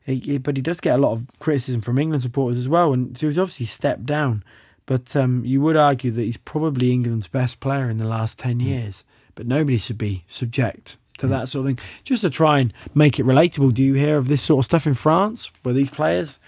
he, 0.05 0.15
he- 0.19 0.37
but 0.37 0.55
he 0.55 0.61
does 0.61 0.79
get 0.79 0.95
a 0.95 1.01
lot 1.01 1.13
of 1.13 1.25
criticism 1.39 1.81
from 1.81 1.97
England 1.97 2.21
supporters 2.23 2.57
as 2.57 2.69
well, 2.69 2.93
and 2.93 3.17
so 3.17 3.27
he's 3.27 3.37
obviously 3.37 3.65
stepped 3.65 4.05
down. 4.05 4.43
But 4.85 5.15
um, 5.15 5.43
you 5.43 5.61
would 5.61 5.75
argue 5.77 6.11
that 6.11 6.21
he's 6.21 6.37
probably 6.37 6.91
England's 6.91 7.27
best 7.27 7.59
player 7.59 7.89
in 7.89 7.97
the 7.97 8.05
last 8.07 8.37
ten 8.37 8.59
years. 8.59 9.03
But 9.33 9.47
nobody 9.47 9.77
should 9.77 9.97
be 9.97 10.23
subject 10.29 10.97
to 11.17 11.27
that 11.27 11.49
sort 11.49 11.61
of 11.61 11.67
thing. 11.77 11.85
Just 12.03 12.21
to 12.21 12.29
try 12.29 12.59
and 12.59 12.71
make 12.93 13.19
it 13.19 13.25
relatable, 13.25 13.73
do 13.73 13.83
you 13.83 13.95
hear 13.95 14.17
of 14.17 14.27
this 14.27 14.41
sort 14.41 14.59
of 14.59 14.65
stuff 14.65 14.85
in 14.87 14.93
France, 14.93 15.51
where 15.63 15.73
these 15.73 15.89
players? 15.89 16.39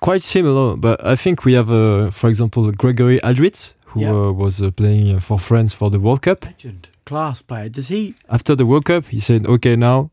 Quite 0.00 0.22
similar, 0.22 0.76
but 0.76 1.04
I 1.04 1.16
think 1.16 1.44
we 1.44 1.52
have, 1.54 1.70
uh, 1.70 2.10
for 2.10 2.28
example, 2.28 2.70
Gregory 2.72 3.18
Alldritt, 3.20 3.74
who 3.86 4.00
Yeah. 4.00 4.10
uh, 4.12 4.32
was 4.32 4.60
uh, 4.60 4.70
playing 4.70 5.16
uh, 5.16 5.20
for 5.20 5.38
France 5.38 5.72
for 5.72 5.90
the 5.90 5.98
World 6.00 6.22
Cup. 6.22 6.44
Legend, 6.44 6.88
class 7.04 7.42
player. 7.42 7.68
Does 7.68 7.88
he? 7.88 8.14
After 8.28 8.54
the 8.56 8.64
World 8.66 8.84
Cup, 8.84 9.06
he 9.06 9.18
said, 9.20 9.46
"Okay, 9.46 9.76
now 9.76 9.98
uh, 10.00 10.08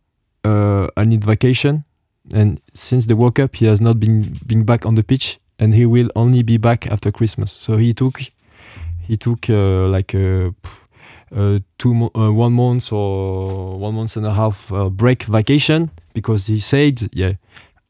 I 0.97 1.03
need 1.05 1.23
vacation." 1.23 1.83
And 2.31 2.61
since 2.73 3.07
the 3.07 3.15
World 3.15 3.35
Cup, 3.35 3.55
he 3.55 3.65
has 3.67 3.79
not 3.81 3.95
been 3.99 4.33
been 4.45 4.63
back 4.63 4.85
on 4.85 4.95
the 4.95 5.03
pitch, 5.03 5.39
and 5.57 5.73
he 5.73 5.85
will 5.85 6.09
only 6.15 6.43
be 6.43 6.57
back 6.57 6.85
after 6.91 7.11
Christmas. 7.11 7.51
So 7.51 7.77
he 7.77 7.93
took 7.93 8.19
he 9.07 9.17
took 9.17 9.49
uh, 9.49 9.87
like 9.97 10.13
a 10.13 10.53
uh, 11.35 11.59
two 11.77 11.93
mo- 11.93 12.11
uh, 12.15 12.31
one 12.31 12.53
month 12.53 12.91
or 12.91 13.79
one 13.79 13.93
month 13.95 14.17
and 14.17 14.25
a 14.27 14.33
half 14.33 14.71
uh, 14.71 14.89
break 14.89 15.23
vacation 15.23 15.89
because 16.13 16.47
he 16.53 16.59
said, 16.59 17.09
"Yeah, 17.13 17.33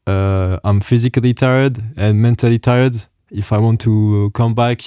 uh, 0.06 0.58
I'm 0.64 0.80
physically 0.80 1.34
tired 1.34 1.78
and 1.96 2.20
mentally 2.20 2.58
tired. 2.58 2.94
If 3.30 3.52
I 3.52 3.58
want 3.58 3.80
to 3.80 4.30
come 4.34 4.54
back." 4.54 4.80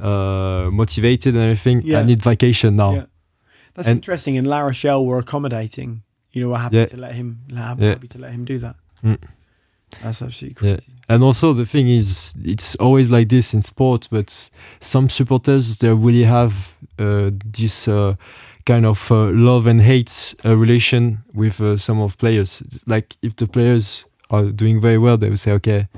Uh, 0.00 0.70
motivated 0.72 1.34
and 1.34 1.42
everything. 1.44 1.82
Yeah. 1.84 2.00
I 2.00 2.04
need 2.04 2.22
vacation 2.22 2.74
now. 2.76 2.92
Yeah. 2.94 3.04
That's 3.74 3.88
And- 3.88 3.96
interesting. 3.98 4.38
And 4.38 4.46
La 4.46 4.60
Rochelle 4.60 5.04
were 5.04 5.18
accommodating. 5.18 6.00
You 6.32 6.42
know, 6.42 6.48
were 6.50 6.58
happy 6.58 6.76
Yeah. 6.76 6.86
to 6.86 6.96
let 6.96 7.12
him. 7.14 7.38
la- 7.48 7.74
Yeah. 7.78 7.88
Happy 7.90 8.08
to 8.08 8.18
let 8.18 8.32
him 8.32 8.44
do 8.44 8.58
that. 8.60 8.76
Mm. 9.04 9.18
That's 10.02 10.22
absolutely 10.22 10.54
crazy. 10.54 10.74
Yeah. 10.86 11.14
And 11.14 11.24
also 11.24 11.52
the 11.52 11.66
thing 11.66 11.88
is, 11.88 12.32
it's 12.44 12.76
always 12.76 13.10
like 13.10 13.28
this 13.28 13.52
in 13.52 13.62
sports, 13.62 14.06
but 14.08 14.50
some 14.80 15.08
supporters 15.08 15.78
they 15.78 15.88
really 15.92 16.22
have 16.24 16.76
uh, 16.98 17.30
this 17.52 17.88
uh, 17.88 18.14
kind 18.64 18.86
of 18.86 19.10
uh, 19.10 19.30
love 19.32 19.66
and 19.66 19.80
hate 19.80 20.34
uh, 20.44 20.56
relation 20.56 21.18
with 21.34 21.60
uh, 21.60 21.76
some 21.76 22.00
of 22.00 22.16
players. 22.18 22.62
Like 22.86 23.16
if 23.22 23.34
the 23.34 23.46
players 23.48 24.04
are 24.30 24.44
doing 24.52 24.80
very 24.80 24.98
well, 24.98 25.16
they 25.18 25.28
will 25.28 25.36
say, 25.38 25.52
"Okay, 25.52 25.88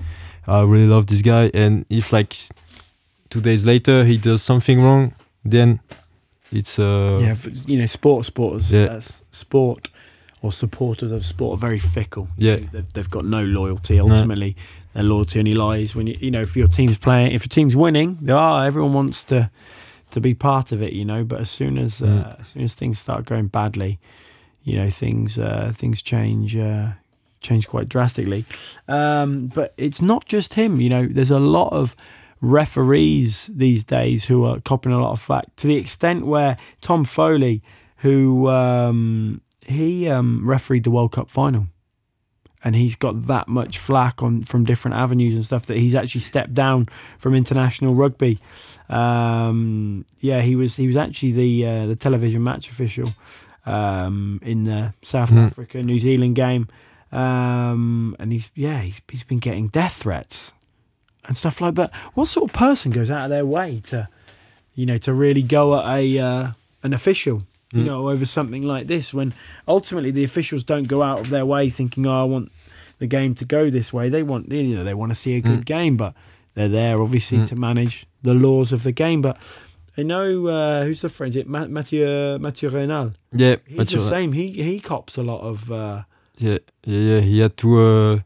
I 0.47 0.61
really 0.63 0.87
love 0.87 1.07
this 1.07 1.21
guy," 1.21 1.51
and 1.53 1.85
if 1.91 2.11
like 2.13 2.35
two 3.29 3.43
days 3.43 3.67
later 3.67 4.05
he 4.05 4.17
does 4.17 4.43
something 4.43 4.81
wrong, 4.81 5.13
then 5.45 5.81
it's 6.51 6.79
uh, 6.79 7.19
yeah, 7.21 7.37
you 7.67 7.77
know, 7.79 7.87
sport 7.87 8.25
supporters, 8.25 8.71
Yeah. 8.73 8.87
that's 8.87 9.23
sport 9.33 9.89
or 10.43 10.53
supporters 10.53 11.13
of 11.13 11.25
sport 11.25 11.57
are 11.57 11.61
very 11.61 11.79
fickle. 11.79 12.29
Yeah. 12.37 12.57
they've, 12.73 12.93
they've 12.93 13.11
got 13.11 13.25
no 13.25 13.43
loyalty. 13.45 14.01
Ultimately, 14.01 14.57
their 14.93 15.05
loyalty 15.05 15.39
only 15.39 15.55
lies 15.55 15.95
when 15.95 16.09
you, 16.09 16.19
you 16.21 16.31
know, 16.31 16.43
if 16.43 16.57
your 16.57 16.67
team's 16.69 16.99
playing, 16.99 17.33
if 17.33 17.43
your 17.45 17.49
team's 17.51 17.77
winning, 17.77 18.19
they 18.21 18.33
are. 18.33 18.67
Everyone 18.67 18.93
wants 18.93 19.25
to 19.25 19.51
to 20.11 20.21
be 20.21 20.35
part 20.35 20.73
of 20.73 20.83
it, 20.83 20.93
you 20.93 21.05
know. 21.05 21.25
But 21.25 21.41
as 21.41 21.51
soon 21.51 21.79
as 21.79 22.03
uh, 22.03 22.07
Mm. 22.07 22.41
as 22.41 22.49
soon 22.49 22.63
as 22.65 22.75
things 22.75 22.99
start 22.99 23.25
going 23.25 23.47
badly, 23.47 23.99
you 24.65 24.77
know, 24.77 24.91
things 24.91 25.39
uh, 25.39 25.73
things 25.75 26.03
change. 26.03 26.57
Uh, 26.57 26.93
change 27.41 27.67
quite 27.67 27.89
drastically 27.89 28.45
um, 28.87 29.49
but 29.49 29.75
it's 29.77 30.01
not 30.01 30.25
just 30.27 30.55
him 30.55 30.81
you 30.81 30.89
know 30.89 31.09
there's 31.11 31.33
a 31.33 31.41
lot 31.41 31.73
of 31.73 31.97
referees 32.41 33.51
these 33.53 33.83
days 33.85 34.27
who 34.27 34.45
are 34.45 34.61
copping 34.61 34.93
a 34.93 35.01
lot 35.01 35.11
of 35.13 35.21
flack 35.21 35.45
to 35.57 35.67
the 35.67 35.75
extent 35.77 36.25
where 36.25 36.57
Tom 36.81 37.05
Foley, 37.05 37.61
who 37.97 38.49
um, 38.49 39.41
he 39.67 40.09
um, 40.09 40.49
refereed 40.49 40.85
the 40.85 40.91
World 40.91 41.13
Cup 41.13 41.31
final, 41.31 41.67
and 42.65 42.75
he's 42.77 42.97
got 42.97 43.27
that 43.27 43.49
much 43.49 43.79
flack 43.79 44.23
on 44.23 44.45
from 44.45 44.65
different 44.65 44.97
avenues 44.97 45.35
and 45.35 45.45
stuff 45.45 45.67
that 45.67 45.77
he's 45.79 45.95
actually 45.95 46.21
stepped 46.23 46.55
down 46.55 46.89
from 47.19 47.35
international 47.35 47.95
rugby. 47.95 48.39
Um, 48.89 50.05
yeah, 50.21 50.43
he 50.43 50.55
was 50.57 50.77
he 50.77 50.87
was 50.87 50.97
actually 50.97 51.33
the 51.33 51.67
uh, 51.67 51.87
the 51.87 51.97
television 51.97 52.43
match 52.43 52.69
official. 52.69 53.13
um, 53.65 54.41
in 54.43 54.65
the 54.65 54.93
South 55.03 55.31
Mm. 55.31 55.47
Africa 55.47 55.81
New 55.85 56.01
Zealand 56.01 56.35
game, 56.35 56.67
um, 57.13 58.17
and 58.19 58.33
he's 58.33 58.51
yeah 58.57 58.81
he's 58.81 59.01
he's 59.09 59.23
been 59.25 59.39
getting 59.39 59.69
death 59.69 59.95
threats 60.03 60.53
and 61.25 61.37
stuff 61.37 61.61
like. 61.61 61.75
But 61.75 61.95
what 62.15 62.27
sort 62.27 62.51
of 62.51 62.57
person 62.57 62.91
goes 62.91 63.09
out 63.11 63.23
of 63.25 63.31
their 63.31 63.47
way 63.47 63.81
to, 63.85 64.09
you 64.75 64.85
know, 64.87 64.99
to 64.99 65.15
really 65.15 65.43
go 65.43 65.79
at 65.79 65.87
a 65.99 66.19
uh, 66.19 66.47
an 66.83 66.93
official? 66.93 67.43
You 67.73 67.83
Mm. 67.83 67.87
know, 67.87 68.09
over 68.11 68.25
something 68.27 68.63
like 68.63 68.87
this, 68.87 69.15
when 69.15 69.33
ultimately 69.67 70.11
the 70.11 70.25
officials 70.25 70.63
don't 70.65 70.89
go 70.89 71.03
out 71.03 71.21
of 71.21 71.31
their 71.31 71.47
way 71.47 71.71
thinking, 71.71 72.07
"Oh, 72.07 72.21
I 72.21 72.25
want 72.25 72.53
the 72.99 73.07
game 73.07 73.35
to 73.37 73.45
go 73.47 73.71
this 73.71 73.93
way." 73.93 74.09
They 74.11 74.23
want, 74.23 74.53
you 74.53 74.77
know, 74.77 74.85
they 74.85 74.95
want 74.95 75.11
to 75.11 75.17
see 75.17 75.35
a 75.37 75.41
good 75.41 75.61
Mm. 75.63 75.65
game, 75.77 75.97
but 75.97 76.13
they're 76.55 76.69
there 76.69 77.01
obviously 77.01 77.39
Mm. 77.39 77.49
to 77.49 77.57
manage 77.57 78.05
the 78.23 78.35
laws 78.35 78.73
of 78.73 78.83
the 78.83 78.93
game. 78.93 79.23
But 79.23 79.39
I 79.97 80.03
know 80.03 80.47
uh, 80.49 80.85
who's 80.85 81.01
the 81.01 81.09
friend? 81.09 81.31
Is 81.35 81.37
it 81.41 81.49
Ma- 81.49 81.67
Mathieu 81.67 82.39
Mathieu 82.39 82.69
Raynal? 82.71 83.13
Yeah, 83.35 83.57
He's 83.67 83.77
but 83.79 83.89
the 83.89 84.09
same. 84.09 84.33
He 84.33 84.47
he 84.63 84.81
cops 84.81 85.17
a 85.19 85.23
lot 85.23 85.41
of. 85.41 85.71
Uh, 85.71 86.03
yeah, 86.39 86.59
yeah, 86.85 86.99
yeah. 87.11 87.21
He 87.21 87.41
had 87.41 87.57
to 87.59 87.69
uh, 87.81 88.19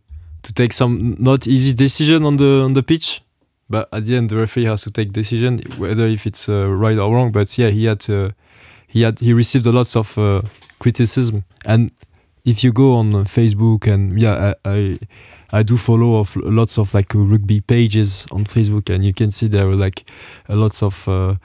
to 0.43 0.53
take 0.53 0.73
some 0.73 1.17
not 1.19 1.47
easy 1.47 1.73
decision 1.73 2.25
on 2.25 2.37
the 2.37 2.63
on 2.65 2.73
the 2.75 2.83
pitch, 2.83 3.23
but 3.71 3.89
at 3.93 4.05
the 4.07 4.17
end 4.17 4.31
the 4.31 4.37
referee 4.37 4.65
has 4.67 4.83
to 4.83 4.91
take 4.91 5.13
decision 5.13 5.61
whether 5.79 6.07
if 6.07 6.27
it's 6.27 6.49
uh, 6.49 6.69
right 6.69 6.99
or 6.99 7.13
wrong. 7.15 7.33
But 7.33 7.57
yeah, 7.59 7.71
he 7.71 7.85
had 7.87 8.09
uh, 8.11 8.31
he 8.97 9.03
had 9.05 9.19
he 9.21 9.33
received 9.35 9.67
a 9.67 9.73
lot 9.73 9.97
of 9.97 10.17
uh, 10.19 10.41
criticism. 10.79 11.45
And 11.65 11.91
if 12.45 12.63
you 12.65 12.73
go 12.73 12.95
on 12.95 13.15
uh, 13.15 13.25
Facebook 13.25 13.87
and 13.93 14.19
yeah, 14.21 14.55
I. 14.65 14.71
I 14.79 14.99
I 15.53 15.63
do 15.63 15.77
follow 15.77 16.17
of 16.19 16.35
lots 16.37 16.77
of 16.79 16.93
like 16.93 17.15
uh, 17.15 17.21
rugby 17.33 17.61
pages 17.61 18.27
on 18.33 18.45
Facebook, 18.45 18.91
and 18.95 19.05
you 19.05 19.13
can 19.15 19.31
see 19.31 19.49
there 19.49 19.69
are 19.69 19.77
like 19.87 20.03
a 20.49 20.57
lots 20.57 20.83
of 20.83 21.07
uh, 21.09 21.37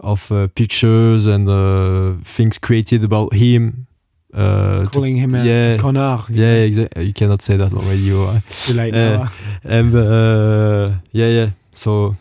of 0.00 0.30
uh, 0.32 0.48
pictures 0.54 1.26
and 1.26 1.48
uh, 1.48 2.14
things 2.24 2.58
created 2.58 3.04
about 3.04 3.32
him. 3.32 3.86
Uh, 4.34 4.82
to 4.82 4.90
calling 4.90 5.16
him 5.16 5.34
a 5.36 5.44
yeah. 5.44 5.76
connard. 5.78 6.28
you 6.30 6.42
yeah, 6.42 6.66
exactly. 6.66 7.04
You 7.06 7.12
cannot 7.12 7.42
say 7.42 7.56
that 7.56 7.72
on 7.72 7.86
radio. 7.88 8.26
uh. 8.26 8.40
Too 8.66 8.74
late 8.74 8.92
Uh, 8.94 9.18
now. 9.18 9.28
and 9.62 9.94
uh, 9.94 10.90
yeah, 11.12 11.28
yeah. 11.28 11.50
So 11.74 12.16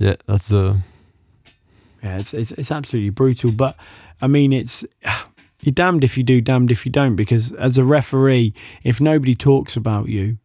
yeah, 0.00 0.16
that's 0.26 0.50
uh, 0.52 0.74
Yeah, 2.08 2.18
it's, 2.18 2.34
it's 2.34 2.50
it's 2.52 2.70
absolutely 2.70 3.10
brutal. 3.10 3.52
But 3.52 3.76
I 4.20 4.26
mean, 4.26 4.52
it's 4.52 4.84
you're 5.60 5.72
damned 5.72 6.04
if 6.04 6.16
you 6.16 6.24
do, 6.24 6.40
damned 6.40 6.70
if 6.70 6.84
you 6.86 6.92
don't. 6.92 7.16
Because 7.16 7.52
as 7.52 7.78
a 7.78 7.84
referee, 7.84 8.54
if 8.82 9.00
nobody 9.00 9.34
talks 9.34 9.76
about 9.76 10.08
you 10.08 10.38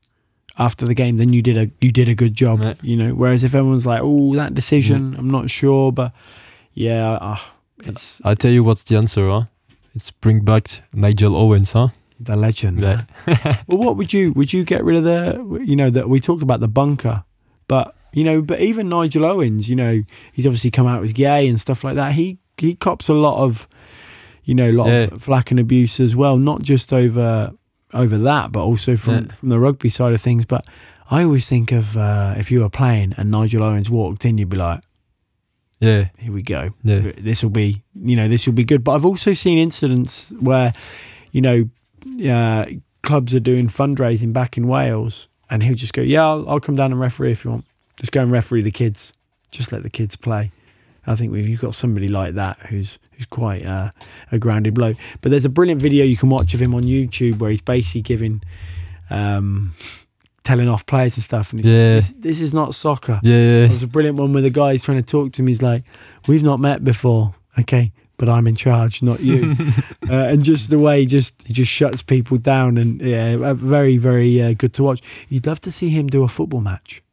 after 0.57 0.85
the 0.85 0.93
game, 0.93 1.17
then 1.17 1.33
you 1.33 1.41
did 1.41 1.57
a 1.57 1.71
you 1.81 1.91
did 1.91 2.07
a 2.07 2.15
good 2.15 2.35
job. 2.35 2.61
Yeah. 2.61 2.73
You 2.81 2.97
know. 2.97 3.15
Whereas 3.15 3.43
if 3.43 3.55
everyone's 3.55 3.85
like, 3.85 4.01
"Oh, 4.03 4.35
that 4.35 4.53
decision, 4.53 5.15
I'm 5.17 5.29
not 5.29 5.49
sure," 5.49 5.91
but 5.91 6.13
yeah, 6.73 7.11
uh, 7.13 7.37
it's 7.85 8.21
I 8.23 8.35
tell 8.35 8.51
you 8.51 8.63
what's 8.63 8.83
the 8.83 8.95
answer, 8.95 9.29
huh? 9.29 9.43
It's 9.95 10.09
bring 10.09 10.41
back 10.41 10.81
Nigel 10.91 11.35
Owens, 11.35 11.73
huh? 11.73 11.89
the 12.19 12.35
legend. 12.35 12.81
Yeah. 12.81 13.03
man. 13.27 13.59
well, 13.67 13.77
what 13.77 13.97
would 13.97 14.13
you 14.13 14.31
would 14.33 14.53
you 14.53 14.63
get 14.63 14.83
rid 14.83 14.97
of 14.97 15.03
the? 15.03 15.63
You 15.63 15.75
know 15.75 15.89
that 15.89 16.09
we 16.09 16.19
talked 16.19 16.43
about 16.43 16.59
the 16.59 16.67
bunker, 16.67 17.23
but 17.67 17.95
you 18.13 18.23
know, 18.23 18.41
but 18.41 18.61
even 18.61 18.89
Nigel 18.89 19.25
Owens, 19.25 19.67
you 19.69 19.75
know, 19.75 20.03
he's 20.31 20.45
obviously 20.45 20.71
come 20.71 20.87
out 20.87 21.03
as 21.03 21.13
gay 21.13 21.47
and 21.47 21.59
stuff 21.59 21.83
like 21.83 21.95
that. 21.95 22.13
He 22.13 22.37
he 22.57 22.75
cops 22.75 23.09
a 23.09 23.13
lot 23.13 23.43
of, 23.43 23.67
you 24.43 24.53
know, 24.53 24.69
a 24.69 24.71
lot 24.71 24.87
Yeah. 24.87 25.07
of 25.11 25.23
flack 25.23 25.49
and 25.51 25.59
abuse 25.59 25.99
as 25.99 26.15
well, 26.15 26.37
not 26.37 26.61
just 26.61 26.93
over 26.93 27.51
over 27.93 28.17
that, 28.17 28.51
but 28.51 28.61
also 28.63 28.95
from 28.97 29.13
Yeah. 29.25 29.33
from 29.33 29.49
the 29.49 29.59
rugby 29.59 29.89
side 29.89 30.13
of 30.13 30.21
things. 30.21 30.45
But 30.45 30.65
I 31.11 31.23
always 31.23 31.47
think 31.47 31.71
of 31.71 31.97
uh, 31.97 32.35
if 32.37 32.49
you 32.51 32.61
were 32.61 32.69
playing 32.69 33.13
and 33.17 33.29
Nigel 33.31 33.63
Owens 33.63 33.89
walked 33.89 34.25
in, 34.25 34.37
you'd 34.37 34.49
be 34.49 34.57
like, 34.57 34.81
Yeah, 35.79 36.09
here 36.17 36.31
we 36.31 36.41
go. 36.43 36.71
yeah, 36.83 37.11
This 37.17 37.43
will 37.43 37.49
be, 37.49 37.83
you 37.95 38.15
know, 38.15 38.27
this 38.27 38.45
will 38.45 38.53
be 38.53 38.63
good. 38.63 38.83
But 38.83 38.93
I've 38.93 39.05
also 39.05 39.33
seen 39.33 39.57
incidents 39.57 40.31
where, 40.39 40.71
you 41.31 41.41
know, 41.41 41.69
uh, 42.29 42.65
clubs 43.01 43.33
are 43.33 43.39
doing 43.41 43.67
fundraising 43.67 44.31
back 44.33 44.57
in 44.57 44.67
Wales, 44.67 45.27
and 45.49 45.61
he'll 45.63 45.75
just 45.75 45.93
go, 45.93 46.01
"Yeah, 46.01 46.25
I'll, 46.25 46.47
I'll 46.49 46.59
come 46.59 46.75
down 46.75 46.91
and 46.91 46.99
referee 47.01 47.31
if 47.33 47.43
you 47.43 47.51
want. 47.51 47.65
Just 47.99 48.11
go 48.11 48.21
and 48.21 48.31
referee 48.31 48.61
the 48.63 48.71
kids. 48.71 49.13
Just 49.51 49.71
let 49.71 49.83
the 49.83 49.89
kids 49.89 50.15
play." 50.15 50.51
I 51.05 51.15
think 51.15 51.35
if 51.35 51.49
you've 51.49 51.59
got 51.59 51.75
somebody 51.75 52.07
like 52.07 52.35
that 52.35 52.57
who's 52.67 52.97
who's 53.11 53.25
quite 53.25 53.65
uh, 53.65 53.91
a 54.31 54.39
grounded 54.39 54.73
bloke. 54.73 54.95
But 55.21 55.31
there's 55.31 55.43
a 55.45 55.49
brilliant 55.49 55.81
video 55.81 56.05
you 56.05 56.15
can 56.15 56.29
watch 56.29 56.53
of 56.53 56.61
him 56.61 56.73
on 56.73 56.83
YouTube 56.83 57.39
where 57.39 57.49
he's 57.51 57.59
basically 57.61 58.03
giving, 58.03 58.41
um, 59.09 59.73
telling 60.43 60.69
off 60.69 60.85
players 60.85 61.15
and 61.17 61.23
stuff, 61.23 61.51
and 61.51 61.59
he's 61.59 61.67
Yeah. 61.67 61.95
this, 61.95 62.13
this 62.17 62.39
is 62.41 62.53
not 62.53 62.73
soccer. 62.75 63.19
yeah, 63.23 63.35
yeah. 63.35 63.67
There's 63.67 63.83
a 63.83 63.87
brilliant 63.87 64.17
one 64.17 64.31
where 64.33 64.41
the 64.41 64.49
guy's 64.49 64.83
trying 64.83 64.97
to 64.97 65.03
talk 65.03 65.33
to 65.33 65.41
him. 65.41 65.47
He's 65.47 65.61
like, 65.61 65.83
"We've 66.27 66.43
not 66.43 66.59
met 66.61 66.83
before, 66.85 67.35
okay, 67.59 67.91
but 68.17 68.29
I'm 68.29 68.47
in 68.47 68.55
charge, 68.55 69.03
not 69.03 69.19
you." 69.19 69.55
uh, 70.09 70.13
and 70.13 70.41
just 70.43 70.69
the 70.69 70.79
way 70.79 71.01
he 71.01 71.05
just 71.05 71.45
he 71.45 71.53
just 71.53 71.71
shuts 71.71 72.01
people 72.01 72.37
down, 72.37 72.77
and 72.77 73.01
yeah, 73.01 73.35
uh, 73.35 73.53
very 73.53 73.97
very 73.97 74.41
uh, 74.41 74.53
good 74.53 74.73
to 74.75 74.83
watch. 74.83 75.01
You'd 75.27 75.47
love 75.47 75.59
to 75.61 75.71
see 75.71 75.89
him 75.89 76.07
do 76.07 76.23
a 76.23 76.29
football 76.29 76.61
match. 76.61 77.03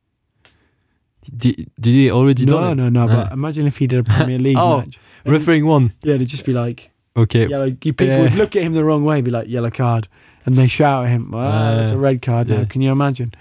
Did, 1.37 1.70
did 1.78 1.91
he 1.91 2.11
already 2.11 2.45
no, 2.47 2.53
done 2.61 2.78
it? 2.78 2.91
no, 2.91 3.07
no. 3.07 3.07
But 3.07 3.33
imagine 3.33 3.66
if 3.66 3.78
he 3.78 3.87
did 3.87 4.01
a 4.01 4.03
Premier 4.05 4.39
League 4.47 4.57
Oh, 4.59 4.78
match. 4.78 4.99
And, 5.24 5.33
Refereeing 5.35 5.66
one. 5.66 5.93
yeah, 6.03 6.14
it'd 6.14 6.28
just 6.28 6.45
be 6.45 6.53
like 6.53 6.91
Okay. 7.16 7.47
yellow. 7.49 7.70
People 7.72 8.07
Yeah. 8.07 8.20
would 8.22 8.35
look 8.35 8.57
at 8.57 8.62
him 8.62 8.72
the 8.72 8.85
wrong 8.85 9.05
way, 9.05 9.20
be 9.20 9.31
like 9.31 9.49
yellow 9.49 9.70
card, 9.70 10.09
and 10.47 10.55
they 10.57 10.66
shout 10.68 11.05
at 11.07 11.11
him, 11.11 11.33
"Ah, 11.35 11.81
it's 11.83 11.91
a 11.93 11.95
Uh, 11.95 11.99
red 11.99 12.22
card 12.22 12.49
now." 12.49 12.64
Can 12.64 12.81
you 12.83 12.91
imagine? 12.93 13.33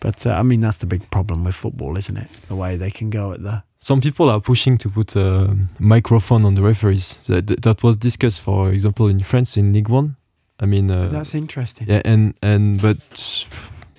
But 0.00 0.26
uh, 0.26 0.30
I 0.30 0.42
mean, 0.42 0.60
that's 0.60 0.78
the 0.78 0.86
big 0.86 1.08
problem 1.10 1.44
with 1.44 1.54
football, 1.54 1.96
isn't 1.96 2.16
it? 2.16 2.28
The 2.48 2.56
way 2.56 2.76
they 2.78 2.90
can 2.90 3.10
go 3.10 3.32
at 3.32 3.42
the 3.42 3.62
Some 3.78 4.00
people 4.00 4.28
are 4.30 4.40
pushing 4.40 4.78
to 4.78 4.88
put 4.90 5.16
a 5.16 5.56
microphone 5.78 6.44
on 6.46 6.54
the 6.54 6.62
referees. 6.62 7.16
That, 7.26 7.62
that 7.62 7.82
was 7.82 7.96
discussed, 7.98 8.40
for 8.42 8.70
example, 8.72 9.08
in 9.08 9.20
France 9.20 9.56
in 9.60 9.72
League 9.72 9.88
One. 9.90 10.16
I 10.62 10.66
mean, 10.66 10.90
uh, 10.90 11.08
That's 11.10 11.34
interesting. 11.34 11.86
yeah, 11.88 12.02
and 12.04 12.34
and 12.42 12.80
but 12.82 12.98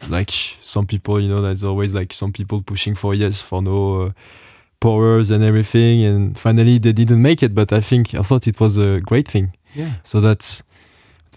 like 0.10 0.32
some 0.60 0.88
people, 0.88 1.20
you 1.20 1.30
know, 1.30 1.42
there's 1.42 1.64
always 1.64 1.94
like 1.94 2.14
some 2.14 2.32
people 2.34 2.62
pushing 2.62 2.96
for 2.96 3.14
yes, 3.14 3.42
for 3.42 3.62
no 3.62 4.02
uh, 4.02 4.12
powers 4.80 5.30
and 5.32 5.44
everything, 5.44 6.04
and 6.04 6.38
finally 6.38 6.80
they 6.80 6.94
didn't 6.94 7.22
make 7.22 7.44
it. 7.44 7.54
But 7.54 7.72
I 7.72 7.82
think 7.82 8.14
I 8.16 8.22
thought 8.22 8.48
it 8.48 8.60
was 8.60 8.78
a 8.78 9.00
great 9.02 9.28
thing. 9.28 9.54
Yeah. 9.74 9.94
so 10.04 10.20
that 10.20 10.62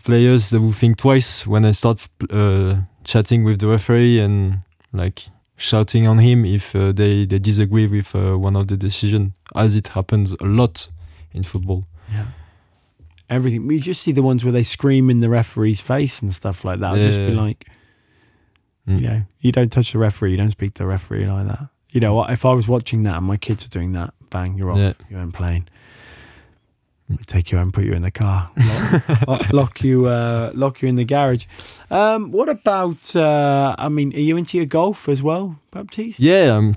players 0.03 0.51
they 0.51 0.59
will 0.59 0.73
think 0.73 0.97
twice 0.99 1.47
when 1.47 1.65
I 1.65 1.71
start 1.71 2.09
uh, 2.31 2.77
chatting 3.05 3.45
with 3.45 3.61
the 3.61 3.69
referee 3.69 4.19
and 4.19 4.59
like 4.93 5.29
shouting 5.57 6.09
on 6.09 6.19
him 6.19 6.45
if 6.45 6.75
uh, 6.75 6.93
they 6.93 7.27
they 7.27 7.39
disagree 7.39 7.87
with 7.87 8.15
uh, 8.15 8.37
one 8.37 8.57
of 8.57 8.67
the 8.69 8.77
decision, 8.77 9.35
as 9.55 9.77
it 9.77 9.89
happens 9.89 10.33
a 10.33 10.45
lot 10.45 10.91
in 11.33 11.43
football. 11.43 11.87
Yeah. 12.13 12.27
Everything. 13.31 13.67
We 13.67 13.79
just 13.79 14.03
see 14.03 14.13
the 14.13 14.23
ones 14.23 14.45
where 14.45 14.53
they 14.53 14.63
scream 14.63 15.09
in 15.11 15.19
the 15.19 15.31
referee's 15.31 15.81
face 15.81 16.21
and 16.21 16.35
stuff 16.35 16.65
like 16.65 16.81
that. 16.81 16.91
I'll 16.91 16.97
just 16.97 17.19
be 17.19 17.31
like, 17.31 17.67
Mm. 18.89 19.01
you 19.01 19.09
know, 19.09 19.23
you 19.41 19.53
don't 19.53 19.73
touch 19.73 19.93
the 19.93 19.99
referee, 19.99 20.33
you 20.33 20.37
don't 20.37 20.51
speak 20.51 20.75
to 20.75 20.83
the 20.83 20.87
referee 20.87 21.27
like 21.27 21.47
that. 21.47 21.69
You 21.91 22.01
know, 22.01 22.15
what? 22.15 22.31
if 22.33 22.45
I 22.45 22.53
was 22.53 22.69
watching 22.69 23.05
that 23.05 23.17
and 23.17 23.27
my 23.27 23.37
kids 23.37 23.65
are 23.65 23.69
doing 23.69 23.93
that, 23.93 24.13
bang, 24.31 24.59
you're 24.59 24.71
off. 24.71 24.77
Yeah. 24.77 24.93
You 25.09 25.19
ain't 25.19 25.33
playing. 25.33 25.69
We'll 27.09 27.19
take 27.27 27.53
you 27.53 27.59
home, 27.59 27.71
put 27.71 27.85
you 27.85 27.93
in 27.93 28.01
the 28.03 28.11
car, 28.11 28.49
lock, 29.29 29.49
lock- 29.53 29.85
you, 29.85 30.07
uh, 30.07 30.53
lock 30.55 30.81
you 30.81 30.89
in 30.89 30.97
the 30.97 31.05
garage. 31.05 31.45
Um, 31.91 32.33
what 32.33 32.49
about? 32.49 33.15
Uh, 33.15 33.75
I 33.79 33.91
mean, 33.91 34.15
are 34.15 34.21
you 34.21 34.39
into 34.39 34.57
your 34.57 34.65
golf 34.67 35.07
as 35.07 35.23
well, 35.23 35.61
Baptiste? 35.71 36.19
Yeah, 36.19 36.57
um, 36.57 36.75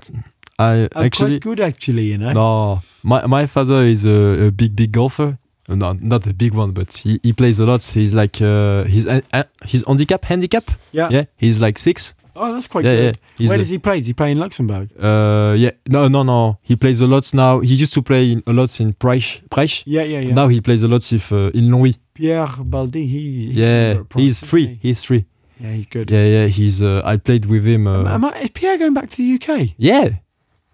I 0.58 0.88
I'm 0.94 1.06
actually 1.06 1.40
quite 1.40 1.56
good, 1.56 1.60
actually. 1.60 2.04
You 2.04 2.18
know. 2.18 2.32
no. 2.32 2.82
My 3.02 3.24
my 3.26 3.46
father 3.46 3.80
is 3.82 4.04
a, 4.04 4.48
a 4.48 4.50
big 4.50 4.76
big 4.76 4.92
golfer. 4.92 5.38
Uh, 5.68 5.74
No, 5.74 5.92
not 5.92 6.26
a 6.26 6.34
big 6.34 6.54
one, 6.54 6.72
but 6.72 6.96
he, 6.96 7.20
he 7.22 7.32
plays 7.32 7.58
a 7.60 7.66
lot. 7.66 7.82
He's 7.82 8.14
like 8.14 8.40
uh, 8.40 8.84
he's 8.84 9.06
uh, 9.06 9.20
uh, 9.32 9.44
he's 9.66 9.84
handicap 9.86 10.24
handicap. 10.24 10.70
Yeah. 10.92 11.08
Yeah, 11.10 11.24
he's 11.36 11.60
like 11.60 11.78
six. 11.78 12.14
Oh, 12.40 12.52
that's 12.54 12.68
quite 12.68 12.84
yeah, 12.84 12.92
yeah. 12.92 13.00
good. 13.00 13.18
He's 13.36 13.48
Where 13.48 13.56
a- 13.56 13.58
does 13.58 13.68
he 13.68 13.78
play? 13.78 13.98
Does 13.98 14.06
he 14.06 14.12
play 14.14 14.30
in 14.30 14.38
Luxembourg? 14.38 14.88
Uh, 14.96 15.54
yeah, 15.58 15.72
no, 15.88 16.06
no, 16.08 16.22
no. 16.22 16.58
He 16.62 16.76
plays 16.76 17.00
a 17.00 17.06
lot 17.06 17.28
now. 17.34 17.58
He 17.60 17.74
used 17.74 17.92
to 17.94 18.02
play 18.02 18.30
in, 18.32 18.42
a 18.46 18.52
lot 18.52 18.78
in 18.80 18.92
Preisch. 18.94 19.42
Preisch. 19.50 19.82
Yeah, 19.86 20.02
yeah, 20.02 20.20
yeah. 20.20 20.34
Now 20.34 20.46
he 20.46 20.60
plays 20.60 20.84
a 20.84 20.88
lot 20.88 21.12
if, 21.12 21.32
uh, 21.32 21.50
in 21.52 21.68
Longwy. 21.68 21.96
Pierre 22.14 22.46
Baldi, 22.60 23.06
he, 23.08 23.50
he 23.52 23.60
Yeah, 23.62 24.02
he's 24.14 24.44
free. 24.44 24.66
he? 24.80 24.88
He's 24.88 25.02
free. 25.04 25.26
Yeah, 25.58 25.72
he's 25.72 25.86
good. 25.86 26.10
Yeah, 26.10 26.24
yeah. 26.24 26.46
He's. 26.46 26.80
Uh, 26.80 27.02
I 27.04 27.16
played 27.16 27.46
with 27.46 27.64
him. 27.66 27.88
Uh, 27.88 28.00
Am, 28.02 28.06
am 28.06 28.24
I, 28.26 28.38
is 28.42 28.50
Pierre 28.50 28.78
going 28.78 28.94
back 28.94 29.10
to 29.10 29.16
the 29.16 29.34
UK? 29.34 29.70
yeah, 29.76 30.08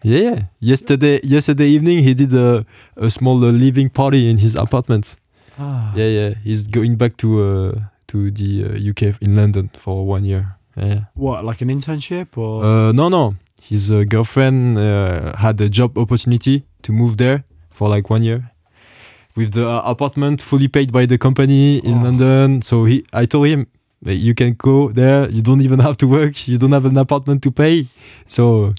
yeah, 0.05 0.21
yeah. 0.21 0.39
Yesterday, 0.61 1.21
yesterday 1.25 1.67
evening, 1.69 2.05
he 2.05 2.15
did 2.15 2.33
a, 2.35 2.65
a 2.97 3.11
small 3.11 3.43
uh, 3.45 3.51
living 3.51 3.89
party 3.91 4.29
in 4.31 4.39
his 4.39 4.55
apartment. 4.55 5.17
Ah. 5.59 5.93
Yeah, 5.97 6.07
yeah. 6.09 6.35
He's 6.45 6.67
going 6.69 6.97
back 6.97 7.17
to 7.19 7.29
uh, 7.43 7.73
to 8.09 8.31
the 8.31 8.65
uh, 8.65 8.91
UK 8.91 9.17
in 9.21 9.35
London 9.37 9.71
for 9.75 10.07
one 10.07 10.25
year. 10.25 10.57
Yeah. 10.77 11.05
What, 11.15 11.45
like 11.45 11.61
an 11.63 11.69
internship 11.69 12.37
or? 12.37 12.65
Uh, 12.65 12.93
no, 12.93 13.09
no. 13.09 13.35
His 13.63 13.91
uh, 13.91 14.05
girlfriend 14.05 14.77
uh, 14.79 15.37
had 15.37 15.61
a 15.61 15.69
job 15.69 15.97
opportunity 15.97 16.65
to 16.83 16.93
move 16.93 17.17
there 17.17 17.45
for 17.71 17.89
like 17.89 18.11
one 18.11 18.23
year, 18.23 18.51
with 19.37 19.53
the 19.53 19.67
uh, 19.69 19.81
apartment 19.85 20.43
fully 20.43 20.69
paid 20.69 20.93
by 20.93 21.07
the 21.07 21.17
company 21.19 21.79
in 21.79 21.99
Oh. 21.99 22.05
London. 22.05 22.61
So 22.63 22.85
he, 22.85 23.05
I 23.13 23.27
told 23.27 23.47
him, 23.47 23.67
you 24.05 24.35
can 24.35 24.55
go 24.59 24.91
there. 24.93 25.31
You 25.31 25.41
don't 25.41 25.63
even 25.63 25.79
have 25.81 25.97
to 25.99 26.07
work. 26.07 26.47
You 26.47 26.59
don't 26.59 26.73
have 26.73 26.85
an 26.85 26.99
apartment 26.99 27.43
to 27.45 27.51
pay. 27.51 27.87
So 28.27 28.75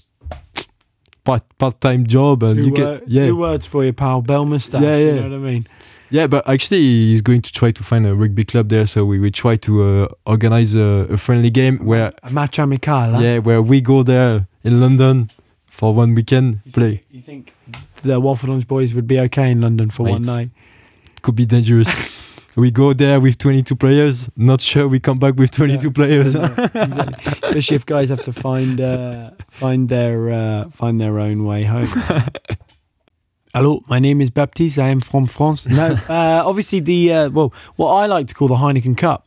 part 1.26 1.42
part 1.58 1.80
time 1.80 2.06
job, 2.06 2.42
and 2.42 2.56
two, 2.56 2.64
you 2.66 2.70
wor- 2.72 2.98
can 2.98 3.02
yeah 3.06 3.26
two 3.26 3.36
words 3.36 3.66
for 3.66 3.84
your 3.84 3.92
pal. 3.92 4.22
Bell 4.22 4.44
moustache. 4.46 4.82
Yeah, 4.82 4.96
You 4.96 5.06
yeah. 5.06 5.14
know 5.14 5.22
what 5.40 5.48
I 5.48 5.50
mean? 5.52 5.66
Yeah, 6.08 6.28
but 6.28 6.48
actually, 6.48 6.78
he's 7.10 7.20
going 7.20 7.42
to 7.42 7.52
try 7.52 7.72
to 7.72 7.82
find 7.82 8.06
a 8.06 8.14
rugby 8.14 8.44
club 8.44 8.68
there. 8.68 8.86
So 8.86 9.04
we 9.04 9.18
will 9.18 9.32
try 9.32 9.56
to 9.56 9.72
uh, 9.82 10.08
organize 10.24 10.76
a, 10.76 11.06
a 11.10 11.16
friendly 11.16 11.50
game 11.50 11.78
where, 11.84 12.12
A 12.22 12.30
match 12.30 12.58
amical. 12.58 13.20
Yeah, 13.20 13.38
where 13.38 13.60
we 13.60 13.80
go 13.80 14.04
there 14.04 14.46
in 14.62 14.80
London 14.80 15.30
for 15.66 15.92
one 15.92 16.14
weekend 16.14 16.60
You 16.64 16.72
play. 16.72 16.90
think, 16.98 17.06
you 17.10 17.20
think 17.20 17.52
the 18.02 18.20
Waffle 18.20 18.50
Lunch 18.50 18.68
boys 18.68 18.94
would 18.94 19.08
be 19.08 19.18
okay 19.26 19.50
in 19.50 19.60
London 19.60 19.90
for 19.90 20.04
one 20.04 20.22
night? 20.22 20.50
Could 21.22 21.34
be 21.34 21.44
dangerous. 21.44 21.90
we 22.56 22.70
go 22.70 22.92
there 22.92 23.20
with 23.20 23.38
22 23.38 23.76
players. 23.76 24.28
Not 24.36 24.60
sure 24.60 24.88
we 24.88 24.98
come 25.00 25.18
back 25.18 25.34
with 25.36 25.50
22 25.50 25.86
Yeah. 25.86 25.92
players. 25.92 26.34
Yeah, 26.34 26.46
exactly. 26.74 27.32
Especially 27.42 27.76
if 27.76 27.86
guys 27.86 28.08
have 28.08 28.22
to 28.24 28.32
find 28.32 28.80
uh, 28.80 29.30
find 29.50 29.88
their 29.88 30.30
uh, 30.30 30.70
find 30.70 31.00
their 31.00 31.18
own 31.18 31.44
way 31.44 31.64
home. 31.64 31.88
Hello, 33.54 33.80
my 33.88 33.98
name 33.98 34.20
is 34.20 34.30
Baptiste. 34.30 34.78
I 34.78 34.88
am 34.88 35.00
from 35.00 35.26
France. 35.26 35.66
No, 35.66 35.86
uh, 36.08 36.42
obviously 36.44 36.80
the 36.80 37.12
uh, 37.12 37.30
well, 37.30 37.52
what 37.76 37.90
I 37.92 38.06
like 38.06 38.26
to 38.28 38.34
call 38.34 38.48
the 38.48 38.56
Heineken 38.56 38.96
Cup. 38.96 39.22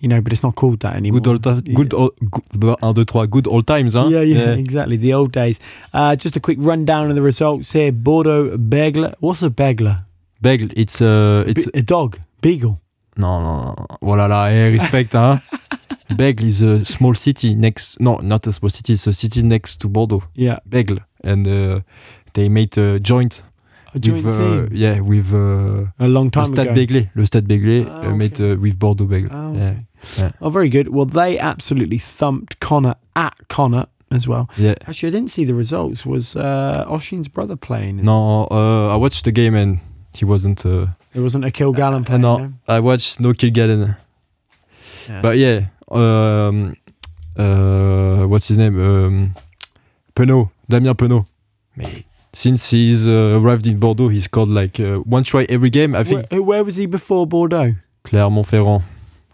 You 0.00 0.06
know, 0.08 0.20
but 0.20 0.32
it's 0.32 0.44
not 0.44 0.54
called 0.54 0.78
that 0.80 0.94
anymore. 0.94 1.20
good 1.20 1.44
old, 1.44 1.64
ti- 1.64 1.74
good, 1.74 1.92
old, 1.92 2.12
good, 2.30 2.76
un, 2.82 2.94
deux, 2.94 3.04
trois, 3.04 3.26
good 3.26 3.48
old 3.48 3.66
times, 3.66 3.94
huh? 3.94 4.06
Yeah, 4.08 4.20
yeah, 4.20 4.50
exactly. 4.52 4.96
The 4.96 5.12
old 5.12 5.32
days. 5.32 5.58
Uh, 5.92 6.14
just 6.14 6.36
a 6.36 6.40
quick 6.40 6.58
rundown 6.60 7.10
of 7.10 7.16
the 7.16 7.22
results 7.22 7.72
here. 7.72 7.90
Bordeaux 7.90 8.56
Begler. 8.56 9.14
What's 9.18 9.42
a 9.42 9.50
Begler? 9.50 10.04
Beagle, 10.40 10.68
it's 10.76 11.00
uh, 11.02 11.42
it's 11.48 11.66
a 11.74 11.82
dog. 11.82 12.20
Beagle. 12.40 12.78
no, 13.16 13.40
no, 13.40 13.74
no. 13.76 13.86
Voilà, 14.00 14.28
là, 14.28 14.50
eh, 14.52 14.70
respect, 14.70 15.12
huh? 15.14 15.38
Beagle 16.16 16.46
is 16.46 16.62
a 16.62 16.84
small 16.84 17.14
city 17.14 17.54
next. 17.54 18.00
No, 18.00 18.18
not 18.22 18.46
a 18.46 18.52
small 18.52 18.70
city. 18.70 18.92
It's 18.94 19.06
a 19.06 19.12
city 19.12 19.42
next 19.42 19.78
to 19.80 19.88
Bordeaux. 19.88 20.22
Yeah. 20.34 20.58
Beagle, 20.68 20.98
and 21.24 21.46
uh, 21.46 21.80
they 22.32 22.48
made 22.48 22.76
a 22.78 22.98
joint. 23.00 23.42
A 23.94 23.98
joint 23.98 24.24
with, 24.24 24.38
uh, 24.38 24.68
yeah, 24.70 25.00
with 25.00 25.32
uh, 25.34 25.86
A 25.98 26.06
long 26.08 26.26
le 26.26 26.30
time 26.30 26.46
Stade 26.46 26.66
ago. 26.68 26.74
Begley. 26.74 27.10
Le 27.14 27.24
Stade 27.26 27.46
Begley 27.48 27.86
Ah, 27.88 28.06
uh, 28.08 28.14
made 28.14 28.40
uh, 28.40 28.56
with 28.60 28.78
Bordeaux 28.78 29.06
Beagle. 29.06 29.30
Oh, 29.32 29.52
yeah, 29.54 29.74
okay. 30.18 30.30
Oh, 30.40 30.50
very 30.50 30.68
good. 30.68 30.88
Well, 30.88 31.06
they 31.06 31.38
absolutely 31.38 31.98
thumped 31.98 32.60
Connacht 32.60 32.98
at 33.16 33.34
Connacht 33.48 33.88
as 34.10 34.26
well. 34.28 34.48
yeah. 34.56 34.74
Actually, 34.86 35.08
I 35.08 35.12
didn't 35.12 35.30
see 35.30 35.44
the 35.44 35.54
results. 35.54 36.04
Was 36.06 36.36
uh, 36.36 36.84
Oshin's 36.88 37.28
brother 37.28 37.56
playing? 37.56 38.02
No, 38.04 38.46
uh, 38.50 38.88
I 38.92 38.96
watched 38.96 39.24
the 39.24 39.32
game 39.32 39.54
and 39.54 39.80
he 40.14 40.24
wasn't. 40.24 40.64
Uh, 40.64 40.86
There 41.18 41.24
wasn't 41.24 41.46
a 41.46 41.50
Kilgallen 41.50 42.02
uh, 42.02 42.04
playing. 42.04 42.20
no, 42.20 42.36
no? 42.36 42.52
I 42.68 42.78
watched 42.78 43.18
no 43.18 43.32
Kilgallen. 43.32 43.96
Yeah. 45.08 45.20
But 45.20 45.36
yeah, 45.36 45.66
um, 45.90 46.76
uh, 47.36 48.24
what's 48.28 48.46
his 48.46 48.56
name? 48.56 48.78
Um, 48.80 49.34
Penaud, 50.14 50.48
Damien 50.68 50.94
Penaud. 50.94 51.26
Mais 51.74 52.04
since 52.32 52.70
he's 52.70 53.08
uh, 53.08 53.36
arrived 53.36 53.66
in 53.66 53.80
Bordeaux, 53.80 54.06
he 54.06 54.20
scored 54.20 54.48
like 54.48 54.78
uh, 54.78 54.98
one 54.98 55.24
try 55.24 55.44
every 55.48 55.70
game. 55.70 55.96
I 55.96 56.04
think 56.04 56.30
where, 56.30 56.40
where 56.40 56.62
was 56.62 56.76
he 56.76 56.86
before 56.86 57.26
Bordeaux? 57.26 57.74
Clermont-Ferrand, 58.04 58.84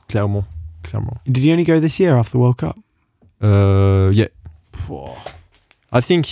Clermont, 0.09 0.47
Clermont. 0.85 1.18
Did 1.26 1.37
he 1.43 1.53
only 1.53 1.64
go 1.64 1.80
this 1.80 2.01
year 2.01 2.16
after 2.16 2.32
the 2.32 2.39
World 2.39 2.57
Cup? 2.57 2.78
Uh, 3.43 4.09
yeah, 4.11 4.28
I 5.93 6.01
think 6.01 6.24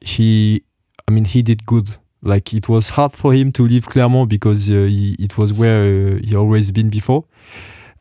he. 0.00 0.62
I 1.08 1.10
mean, 1.10 1.24
he 1.24 1.42
did 1.42 1.66
good. 1.66 1.96
Like 2.22 2.54
it 2.54 2.68
was 2.68 2.90
hard 2.90 3.12
for 3.14 3.34
him 3.34 3.52
to 3.52 3.66
leave 3.66 3.88
Clermont 3.88 4.28
because 4.28 4.68
uh, 4.70 4.86
he, 4.88 5.16
it 5.18 5.36
was 5.36 5.52
where 5.52 5.82
uh, 5.82 6.18
he 6.22 6.36
always 6.36 6.70
been 6.70 6.88
before. 6.88 7.24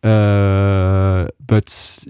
Uh, 0.04 1.28
but 1.46 2.06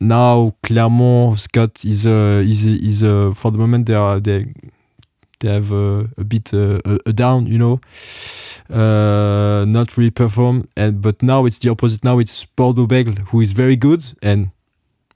now 0.00 0.54
Clermont's 0.62 1.46
got 1.46 1.84
is 1.84 2.06
uh, 2.06 2.42
is 2.44 2.66
is 2.66 3.02
uh, 3.02 3.32
for 3.34 3.50
the 3.50 3.58
moment 3.58 3.86
they 3.86 3.94
are 3.94 4.20
they 4.20 4.52
they 5.40 5.52
have 5.52 5.72
uh, 5.72 6.04
a 6.16 6.24
bit 6.24 6.52
uh, 6.54 6.80
a, 7.04 7.12
down, 7.12 7.46
you 7.46 7.58
know, 7.58 7.80
uh, 8.70 9.64
not 9.66 9.96
really 9.96 10.10
perform. 10.10 10.68
And 10.76 11.00
but 11.00 11.22
now 11.22 11.46
it's 11.46 11.58
the 11.58 11.70
opposite. 11.70 12.04
Now 12.04 12.18
it's 12.18 12.44
Bordeaux 12.44 12.86
Bègles 12.86 13.18
who 13.28 13.40
is 13.40 13.52
very 13.52 13.76
good 13.76 14.04
and. 14.22 14.50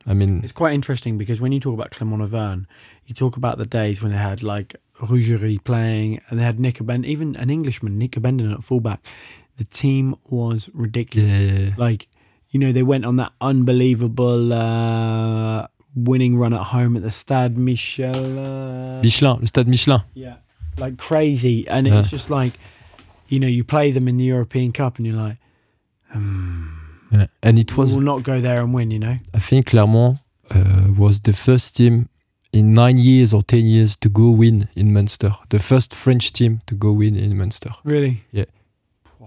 I 0.07 0.15
mean, 0.15 0.41
It's 0.43 0.53
quite 0.53 0.73
interesting 0.75 1.19
because 1.19 1.41
when 1.41 1.53
you 1.53 1.61
talk 1.61 1.75
about 1.75 1.91
Clermont 1.91 2.23
Auvergne, 2.23 2.65
you 3.07 3.15
talk 3.15 3.37
about 3.37 3.59
the 3.59 3.67
days 3.67 4.01
when 4.03 4.13
they 4.13 4.19
had 4.19 4.43
like 4.43 4.77
Rougerie 4.99 5.63
playing 5.63 6.21
and 6.29 6.39
they 6.39 6.45
had 6.45 6.59
Nick 6.59 6.79
Ben, 6.85 7.05
even 7.05 7.37
an 7.37 7.51
Englishman, 7.51 7.99
Nick 7.99 8.13
Benden 8.13 8.53
at 8.53 8.65
fullback. 8.65 9.05
The 9.59 9.65
team 9.65 10.17
was 10.25 10.71
ridiculous. 10.73 11.29
yeah, 11.31 11.39
yeah, 11.41 11.59
yeah. 11.69 11.75
Like, 11.77 12.09
you 12.51 12.59
know, 12.59 12.73
they 12.73 12.83
went 12.83 13.05
on 13.05 13.17
that 13.17 13.33
unbelievable 13.43 14.53
uh, 14.55 15.67
winning 15.95 16.37
run 16.39 16.55
at 16.55 16.63
home 16.69 16.97
at 16.97 17.03
the 17.03 17.11
Stade 17.11 17.59
Michel. 17.59 18.39
Uh, 18.39 19.03
Michelin, 19.03 19.41
le 19.41 19.47
stade 19.47 19.69
Michelin. 19.69 20.03
yeah, 20.15 20.37
like 20.79 20.97
crazy. 20.97 21.69
And 21.69 21.87
it's 21.87 22.09
just 22.11 22.31
like, 22.31 22.55
you 23.29 23.39
know, 23.39 23.47
you 23.47 23.65
play 23.65 23.91
them 23.93 24.09
in 24.09 24.17
the 24.17 24.25
European 24.25 24.73
Cup 24.73 24.97
and 24.97 25.07
you're 25.07 25.17
like, 25.17 25.37
hmm, 26.11 26.69
Yeah. 27.11 27.27
And 27.43 27.59
it 27.59 27.77
was, 27.77 27.93
we'll 27.93 28.05
not 28.05 28.23
go 28.23 28.41
there 28.41 28.61
and 28.63 28.73
win, 28.75 28.91
you 28.91 28.99
know? 28.99 29.17
I 29.35 29.39
think 29.39 29.67
Clermont 29.67 30.19
uh, 30.51 30.87
was 30.97 31.21
the 31.21 31.33
first 31.33 31.77
team 31.77 32.09
in 32.53 32.75
nine 32.75 32.97
years 32.97 33.33
or 33.33 33.43
10 33.43 33.61
years 33.65 33.97
to 33.97 34.09
go 34.09 34.31
win 34.31 34.69
in 34.75 34.93
Munster. 34.93 35.33
The 35.51 35.59
first 35.59 35.95
French 35.95 36.33
team 36.33 36.63
to 36.67 36.75
go 36.75 36.93
win 36.93 37.17
in 37.17 37.37
Munster 37.37 37.71
Really? 37.85 38.25
Yeah. 38.33 38.45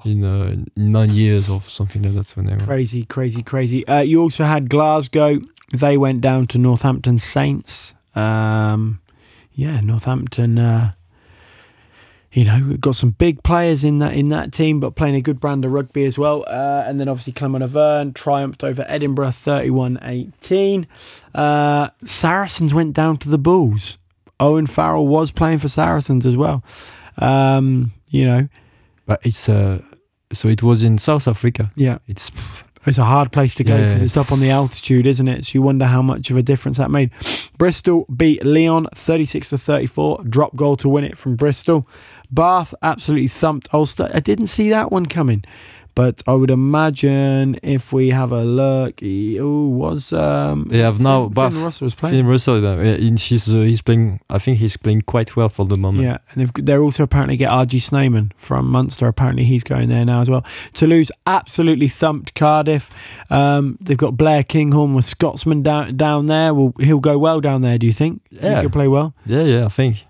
In, 0.06 0.24
uh, 0.24 0.46
in 0.76 0.92
nine 0.92 1.12
years 1.12 1.50
or 1.50 1.62
something 1.62 2.02
like 2.04 2.14
that. 2.14 2.36
Were- 2.36 2.66
Crazy, 2.66 3.06
crazy, 3.06 3.42
crazy. 3.44 3.88
Uh, 3.88 4.02
you 4.02 4.22
also 4.22 4.44
had 4.44 4.70
Glasgow. 4.70 5.40
They 5.74 5.98
went 5.98 6.20
down 6.22 6.48
to 6.48 6.58
Northampton 6.58 7.20
Saints. 7.20 7.94
Um, 8.16 9.00
yeah, 9.54 9.80
Northampton. 9.82 10.60
Uh, 10.60 10.92
you 12.34 12.44
know, 12.46 12.66
we've 12.68 12.82
got 12.82 12.96
some 12.96 13.12
big 13.12 13.44
players 13.44 13.84
in 13.84 14.00
that 14.00 14.14
in 14.14 14.30
that 14.30 14.52
team, 14.52 14.80
but 14.80 14.96
playing 14.96 15.16
a 15.16 15.22
good 15.22 15.40
brand 15.40 15.64
of 15.66 15.72
rugby 15.72 16.04
as 16.06 16.18
well. 16.18 16.44
Uh, 16.48 16.84
and 16.88 17.00
then 17.00 17.08
obviously 17.08 17.32
Clermont 17.34 17.64
Auvergne 17.64 18.12
triumphed 18.14 18.64
over 18.64 18.84
Edinburgh 18.88 19.28
31-18. 19.28 20.86
Uh, 21.36 21.90
Saracens 22.06 22.74
went 22.74 22.94
down 22.94 23.18
to 23.18 23.30
the 23.30 23.38
Bulls. 23.38 23.98
Owen 24.40 24.68
Farrell 24.68 25.08
was 25.08 25.32
playing 25.32 25.60
for 25.60 25.68
Saracens 25.68 26.26
as 26.26 26.36
well. 26.36 26.64
Um, 27.18 27.92
you 28.10 28.26
know, 28.26 28.48
But 29.06 29.20
it's, 29.24 29.48
uh, 29.48 29.82
so 30.34 30.48
it 30.50 30.64
was 30.64 30.84
in 30.84 30.98
South 30.98 31.28
Africa. 31.28 31.72
yeah. 31.76 32.00
It's, 32.08 32.32
It's 32.86 32.98
a 32.98 33.06
hard 33.06 33.32
place 33.32 33.56
to 33.56 33.64
go 33.64 33.78
Yeah. 33.78 33.88
because 33.94 34.02
it's 34.02 34.18
up 34.18 34.30
on 34.34 34.42
the 34.42 34.50
altitude, 34.50 35.08
isn't 35.08 35.26
it? 35.30 35.46
So 35.46 35.52
you 35.54 35.62
wonder 35.62 35.86
how 35.86 36.02
much 36.02 36.30
of 36.30 36.36
a 36.36 36.42
difference 36.44 36.76
that 36.80 36.92
made. 36.92 37.12
Bristol 37.58 38.06
beat 38.14 38.46
Lyon 38.46 38.88
36 38.94 39.52
to 39.52 39.58
34, 39.58 40.26
drop 40.28 40.54
goal 40.58 40.76
to 40.76 40.90
win 40.90 41.06
it 41.06 41.18
from 41.18 41.38
Bristol. 41.38 41.88
Bath 42.34 42.74
absolutely 42.82 43.28
thumped 43.28 43.74
Ulster. 43.74 44.10
I 44.14 44.20
didn't 44.20 44.48
see 44.48 44.70
that 44.70 44.92
one 44.92 45.06
coming, 45.06 45.44
but 45.96 46.24
I 46.26 46.34
would 46.34 46.50
imagine 46.50 47.60
if 47.62 47.94
we 47.94 48.10
have 48.10 48.32
a 48.32 48.44
look, 48.44 49.00
he, 49.02 49.40
oh, 49.40 49.68
was 49.68 50.12
um, 50.12 50.66
They 50.70 50.80
have 50.80 51.00
now 51.00 51.26
Finn, 51.26 51.34
Bath- 51.34 51.54
Finn 51.54 51.64
Russell 51.64 51.86
was 51.86 51.94
playing. 51.96 52.16
Finn 52.16 52.26
Russell, 52.26 52.66
uh, 52.66 52.78
in 52.78 53.18
his, 53.18 53.54
uh, 53.54 53.58
he's 53.60 53.84
playing, 53.84 54.20
I 54.32 54.40
think 54.40 54.58
he's 54.58 54.76
playing 54.78 55.04
quite 55.04 55.36
well 55.36 55.50
for 55.50 55.66
the 55.66 55.78
moment. 55.78 56.06
Yeah, 56.06 56.18
and 56.32 56.42
they've, 56.42 56.66
they're 56.66 56.82
also 56.82 57.04
apparently 57.04 57.38
get 57.38 57.52
RG 57.52 57.80
Snyman 57.82 58.32
from 58.38 58.66
Munster. 58.72 59.08
Apparently, 59.08 59.44
he's 59.44 59.64
going 59.64 59.90
there 59.90 60.04
now 60.06 60.22
as 60.22 60.30
well. 60.32 60.44
Toulouse 60.74 61.12
absolutely 61.28 61.88
thumped 61.88 62.34
Cardiff. 62.34 62.90
Um, 63.30 63.78
they've 63.80 63.96
got 63.98 64.18
Blair 64.18 64.44
Kinghorn 64.44 64.96
with 64.96 65.06
Scotsman 65.06 65.62
down 65.62 65.96
down 65.96 66.26
there. 66.26 66.54
Well, 66.56 66.74
he'll 66.80 67.00
go 67.00 67.20
well 67.20 67.40
down 67.42 67.62
there. 67.62 67.78
Do 67.78 67.86
you 67.86 67.94
think? 67.94 68.24
Do 68.30 68.36
you 68.38 68.42
think 68.42 68.52
Yeah. 68.56 68.62
he'll 68.62 68.70
play 68.72 68.88
well. 68.88 69.14
Yeah, 69.28 69.44
yeah, 69.44 69.66
I 69.66 69.70
think. 69.70 70.06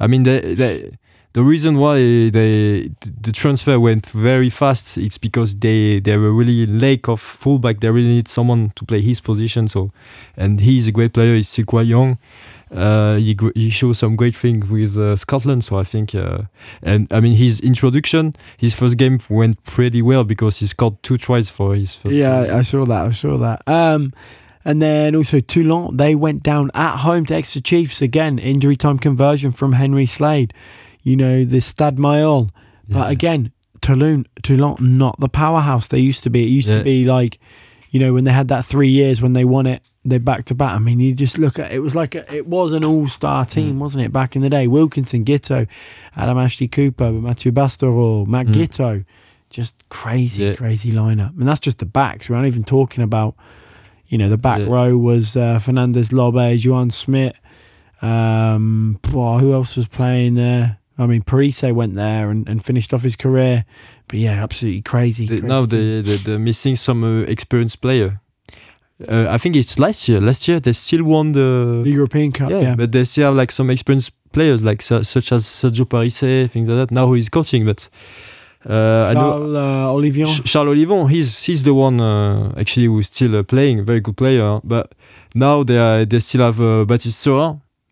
I 0.00 0.06
mean, 0.08 0.22
they, 0.24 0.54
they, 0.54 0.98
the 1.32 1.42
reason 1.42 1.78
why 1.78 1.96
they 2.30 2.90
the 3.00 3.30
transfer 3.32 3.78
went 3.78 4.06
very 4.06 4.50
fast, 4.50 4.98
it's 4.98 5.18
because 5.18 5.56
they 5.56 6.00
they 6.00 6.16
were 6.16 6.32
really 6.32 6.66
lack 6.66 7.08
of 7.08 7.20
fullback. 7.20 7.80
They 7.80 7.90
really 7.90 8.08
need 8.08 8.28
someone 8.28 8.72
to 8.74 8.84
play 8.84 9.00
his 9.00 9.20
position. 9.20 9.68
So, 9.68 9.92
and 10.36 10.60
he's 10.60 10.88
a 10.88 10.92
great 10.92 11.12
player. 11.12 11.34
He's 11.34 11.48
still 11.48 11.66
quite 11.66 11.86
young. 11.86 12.18
Uh, 12.72 13.16
he 13.16 13.36
he 13.54 13.70
shows 13.70 13.98
some 13.98 14.16
great 14.16 14.34
things 14.34 14.68
with 14.68 14.98
uh, 14.98 15.14
Scotland. 15.16 15.62
So 15.62 15.78
I 15.78 15.84
think, 15.84 16.14
uh, 16.16 16.42
and 16.82 17.12
I 17.12 17.20
mean, 17.20 17.36
his 17.36 17.60
introduction, 17.60 18.34
his 18.56 18.74
first 18.74 18.96
game 18.96 19.20
went 19.28 19.62
pretty 19.62 20.02
well 20.02 20.24
because 20.24 20.58
he 20.58 20.66
scored 20.66 21.00
two 21.02 21.16
tries 21.16 21.48
for 21.48 21.76
his 21.76 21.94
first. 21.94 22.14
Yeah, 22.14 22.46
game. 22.46 22.56
I 22.56 22.62
saw 22.62 22.84
that. 22.86 23.06
I 23.06 23.10
saw 23.12 23.36
that. 23.38 23.62
Um, 23.68 24.12
and 24.64 24.82
then 24.82 25.14
also 25.14 25.40
Toulon, 25.40 25.96
they 25.96 26.14
went 26.14 26.42
down 26.42 26.70
at 26.74 26.98
home 26.98 27.24
to 27.26 27.34
Exeter 27.34 27.62
Chiefs 27.62 28.02
again. 28.02 28.38
Injury 28.38 28.76
time 28.76 28.98
conversion 28.98 29.52
from 29.52 29.72
Henry 29.72 30.06
Slade. 30.06 30.52
You 31.02 31.16
know 31.16 31.44
the 31.44 31.60
Stade 31.60 31.96
Mayol. 31.96 32.50
Yeah. 32.88 32.98
But 32.98 33.10
again, 33.10 33.52
Toulon, 33.80 34.26
Toulon, 34.42 34.76
not 34.98 35.18
the 35.20 35.28
powerhouse 35.28 35.88
they 35.88 35.98
used 36.00 36.22
to 36.24 36.30
be. 36.30 36.42
It 36.44 36.48
used 36.50 36.68
Yeah. 36.68 36.78
to 36.78 36.84
be 36.84 37.04
like, 37.04 37.38
you 37.90 37.98
know, 38.00 38.12
when 38.12 38.24
they 38.24 38.32
had 38.32 38.48
that 38.48 38.64
three 38.64 38.90
years 38.90 39.20
when 39.22 39.32
they 39.32 39.44
won 39.44 39.66
it, 39.66 39.82
they 40.04 40.18
back 40.18 40.44
to 40.46 40.54
back. 40.54 40.72
I 40.74 40.78
mean, 40.78 41.00
you 41.00 41.12
just 41.14 41.38
look 41.38 41.58
at 41.58 41.72
it 41.72 41.80
was 41.80 41.94
like 41.94 42.14
a, 42.14 42.32
it 42.34 42.46
was 42.46 42.72
an 42.72 42.84
all 42.84 43.08
star 43.08 43.44
team, 43.44 43.76
Mm. 43.76 43.78
wasn't 43.78 44.04
it? 44.04 44.12
Back 44.12 44.34
in 44.36 44.42
the 44.42 44.48
day, 44.50 44.66
Wilkinson, 44.66 45.24
Giteau, 45.24 45.66
Adam 46.16 46.38
Ashley 46.38 46.68
Cooper, 46.68 47.10
Mathieu 47.12 47.52
Bastareaud, 47.52 48.26
Matt 48.26 48.46
Mm. 48.46 48.54
Giteau, 48.54 49.04
just 49.50 49.74
crazy, 49.88 50.44
Yeah. 50.44 50.54
crazy 50.54 50.92
lineup. 50.92 51.38
And 51.38 51.46
that's 51.48 51.60
just 51.60 51.78
the 51.78 51.86
backs. 51.86 52.28
We're 52.28 52.36
not 52.36 52.46
even 52.46 52.64
talking 52.64 53.02
about, 53.02 53.34
you 54.08 54.16
know, 54.18 54.28
the 54.28 54.38
back 54.38 54.66
row 54.66 54.96
was 54.96 55.36
uh, 55.36 55.58
Fernandez 55.58 56.10
Lobbe, 56.12 56.56
Juan 56.64 56.90
Smith. 56.90 57.34
Um, 58.02 58.98
boy, 59.02 59.38
who 59.38 59.52
else 59.52 59.76
was 59.76 59.86
playing 59.86 60.34
there? 60.34 60.78
I 61.00 61.06
mean, 61.06 61.22
Parisse 61.22 61.62
went 61.62 61.94
there 61.94 62.30
and, 62.30 62.48
and 62.48 62.64
finished 62.64 62.92
off 62.92 63.02
his 63.02 63.16
career, 63.16 63.64
but 64.08 64.18
yeah, 64.18 64.42
absolutely 64.42 64.82
crazy. 64.82 65.26
They, 65.26 65.40
crazy 65.40 65.46
now 65.46 65.66
they, 65.66 66.02
they 66.02 66.16
they're 66.16 66.38
missing 66.38 66.76
some 66.76 67.02
uh, 67.04 67.22
experienced 67.22 67.80
player. 67.80 68.20
Uh, 69.08 69.26
I 69.30 69.38
think 69.38 69.56
it's 69.56 69.78
last 69.78 70.08
year. 70.08 70.20
Last 70.20 70.46
year 70.46 70.60
they 70.60 70.74
still 70.74 71.04
won 71.04 71.32
the 71.32 71.80
the 71.84 71.90
European 71.90 72.32
Cup. 72.32 72.50
yeah, 72.50 72.60
Yeah, 72.60 72.74
but 72.76 72.92
they 72.92 73.04
still 73.04 73.26
have 73.28 73.34
like 73.34 73.50
some 73.50 73.70
experienced 73.70 74.12
players 74.32 74.62
like 74.62 74.82
su- 74.82 75.02
such 75.04 75.32
as 75.32 75.44
Sergio 75.44 75.84
Parisse, 75.88 76.50
things 76.52 76.68
like 76.68 76.76
that. 76.88 76.90
Now 76.90 77.12
he's 77.14 77.30
coaching, 77.30 77.64
but 77.64 77.88
uh, 78.66 79.14
Charles 79.14 79.54
uh, 79.56 79.92
Olivier. 79.94 80.26
Ch- 80.26 80.44
Charles 80.44 80.68
Ollivon, 80.76 81.08
he's 81.10 81.42
he's 81.44 81.62
the 81.62 81.72
one 81.72 81.98
uh, 82.00 82.52
actually 82.58 82.86
who's 82.86 83.06
still 83.06 83.36
uh, 83.36 83.42
playing, 83.42 83.86
very 83.86 84.00
good 84.00 84.16
player. 84.16 84.60
But 84.62 84.92
now 85.34 85.64
they 85.64 85.78
are, 85.78 86.04
they 86.04 86.20
still 86.20 86.42
have 86.42 86.60
uh, 86.60 86.84
Baptiste. 86.84 87.26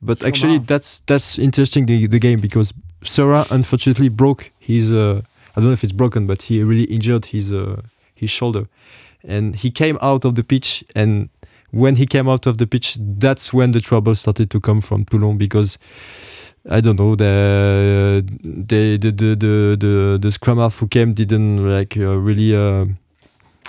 But 0.01 0.23
actually, 0.23 0.59
that's 0.59 1.01
that's 1.07 1.39
interesting 1.39 1.87
the, 1.87 2.07
the 2.07 2.19
game 2.19 2.41
because 2.41 2.73
Sora 3.05 3.47
unfortunately 3.51 4.09
broke 4.09 4.53
his 4.59 4.93
uh, 4.93 5.23
I 5.57 5.61
don't 5.61 5.71
know 5.71 5.75
if 5.75 5.83
it's 5.83 5.93
broken, 5.93 6.27
but 6.27 6.43
he 6.43 6.63
really 6.63 6.85
injured 6.85 7.27
his 7.27 7.53
uh, 7.53 7.83
his 8.15 8.31
shoulder, 8.31 8.69
and 9.27 9.57
he 9.57 9.71
came 9.71 9.99
out 10.01 10.25
of 10.25 10.35
the 10.37 10.45
pitch. 10.45 10.85
And 10.95 11.31
when 11.73 11.97
he 11.97 12.07
came 12.07 12.29
out 12.29 12.47
of 12.47 12.59
the 12.59 12.67
pitch, 12.67 12.97
that's 13.01 13.53
when 13.53 13.73
the 13.73 13.81
trouble 13.81 14.15
started 14.15 14.51
to 14.51 14.61
come 14.61 14.81
from 14.81 15.05
Toulon 15.05 15.37
because. 15.37 15.79
I 16.71 16.83
don't 16.83 16.99
know 16.99 17.15
the 17.15 18.23
the 18.43 18.99
the 18.99 19.11
the 19.11 19.37
the, 19.37 19.77
the, 19.79 20.19
the 20.21 20.33
scrum 20.33 20.59
half 20.59 20.79
who 20.81 20.89
came 20.89 21.15
didn't 21.15 21.65
like 21.65 21.97
uh, 21.97 22.19
really 22.19 22.55
uh, 22.55 22.85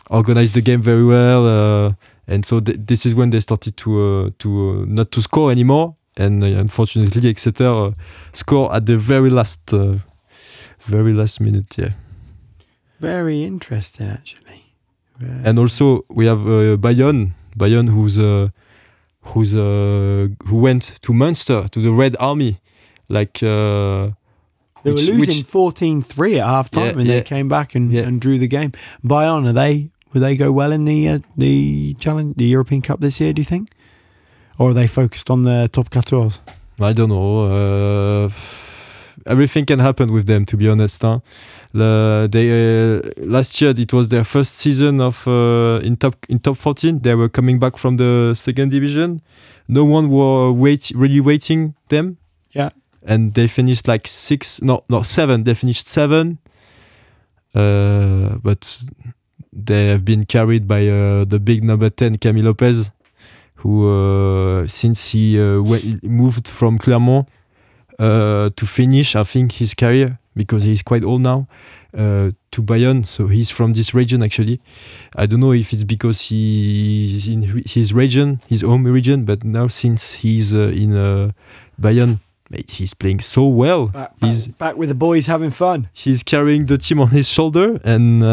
organize 0.09 0.51
the 0.51 0.61
game 0.61 0.81
very 0.81 1.05
well, 1.05 1.45
uh, 1.47 1.93
and 2.27 2.45
so 2.45 2.59
th- 2.59 2.79
this 2.87 3.05
is 3.05 3.15
when 3.15 3.29
they 3.29 3.39
started 3.39 3.77
to 3.77 4.01
uh, 4.01 4.29
to 4.39 4.49
uh, 4.49 4.85
not 4.85 5.11
to 5.11 5.21
score 5.21 5.49
anymore, 5.49 5.95
and 6.17 6.43
uh, 6.43 6.47
unfortunately 6.47 7.29
Exeter 7.29 7.69
uh, 7.87 7.91
score 8.33 8.73
at 8.75 8.85
the 8.85 8.97
very 8.97 9.29
last 9.29 9.73
uh, 9.73 9.97
very 10.81 11.13
last 11.13 11.39
minute. 11.39 11.77
Yeah, 11.77 11.93
Very 12.99 13.43
interesting, 13.43 14.07
actually. 14.09 14.73
Very- 15.17 15.43
and 15.45 15.59
also 15.59 16.05
we 16.09 16.25
have 16.27 16.47
uh, 16.47 16.77
Bayonne, 16.77 17.33
Bayonne 17.57 17.87
who's 17.87 18.17
uh, 18.19 18.49
who's 19.21 19.53
uh, 19.53 20.27
who 20.47 20.55
went 20.57 20.99
to 21.01 21.13
Munster 21.13 21.67
to 21.69 21.79
the 21.81 21.91
Red 21.91 22.15
Army, 22.19 22.59
like. 23.09 23.41
Uh, 23.43 24.11
they 24.83 24.91
were 24.91 24.97
losing 24.97 25.19
which- 25.19 25.43
fourteen 25.43 26.01
three 26.01 26.39
at 26.39 26.45
half 26.47 26.69
time, 26.71 26.83
Yeah, 26.95 26.99
and 27.01 27.09
they 27.09 27.21
came 27.21 27.49
back 27.49 27.75
and, 27.75 27.91
Yeah. 27.91 28.07
and 28.07 28.21
drew 28.21 28.39
the 28.39 28.47
game. 28.47 28.71
Bayonne, 29.03 29.45
are 29.45 29.53
they? 29.53 29.89
Will 30.13 30.21
they 30.21 30.37
go 30.37 30.51
well 30.53 30.71
in 30.71 30.85
the 30.85 31.07
uh, 31.09 31.19
the 31.37 31.95
challenge, 31.99 32.35
the 32.37 32.45
European 32.45 32.81
Cup 32.81 33.01
this 33.01 33.19
year? 33.19 33.33
Do 33.33 33.41
you 33.41 33.45
think, 33.45 33.67
or 34.59 34.69
are 34.69 34.73
they 34.73 34.87
focused 34.87 35.31
on 35.31 35.43
the 35.43 35.67
top 35.71 35.91
14? 35.91 36.31
I 36.79 36.93
don't 36.93 37.09
know. 37.09 38.25
Uh, 38.25 38.29
everything 39.25 39.65
can 39.65 39.79
happen 39.79 40.11
with 40.11 40.27
them, 40.27 40.45
to 40.45 40.57
be 40.57 40.69
honest. 40.69 41.01
Huh? 41.01 41.19
They 41.73 41.77
uh, 42.97 43.01
last 43.17 43.59
year 43.61 43.73
it 43.75 43.93
was 43.93 44.09
their 44.09 44.23
first 44.23 44.55
season 44.55 45.01
of 45.01 45.27
uh, 45.27 45.79
in 45.83 45.95
top 45.97 46.15
in 46.29 46.39
top 46.39 46.57
14. 46.57 46.99
They 46.99 47.15
were 47.15 47.29
coming 47.29 47.59
back 47.59 47.77
from 47.77 47.97
the 47.97 48.33
second 48.35 48.69
division. 48.69 49.21
No 49.67 49.85
one 49.85 50.09
were 50.09 50.51
wait 50.51 50.91
really 50.95 51.21
waiting 51.21 51.75
them. 51.89 52.17
Yeah. 52.51 52.69
and 53.03 53.33
they 53.33 53.47
finished 53.47 53.87
like 53.87 54.07
six, 54.07 54.61
no, 54.61 54.83
no 54.89 55.03
seven. 55.03 55.43
They 55.43 55.53
finished 55.53 55.87
seven. 55.87 56.39
Uh, 57.55 58.37
but 58.43 58.83
they 59.51 59.87
have 59.87 60.03
been 60.05 60.25
carried 60.25 60.67
by 60.67 60.87
uh, 60.87 61.25
the 61.25 61.39
big 61.39 61.63
number 61.63 61.89
ten, 61.89 62.17
Camille 62.17 62.45
Lopez 62.45 62.91
who 63.59 63.87
uh, 63.89 64.67
since 64.67 65.11
he 65.11 65.39
uh, 65.39 65.61
moved 66.03 66.47
from 66.47 66.77
Clermont 66.77 67.27
uh, 67.97 68.49
to 68.55 68.65
finish, 68.65 69.15
I 69.15 69.23
think 69.23 69.53
his 69.53 69.73
career 69.73 70.19
because 70.35 70.63
he's 70.63 70.81
quite 70.81 71.03
old 71.05 71.21
now. 71.21 71.47
Uh, 71.91 72.29
to 72.51 72.61
Bayonne, 72.61 73.03
so 73.03 73.25
he's 73.27 73.49
from 73.49 73.73
this 73.73 73.95
region 73.95 74.21
actually. 74.21 74.59
I 75.15 75.25
don't 75.25 75.39
know 75.39 75.53
if 75.53 75.73
it's 75.73 75.83
because 75.83 76.21
he's 76.29 77.27
in 77.27 77.41
his 77.65 77.93
region, 77.95 78.41
his 78.47 78.61
home 78.61 78.85
region, 78.85 79.25
but 79.25 79.43
now 79.43 79.67
since 79.69 80.13
he's 80.21 80.53
uh, 80.53 80.67
in 80.83 80.95
uh, 80.95 81.31
Bayonne, 81.79 82.19
he's 82.67 82.93
playing 82.93 83.21
so 83.21 83.47
well. 83.47 83.87
Back, 83.87 84.11
He's- 84.21 84.45
back, 84.47 84.57
back 84.59 84.77
with 84.77 84.89
the 84.89 84.95
boys 84.95 85.25
having 85.25 85.49
fun. 85.49 85.89
He's 85.93 86.21
carrying 86.21 86.67
the 86.67 86.77
team 86.77 86.99
on 86.99 87.09
his 87.09 87.27
shoulder, 87.27 87.79
and 87.83 88.23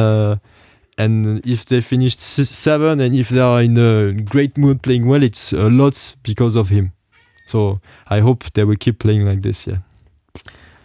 and 0.99 1.47
if 1.47 1.67
they 1.67 1.81
finished 1.81 2.21
seven, 2.21 3.01
and 3.01 3.15
if 3.15 3.29
they 3.29 3.41
are 3.41 3.63
in 3.63 3.77
a 3.77 4.13
great 4.13 4.57
mood 4.57 4.83
playing 4.83 5.07
well, 5.07 5.23
it's 5.23 5.53
a 5.53 5.69
lot 5.69 6.17
because 6.23 6.57
of 6.57 6.71
him. 6.71 6.93
So 7.47 7.81
I 8.09 8.21
hope 8.21 8.45
they 8.55 8.65
will 8.65 8.77
keep 8.77 8.99
playing 8.99 9.25
like 9.25 9.43
this. 9.43 9.67
Yeah. 9.67 9.79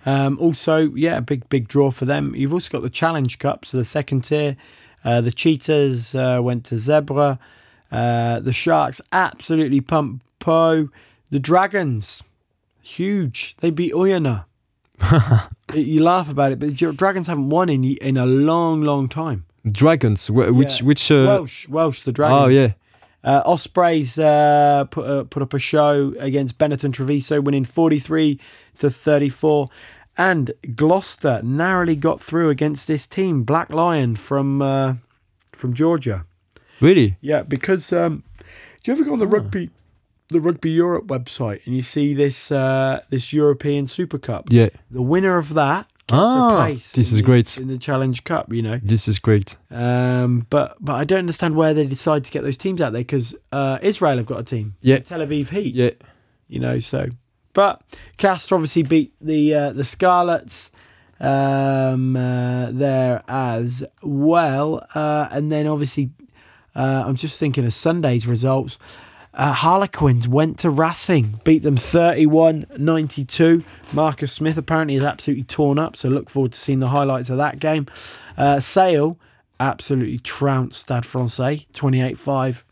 Um, 0.05 0.37
also, 0.39 0.93
yeah, 0.95 1.17
a 1.17 1.21
big 1.21 1.47
big 1.49 1.67
draw 1.67 1.91
for 1.91 2.05
them. 2.05 2.35
You've 2.35 2.53
also 2.53 2.69
got 2.69 2.81
the 2.81 2.89
Challenge 2.89 3.39
Cup, 3.39 3.65
so 3.65 3.77
the 3.77 3.85
second 3.85 4.21
tier. 4.21 4.57
Uh, 5.03 5.21
the 5.21 5.31
Cheetahs 5.31 6.13
uh, 6.13 6.39
went 6.41 6.65
to 6.65 6.75
Zebre. 6.75 7.39
Uh, 7.91 8.39
the 8.39 8.53
Sharks 8.53 9.01
absolutely 9.11 9.81
pumped 9.81 10.25
Pau. 10.39 10.87
The 11.29 11.39
Dragons, 11.39 12.23
huge. 12.81 13.55
They 13.61 13.69
beat 13.69 13.93
Oyonnax. 13.93 14.45
you 15.73 16.03
laugh 16.03 16.29
about 16.29 16.51
it, 16.51 16.59
but 16.59 16.77
the 16.77 16.91
Dragons 16.93 17.27
haven't 17.27 17.49
won 17.49 17.69
in 17.69 17.83
in 17.83 18.17
a 18.17 18.25
long, 18.25 18.81
long 18.81 19.09
time. 19.09 19.45
Dragons, 19.69 20.27
wh- 20.27 20.53
which 20.55 20.79
Yeah. 20.81 20.87
which 20.87 21.11
uh, 21.11 21.25
Welsh, 21.27 21.67
Welsh, 21.67 22.01
the 22.03 22.11
Dragons. 22.11 22.41
oh 22.41 22.47
yeah, 22.47 22.73
Uh, 23.23 23.41
Ospreys 23.45 24.17
uh, 24.17 24.85
put 24.89 25.05
uh, 25.05 25.23
put 25.25 25.43
up 25.43 25.53
a 25.53 25.59
show 25.59 26.13
against 26.19 26.57
Benetton 26.57 26.91
Treviso, 26.93 27.39
winning 27.41 27.65
43 27.65 28.39
to 28.79 28.89
34. 28.89 29.69
And 30.17 30.51
Gloucester 30.75 31.41
narrowly 31.43 31.95
got 31.95 32.21
through 32.21 32.49
against 32.49 32.87
this 32.87 33.07
team, 33.07 33.43
Black 33.43 33.69
Lion 33.71 34.15
from 34.15 34.61
uh, 34.61 34.95
from 35.53 35.73
Georgia. 35.73 36.25
really? 36.81 37.15
Yeah, 37.21 37.43
because 37.43 37.93
um, 37.93 38.23
do 38.83 38.91
you 38.91 38.93
ever 38.97 39.03
go 39.05 39.13
on 39.13 39.19
the 39.19 39.25
Ah. 39.27 39.37
rugby 39.37 39.69
the 40.29 40.39
Rugby 40.39 40.71
Europe 40.71 41.07
website 41.07 41.59
and 41.65 41.75
you 41.75 41.81
see 41.81 42.13
this 42.15 42.51
uh, 42.51 43.01
this 43.09 43.31
European 43.33 43.85
Super 43.87 44.17
Cup? 44.17 44.45
Yeah, 44.49 44.69
The 44.89 45.01
winner 45.01 45.37
of 45.37 45.53
that 45.53 45.85
Ah, 46.13 46.53
a 46.53 46.65
place. 46.65 46.91
this 46.91 47.11
is 47.11 47.17
the- 47.17 47.23
great. 47.23 47.57
in 47.57 47.67
the 47.67 47.77
Challenge 47.77 48.23
Cup. 48.23 48.51
You 48.53 48.61
know. 48.61 48.79
this 48.83 49.07
is 49.07 49.19
great. 49.19 49.57
Um, 49.69 50.45
but 50.49 50.75
but 50.79 50.93
I 50.93 51.03
don't 51.03 51.19
understand 51.19 51.55
where 51.55 51.73
they 51.73 51.85
decide 51.85 52.23
to 52.25 52.31
get 52.31 52.43
those 52.43 52.57
teams 52.57 52.81
out 52.81 52.93
there 52.93 53.01
because 53.01 53.35
uh, 53.51 53.79
Israel 53.81 54.17
have 54.17 54.25
got 54.25 54.39
a 54.39 54.43
team. 54.43 54.75
Yeah. 54.81 54.99
Tel 54.99 55.19
Aviv 55.19 55.49
Heat. 55.49 55.75
Yeah, 55.75 55.91
You 56.47 56.59
know, 56.59 56.79
so 56.79 57.09
but 57.53 57.81
Castres 58.17 58.51
obviously 58.55 58.83
beat 58.83 59.13
the 59.21 59.53
uh, 59.53 59.71
the 59.73 59.83
Scarlets 59.83 60.71
um, 61.19 62.15
uh, 62.15 62.71
there 62.71 63.23
as 63.27 63.83
well, 64.01 64.85
uh, 64.95 65.27
and 65.31 65.51
then 65.51 65.67
obviously 65.67 66.11
uh, 66.75 67.03
I'm 67.05 67.15
just 67.15 67.37
thinking 67.39 67.65
of 67.65 67.73
Sunday's 67.73 68.25
results. 68.25 68.77
Uh, 69.33 69.53
Harlequins 69.53 70.27
went 70.27 70.59
to 70.59 70.69
Racing, 70.69 71.39
beat 71.43 71.63
them 71.63 71.77
31 71.77 72.65
92. 72.77 73.63
Marcus 73.93 74.31
Smith 74.31 74.57
apparently 74.57 74.95
is 74.95 75.03
absolutely 75.03 75.43
torn 75.43 75.79
up, 75.79 75.95
so 75.95 76.09
look 76.09 76.29
forward 76.29 76.51
to 76.51 76.59
seeing 76.59 76.79
the 76.79 76.89
highlights 76.89 77.29
of 77.29 77.37
that 77.37 77.59
game. 77.59 77.87
Uh, 78.37 78.59
Sale 78.59 79.17
absolutely 79.59 80.19
trounced 80.19 80.81
Stade 80.81 81.05
Francais 81.05 81.67
28 81.73 82.17
5. 82.17 82.65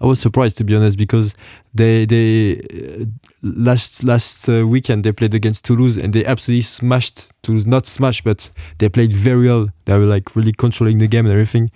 I 0.00 0.06
was 0.06 0.20
surprised 0.20 0.56
to 0.58 0.64
be 0.64 0.76
honest 0.76 0.96
because 0.96 1.34
they 1.74 2.06
they 2.06 2.60
uh, 2.60 3.04
last 3.42 4.04
last 4.04 4.48
uh, 4.48 4.66
weekend 4.66 5.04
they 5.04 5.12
played 5.12 5.34
against 5.34 5.64
Toulouse 5.64 5.96
and 5.96 6.12
they 6.12 6.24
absolutely 6.24 6.62
smashed 6.62 7.30
Toulouse. 7.42 7.66
Not 7.66 7.84
smashed, 7.84 8.24
but 8.24 8.50
they 8.78 8.88
played 8.88 9.12
very 9.12 9.48
well. 9.48 9.68
They 9.84 9.98
were 9.98 10.06
like 10.06 10.36
really 10.36 10.52
controlling 10.52 10.98
the 10.98 11.08
game 11.08 11.26
and 11.26 11.32
everything. 11.32 11.70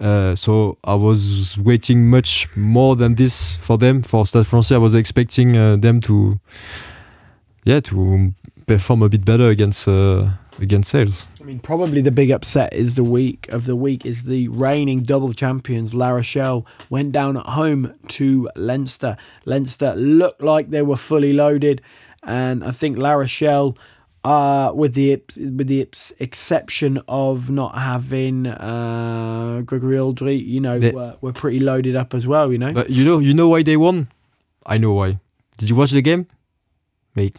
Uh, 0.00 0.34
so 0.36 0.78
I 0.84 0.94
was 0.94 1.58
waiting 1.58 2.08
much 2.08 2.48
more 2.56 2.96
than 2.96 3.16
this 3.16 3.54
for 3.56 3.78
them. 3.78 4.02
For 4.02 4.24
Stade 4.26 4.46
Francais, 4.46 4.74
I 4.74 4.78
was 4.78 4.94
expecting 4.94 5.56
uh, 5.56 5.76
them 5.76 6.00
to, 6.02 6.38
yeah, 7.64 7.80
to 7.80 8.32
perform 8.66 9.02
a 9.02 9.08
bit 9.08 9.24
better 9.24 9.48
against 9.48 9.88
uh, 9.88 10.30
against 10.60 10.90
Sales. 10.90 11.26
I 11.40 11.44
mean, 11.44 11.58
probably 11.58 12.00
the 12.00 12.10
big 12.10 12.30
upset 12.30 12.72
is 12.72 12.94
the 12.94 13.04
week 13.04 13.48
of 13.48 13.64
the 13.64 13.76
week 13.76 14.04
is 14.04 14.24
the 14.24 14.48
reigning 14.48 15.02
double 15.02 15.32
champions 15.32 15.94
La 15.94 16.10
Rochelle 16.10 16.66
went 16.90 17.12
down 17.12 17.36
at 17.36 17.46
home 17.46 17.94
to 18.08 18.48
Leinster. 18.54 19.16
Leinster 19.44 19.94
looked 19.96 20.42
like 20.42 20.70
they 20.70 20.82
were 20.82 20.96
fully 20.96 21.32
loaded, 21.32 21.80
and 22.22 22.62
I 22.62 22.70
think 22.70 22.98
La 22.98 23.12
Rochelle, 23.12 23.76
uh, 24.24 24.72
with 24.74 24.94
the 24.94 25.20
with 25.36 25.66
the 25.68 25.88
exception 26.18 27.00
of 27.08 27.50
not 27.50 27.76
having 27.78 28.46
uh, 28.46 29.62
Gregory 29.64 29.96
Alldritt, 29.96 30.44
you 30.46 30.60
know, 30.60 30.78
They- 30.78 30.90
were, 30.92 31.16
were 31.20 31.32
pretty 31.32 31.60
loaded 31.60 31.96
up 31.96 32.14
as 32.14 32.26
well. 32.26 32.50
You 32.52 32.58
know, 32.58 32.72
But 32.72 32.90
you 32.90 33.04
know, 33.04 33.18
you 33.18 33.34
know 33.34 33.48
why 33.48 33.62
they 33.62 33.76
won? 33.76 34.08
I 34.66 34.78
know 34.78 34.92
why. 34.92 35.18
Did 35.56 35.70
you 35.70 35.76
watch 35.76 35.90
the 35.92 36.02
game? 36.02 36.26
Mate, 37.14 37.38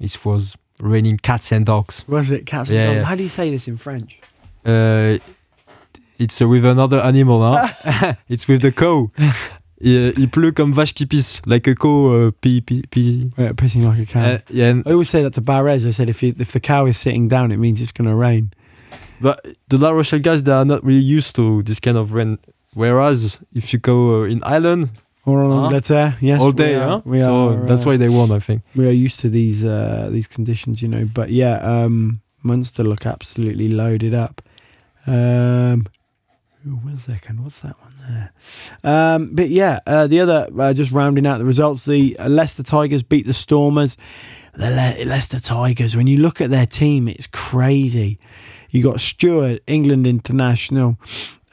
it 0.00 0.24
was 0.24 0.56
raining 0.80 1.16
cats 1.18 1.50
and 1.52 1.66
dogs. 1.66 2.04
was 2.08 2.30
it 2.30 2.46
Cats 2.46 2.70
and 2.70 2.78
Dogs? 2.78 2.96
yeah. 2.96 3.04
How 3.04 3.14
do 3.16 3.22
you 3.22 3.28
say 3.28 3.50
this 3.50 3.66
in 3.68 3.76
French? 3.76 4.20
Uh, 4.64 5.18
it's 6.18 6.40
uh, 6.40 6.48
with 6.48 6.64
another 6.64 7.00
animal, 7.00 7.40
huh? 7.42 8.14
it's 8.28 8.46
with 8.48 8.62
the 8.62 8.72
cow. 8.72 9.10
il, 9.80 10.12
il 10.18 10.28
pleut 10.28 10.52
comme 10.52 10.72
vache 10.72 10.92
qui 10.94 11.06
pisse, 11.06 11.40
like 11.46 11.68
a 11.68 11.74
cow 11.74 12.28
uh, 12.28 12.30
pee, 12.40 12.60
pee, 12.60 12.82
pee. 12.90 13.30
Yeah, 13.38 13.52
pissing 13.52 13.84
like 13.84 14.00
a 14.00 14.06
cow. 14.06 14.20
Uh, 14.20 14.38
yeah, 14.50 14.74
I 14.86 14.90
always 14.92 15.08
say 15.10 15.22
that 15.22 15.34
to 15.34 15.40
Barres. 15.40 15.86
I 15.86 15.90
said 15.92 16.08
if 16.08 16.22
you, 16.22 16.34
if 16.38 16.52
the 16.52 16.60
cow 16.60 16.86
is 16.86 16.96
sitting 16.96 17.28
down, 17.28 17.52
it 17.52 17.58
means 17.58 17.80
it's 17.80 17.92
going 17.92 18.08
to 18.08 18.14
rain. 18.16 18.50
but 19.20 19.44
the 19.68 19.76
La 19.78 19.90
Rochelle 19.90 20.20
guys, 20.20 20.42
they 20.42 20.52
are 20.52 20.64
not 20.64 20.84
really 20.84 21.02
used 21.16 21.34
to 21.36 21.62
this 21.62 21.80
kind 21.80 21.96
of 21.96 22.12
rain. 22.12 22.38
Whereas 22.74 23.40
if 23.54 23.72
you 23.72 23.78
go 23.80 24.22
uh, 24.22 24.26
in 24.26 24.42
Ireland 24.44 24.90
Or 25.24 25.42
on 25.42 25.50
Huh? 25.50 25.64
Angleterre, 25.66 26.16
yes, 26.20 26.40
all 26.40 26.52
day, 26.52 26.74
are- 26.76 27.02
huh? 27.04 27.18
so 27.18 27.48
are, 27.48 27.66
that's 27.66 27.84
uh, 27.84 27.90
why 27.90 27.96
they 27.98 28.08
won, 28.08 28.30
I 28.30 28.38
think. 28.40 28.62
we 28.76 28.86
are 28.86 28.92
used 29.06 29.20
to 29.20 29.28
these 29.28 29.62
uh, 29.64 30.08
these 30.12 30.26
conditions, 30.28 30.80
you 30.82 30.88
know. 30.88 31.04
But 31.12 31.28
yeah, 31.30 31.58
um, 31.62 32.20
Munster 32.42 32.84
look 32.84 33.04
absolutely 33.06 33.68
loaded 33.68 34.14
up. 34.14 34.40
Um, 35.06 35.86
ooh, 36.68 36.76
one 36.76 36.98
second, 36.98 37.42
what's 37.42 37.60
that 37.60 37.76
one 37.80 37.94
there? 38.08 38.32
Um, 38.84 39.30
but 39.32 39.48
yeah, 39.48 39.80
uh, 39.86 40.06
the 40.06 40.20
other 40.20 40.48
uh, 40.58 40.72
just 40.72 40.92
rounding 40.92 41.26
out 41.26 41.38
the 41.38 41.44
results, 41.44 41.84
the 41.84 42.16
Leicester 42.20 42.62
Tigers 42.62 43.02
beat 43.02 43.26
the 43.26 43.34
Stormers. 43.34 43.96
The 44.54 44.70
Le- 44.70 45.04
Leicester 45.04 45.40
Tigers, 45.40 45.96
when 45.96 46.06
you 46.06 46.18
look 46.18 46.40
at 46.40 46.50
their 46.50 46.66
team, 46.66 47.08
it's 47.08 47.28
crazy. 47.28 48.18
You 48.70 48.82
got 48.82 49.00
Steward, 49.00 49.60
England 49.66 50.06
international. 50.06 50.98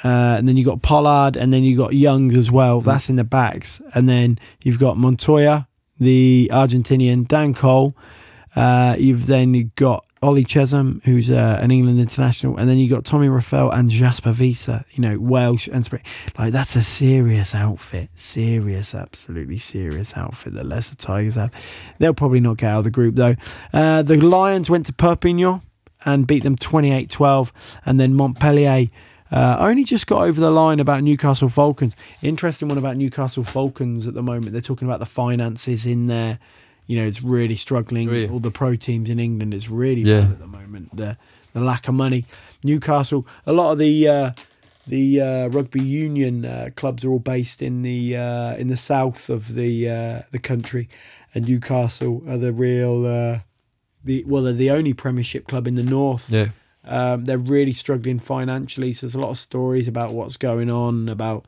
Uh, 0.03 0.36
and 0.38 0.47
then 0.47 0.57
you 0.57 0.66
got 0.66 0.82
Pollard, 0.82 1.36
and 1.36 1.51
then 1.51 1.63
you 1.63 1.76
got 1.76 1.93
Youngs 1.93 2.36
as 2.36 2.51
well. 2.51 2.82
That's 2.82 3.09
in 3.09 3.16
the 3.16 3.24
backs, 3.24 3.82
and 3.95 4.07
then 4.07 4.38
you've 4.61 4.78
got 4.78 4.97
Montoya, 4.97 5.68
the 5.99 6.49
Argentinian, 6.53 7.28
Dan 7.28 7.53
Cole. 7.55 7.95
Uh, 8.55 8.95
you've 8.99 9.26
then 9.26 9.72
got 9.76 10.05
Ollie 10.26 10.44
Chessum, 10.44 11.04
who's 11.04 11.30
uh, 11.30 11.60
an 11.62 11.70
England 11.70 12.00
international, 12.00 12.58
and 12.58 12.68
then 12.68 12.80
you 12.80 12.90
got 12.90 13.06
Tommy 13.06 13.28
Reffell 13.28 13.72
and 13.72 13.92
Jasper 13.92 14.32
Wiese. 14.32 14.68
You 14.68 15.00
know, 15.00 15.20
Welsh 15.20 15.68
and 15.68 15.86
Spring. 15.86 16.02
Like 16.36 16.52
that's 16.52 16.76
a 16.76 16.82
serious 16.82 17.54
outfit, 17.54 18.10
serious, 18.16 18.96
absolutely 18.96 19.60
serious 19.60 20.18
outfit 20.18 20.56
that 20.56 20.66
Leicester 20.66 20.96
Tigers 20.96 21.36
have. 21.36 21.52
They'll 22.00 22.16
probably 22.16 22.40
not 22.40 22.58
get 22.58 22.72
out 22.72 22.80
of 22.80 22.84
the 22.86 22.90
group 22.90 23.14
though. 23.14 23.36
Uh, 23.72 24.02
the 24.02 24.18
Lions 24.18 24.68
went 24.68 24.88
to 24.88 24.94
Perpignan 24.94 25.62
and 26.06 26.26
beat 26.26 26.42
them 26.42 26.56
28-12, 26.56 27.52
and 27.86 28.00
then 28.00 28.16
Montpellier. 28.16 28.88
Uh, 29.32 29.58
only 29.60 29.84
just 29.84 30.08
got 30.08 30.24
over 30.24 30.42
the 30.42 30.50
line 30.50 30.80
about 30.80 31.04
Newcastle 31.04 31.50
Falcons. 31.50 31.94
Interesting 32.24 32.68
one 32.68 32.80
about 32.80 32.98
Newcastle 32.98 33.44
Falcons 33.44 34.08
at 34.08 34.16
the 34.16 34.24
moment. 34.24 34.54
They're 34.54 34.62
talking 34.62 34.88
about 34.88 35.00
the 35.00 35.06
finances 35.06 35.86
in 35.86 36.08
there. 36.08 36.40
You 36.88 37.00
know, 37.00 37.08
it's 37.08 37.22
really 37.24 37.56
struggling. 37.56 38.08
Really? 38.10 38.30
All 38.30 38.40
the 38.40 38.52
pro 38.52 38.76
teams 38.76 39.10
in 39.10 39.20
England, 39.20 39.54
it's 39.54 39.70
really 39.70 40.02
Yeah. 40.02 40.22
bad 40.22 40.32
at 40.32 40.40
the 40.40 40.48
moment. 40.48 40.96
The 40.96 41.18
the 41.54 41.62
lack 41.62 41.88
of 41.88 41.96
money. 41.96 42.26
Newcastle, 42.64 43.26
a 43.46 43.54
lot 43.54 43.72
of 43.72 43.78
the 43.78 44.08
uh, 44.08 44.32
the 44.88 45.22
uh, 45.22 45.48
rugby 45.48 45.82
union 45.82 46.46
uh, 46.46 46.70
clubs 46.76 47.04
are 47.06 47.10
all 47.10 47.20
based 47.20 47.62
in 47.62 47.82
the 47.82 48.16
uh, 48.18 48.56
in 48.58 48.68
the 48.68 48.78
south 48.78 49.30
of 49.30 49.56
the 49.56 49.90
uh, 49.90 50.22
the 50.32 50.40
country, 50.40 50.90
and 51.34 51.48
Newcastle 51.48 52.22
are 52.28 52.38
the 52.38 52.52
real 52.54 53.06
uh, 53.06 53.40
the 54.04 54.24
well, 54.26 54.44
they're 54.44 54.54
the 54.54 54.70
only 54.72 54.94
Premiership 54.94 55.48
club 55.48 55.68
in 55.68 55.76
the 55.76 55.84
north. 55.84 56.30
Yeah. 56.30 56.50
Um, 56.84 57.26
they're 57.26 57.40
really 57.40 57.72
struggling 57.72 58.20
financially. 58.20 58.94
So 58.94 59.08
there's 59.08 59.16
a 59.16 59.20
lot 59.20 59.32
of 59.32 59.40
stories 59.40 59.88
about 59.88 60.14
what's 60.14 60.38
going 60.38 60.70
on, 60.70 61.10
about 61.10 61.46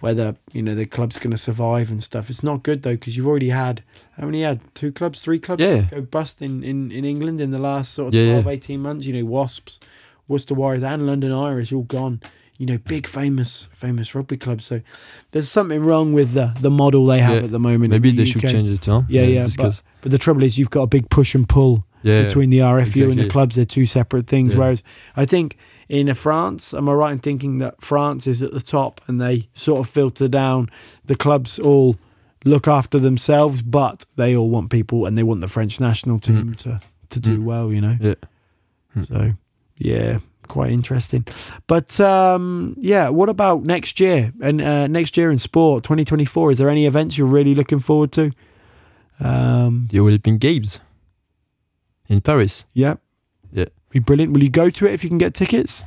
whether 0.00 0.34
you 0.52 0.62
know 0.62 0.74
the 0.74 0.86
club's 0.86 1.18
going 1.18 1.30
to 1.30 1.38
survive 1.38 1.90
and 1.90 2.02
stuff. 2.02 2.28
It's 2.30 2.42
not 2.42 2.62
good 2.62 2.82
though 2.82 2.94
because 2.94 3.16
you've 3.16 3.26
already 3.26 3.50
had 3.50 3.82
how 4.18 4.26
many 4.26 4.42
had 4.42 4.60
two 4.74 4.92
clubs, 4.92 5.20
three 5.22 5.38
clubs 5.38 5.62
Yeah. 5.62 5.82
go 5.90 6.00
bust 6.02 6.42
in, 6.42 6.62
in, 6.64 6.90
in 6.90 7.04
England 7.04 7.40
in 7.40 7.50
the 7.50 7.58
last 7.58 7.94
sort 7.94 8.08
of 8.08 8.14
Yeah, 8.14 8.32
12, 8.42 8.44
yeah. 8.46 8.50
18 8.52 8.80
months. 8.80 9.06
You 9.06 9.14
know, 9.14 9.24
Wasps, 9.24 9.78
Worcester 10.28 10.54
Warriors, 10.54 10.82
and 10.82 11.06
London 11.06 11.32
Irish 11.32 11.72
all 11.72 11.82
gone. 11.82 12.20
You 12.58 12.66
know, 12.66 12.76
big 12.76 13.06
famous 13.06 13.68
famous 13.72 14.14
rugby 14.14 14.36
clubs. 14.36 14.66
So 14.66 14.82
there's 15.30 15.48
something 15.50 15.82
wrong 15.82 16.12
with 16.12 16.32
the 16.32 16.54
the 16.60 16.70
model 16.70 17.06
they 17.06 17.20
have 17.20 17.36
Yeah. 17.36 17.44
at 17.44 17.50
the 17.52 17.58
moment. 17.58 17.90
Maybe 17.90 18.10
the 18.10 18.18
they 18.18 18.24
should 18.26 18.42
change 18.42 18.68
it, 18.68 18.84
huh? 18.84 19.02
Yeah, 19.08 19.22
yeah, 19.22 19.42
Discuss. 19.44 19.82
But 20.02 20.10
the 20.12 20.18
trouble 20.18 20.42
is, 20.42 20.58
you've 20.58 20.70
got 20.70 20.82
a 20.82 20.86
big 20.86 21.08
push 21.08 21.34
and 21.34 21.48
pull 21.48 21.84
Yeah. 22.02 22.22
between 22.24 22.50
the 22.50 22.58
RFU 22.60 23.10
and 23.10 23.18
the 23.20 23.28
clubs. 23.28 23.56
They're 23.56 23.64
two 23.64 23.86
separate 23.86 24.26
things. 24.26 24.54
Whereas 24.54 24.82
I 25.16 25.24
think 25.24 25.56
in 25.90 26.14
France, 26.14 26.72
am 26.72 26.88
I 26.88 26.92
right 26.92 27.12
in 27.12 27.18
thinking 27.18 27.58
that 27.58 27.82
France 27.82 28.26
is 28.26 28.42
at 28.42 28.52
the 28.52 28.60
top 28.60 29.00
and 29.08 29.20
they 29.20 29.48
sort 29.54 29.80
of 29.80 29.92
filter 29.92 30.28
down? 30.28 30.70
The 31.04 31.16
clubs 31.16 31.58
all 31.58 31.96
look 32.44 32.68
after 32.68 32.98
themselves, 33.00 33.60
but 33.60 34.06
they 34.16 34.34
all 34.36 34.48
want 34.48 34.70
people 34.70 35.04
and 35.04 35.18
they 35.18 35.22
want 35.24 35.40
the 35.40 35.48
French 35.48 35.80
national 35.80 36.18
team 36.20 36.54
to 36.54 36.80
to 37.10 37.18
do 37.20 37.38
Mm. 37.38 37.44
well. 37.44 37.72
You 37.72 37.80
know. 37.80 37.96
Yeah. 38.00 38.14
Mm. 38.96 39.08
So 39.08 39.32
yeah. 39.76 40.18
Quite 40.48 40.72
interesting, 40.72 41.24
but 41.68 42.00
um, 42.00 42.74
yeah. 42.80 43.08
What 43.08 43.28
about 43.28 43.62
next 43.64 44.00
year 44.00 44.32
and 44.42 44.60
uh, 44.60 44.88
next 44.88 45.16
year 45.16 45.30
in 45.30 45.38
sport, 45.38 45.84
twenty 45.84 46.04
twenty 46.04 46.24
four? 46.24 46.50
Is 46.50 46.58
there 46.58 46.68
any 46.70 46.86
events 46.86 47.16
you're 47.16 47.28
really 47.38 47.54
looking 47.54 47.78
forward 47.80 48.10
to? 48.12 48.32
Um, 49.20 49.86
The 49.92 50.00
Olympic 50.00 50.40
Games 50.40 50.80
in 52.08 52.20
Paris. 52.20 52.64
Yeah. 52.72 52.94
Yeah. 52.94 52.94
Be 53.90 53.98
brilliant. 53.98 54.32
Will 54.32 54.42
you 54.42 54.50
go 54.50 54.70
to 54.70 54.86
it 54.86 54.92
if 54.94 55.02
you 55.04 55.10
can 55.10 55.18
get 55.18 55.34
tickets? 55.34 55.84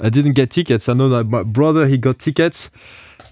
I 0.00 0.08
didn't 0.08 0.32
get 0.32 0.50
tickets. 0.50 0.88
I 0.88 0.94
know 0.94 1.08
that 1.10 1.24
my 1.24 1.42
brother 1.42 1.86
he 1.86 1.98
got 1.98 2.18
tickets, 2.18 2.70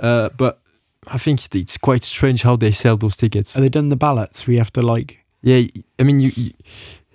uh, 0.00 0.28
but 0.36 0.60
I 1.06 1.16
think 1.18 1.40
it's- 1.54 1.78
quite 1.78 2.04
strange 2.04 2.42
how 2.42 2.56
they 2.56 2.72
sell 2.72 2.96
those 2.96 3.16
tickets. 3.16 3.56
Are 3.56 3.60
they 3.60 3.68
done 3.70 3.88
the 3.88 3.96
ballots? 3.96 4.46
We 4.46 4.56
have 4.56 4.72
to 4.72 4.82
like. 4.82 5.18
Yeah, 5.42 5.62
I 5.98 6.02
mean, 6.02 6.20
you, 6.20 6.32
you 6.36 6.50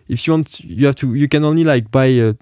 if 0.08 0.26
you 0.26 0.34
want, 0.34 0.60
you 0.62 0.86
have 0.88 0.96
to. 0.96 1.14
You 1.14 1.28
can 1.28 1.44
only 1.44 1.64
like 1.64 1.92
buy. 1.92 2.06
A, 2.06 2.34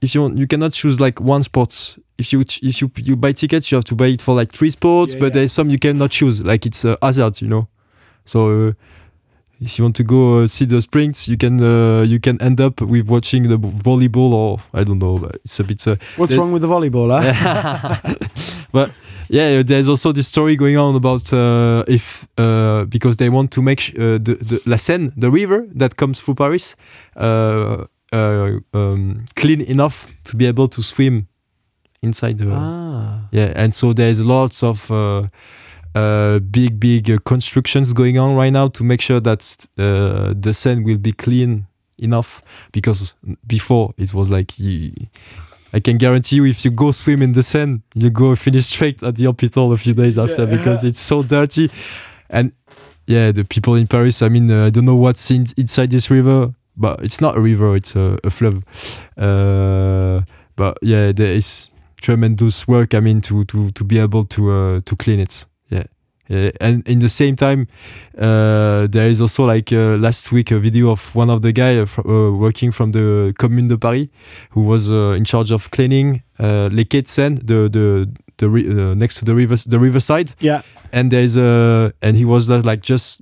if 0.00 0.14
you 0.14 0.22
want, 0.22 0.38
you 0.38 0.46
cannot 0.46 0.72
choose 0.72 0.98
like 0.98 1.20
one 1.20 1.42
sport. 1.42 1.98
If 2.16 2.32
you 2.32 2.42
ch- 2.44 2.62
if 2.62 2.80
you 2.80 2.90
you 2.96 3.14
buy 3.14 3.32
tickets, 3.32 3.70
you 3.70 3.76
have 3.76 3.84
to 3.84 3.94
buy 3.94 4.06
it 4.06 4.22
for 4.22 4.34
like 4.34 4.52
three 4.52 4.70
sports. 4.70 5.12
Yeah, 5.12 5.20
but 5.20 5.26
yeah. 5.26 5.32
there's 5.40 5.52
some 5.52 5.70
you 5.70 5.78
cannot 5.78 6.10
choose. 6.10 6.42
Like 6.42 6.66
it's 6.66 6.84
a 6.84 6.96
hazard, 7.02 7.40
you 7.42 7.48
know. 7.48 7.68
So 8.24 8.68
uh, 8.68 8.72
if 9.60 9.78
you 9.78 9.84
want 9.84 9.96
to 9.96 10.04
go 10.04 10.42
uh, 10.42 10.46
see 10.46 10.64
the 10.66 10.80
sprints, 10.80 11.26
you 11.28 11.36
can 11.36 11.60
uh, 11.60 12.02
you 12.02 12.20
can 12.20 12.40
end 12.40 12.60
up 12.60 12.80
with 12.80 13.08
watching 13.08 13.48
the 13.48 13.58
volleyball 13.58 14.32
or 14.32 14.58
I 14.72 14.84
don't 14.84 14.98
know. 14.98 15.18
but 15.18 15.36
It's 15.44 15.58
a 15.60 15.64
bit. 15.64 15.86
Uh, 15.86 15.96
What's 16.16 16.34
wrong 16.36 16.52
with 16.52 16.62
the 16.62 16.68
volleyball? 16.68 17.10
Huh? 17.10 18.16
but 18.72 18.90
yeah, 19.28 19.62
there's 19.62 19.88
also 19.88 20.12
this 20.12 20.26
story 20.28 20.56
going 20.56 20.76
on 20.76 20.94
about 20.94 21.32
uh, 21.32 21.84
if 21.88 22.26
uh, 22.38 22.84
because 22.86 23.16
they 23.16 23.28
want 23.28 23.50
to 23.52 23.62
make 23.62 23.80
sh- 23.80 23.94
uh, 23.96 24.18
the, 24.18 24.38
the 24.40 24.60
La 24.66 24.76
Seine, 24.76 25.10
the 25.16 25.30
river 25.30 25.66
that 25.74 25.96
comes 25.96 26.20
through 26.20 26.34
Paris, 26.36 26.76
uh, 27.16 27.84
uh, 28.12 28.50
um, 28.72 29.24
clean 29.36 29.60
enough 29.60 30.08
to 30.24 30.36
be 30.36 30.46
able 30.46 30.68
to 30.68 30.82
swim 30.82 31.26
inside 32.02 32.38
the. 32.38 32.50
ah. 32.52 33.28
Yeah, 33.32 33.52
and 33.56 33.74
so 33.74 33.92
there's 33.92 34.20
lots 34.20 34.62
of 34.62 34.90
uh, 35.98 36.38
big, 36.40 36.78
big 36.78 37.10
uh, 37.10 37.18
constructions 37.24 37.92
going 37.92 38.18
on 38.18 38.36
right 38.36 38.52
now 38.52 38.68
to 38.68 38.84
make 38.84 39.00
sure 39.00 39.20
that 39.20 39.66
uh, 39.78 40.32
the 40.38 40.52
Seine 40.52 40.82
will 40.84 40.98
be 40.98 41.12
clean 41.12 41.66
enough. 41.98 42.42
Because 42.72 43.14
before 43.46 43.94
it 43.96 44.12
was 44.14 44.28
like, 44.30 44.58
you, 44.58 44.92
I 45.72 45.80
can 45.80 45.98
guarantee 45.98 46.36
you, 46.36 46.44
if 46.46 46.64
you 46.64 46.70
go 46.70 46.92
swim 46.92 47.22
in 47.22 47.32
the 47.32 47.42
Seine, 47.42 47.80
you 47.94 48.10
go 48.10 48.34
finish 48.36 48.66
straight 48.66 49.02
at 49.02 49.16
the 49.16 49.24
hospital 49.26 49.72
a 49.72 49.76
few 49.76 49.94
days 49.94 50.18
after 50.18 50.44
Yeah. 50.44 50.56
because 50.56 50.84
it's 50.84 51.00
so 51.00 51.22
dirty. 51.36 51.70
And 52.30 52.52
yeah, 53.06 53.32
the 53.32 53.44
people 53.44 53.74
in 53.74 53.86
Paris, 53.86 54.22
I 54.22 54.28
mean, 54.28 54.50
uh, 54.50 54.66
I 54.66 54.70
don't 54.70 54.84
know 54.84 54.94
what's 54.96 55.30
in, 55.30 55.46
inside 55.56 55.90
this 55.90 56.10
river, 56.10 56.52
but 56.76 57.02
it's 57.02 57.20
not 57.20 57.36
a 57.36 57.40
river, 57.40 57.74
it's 57.76 57.96
a, 57.96 58.18
a 58.22 58.30
flood. 58.30 58.62
Uh, 59.16 60.22
but 60.56 60.76
yeah, 60.82 61.12
there 61.12 61.32
is 61.36 61.70
tremendous 62.00 62.66
work. 62.68 62.94
I 62.94 63.00
mean, 63.00 63.20
to 63.22 63.44
to 63.44 63.70
to 63.70 63.84
be 63.84 63.98
able 63.98 64.24
to 64.26 64.50
uh, 64.50 64.80
to 64.84 64.96
clean 64.96 65.20
it. 65.20 65.46
Yeah, 66.28 66.50
and 66.60 66.86
in 66.86 66.98
the 66.98 67.08
same 67.08 67.36
time, 67.36 67.66
uh, 68.18 68.86
there 68.90 69.08
is 69.08 69.20
also 69.20 69.44
like 69.44 69.72
uh, 69.72 69.96
last 69.96 70.30
week 70.30 70.50
a 70.50 70.58
video 70.58 70.90
of 70.90 71.14
one 71.14 71.30
of 71.30 71.40
the 71.40 71.52
guy 71.52 71.78
uh, 71.78 71.86
uh, 72.04 72.32
working 72.32 72.70
from 72.72 72.92
the 72.92 73.32
Commune 73.38 73.68
de 73.68 73.78
Paris, 73.78 74.08
who 74.50 74.62
was 74.62 74.90
uh, 74.90 75.16
in 75.16 75.24
charge 75.24 75.50
of 75.50 75.70
cleaning 75.70 76.22
uh, 76.38 76.68
Les 76.70 76.84
Quais 76.84 77.02
de 77.02 77.08
Seine, 77.08 77.36
the 77.36 77.68
the 77.70 78.06
the 78.38 78.46
uh, 78.46 78.94
next 78.94 79.16
to 79.18 79.24
the 79.24 79.34
river 79.34 79.56
the 79.66 79.78
riverside, 79.78 80.34
Yeah. 80.40 80.60
and 80.92 81.10
there's 81.10 81.36
a 81.36 81.92
and 82.02 82.16
he 82.16 82.24
was 82.24 82.48
uh, 82.50 82.60
like 82.64 82.82
just 82.82 83.20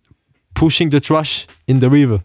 pushing 0.55 0.91
the 0.91 1.01
trash 1.01 1.47
in 1.69 1.79
the 1.79 1.89
river, 1.89 2.21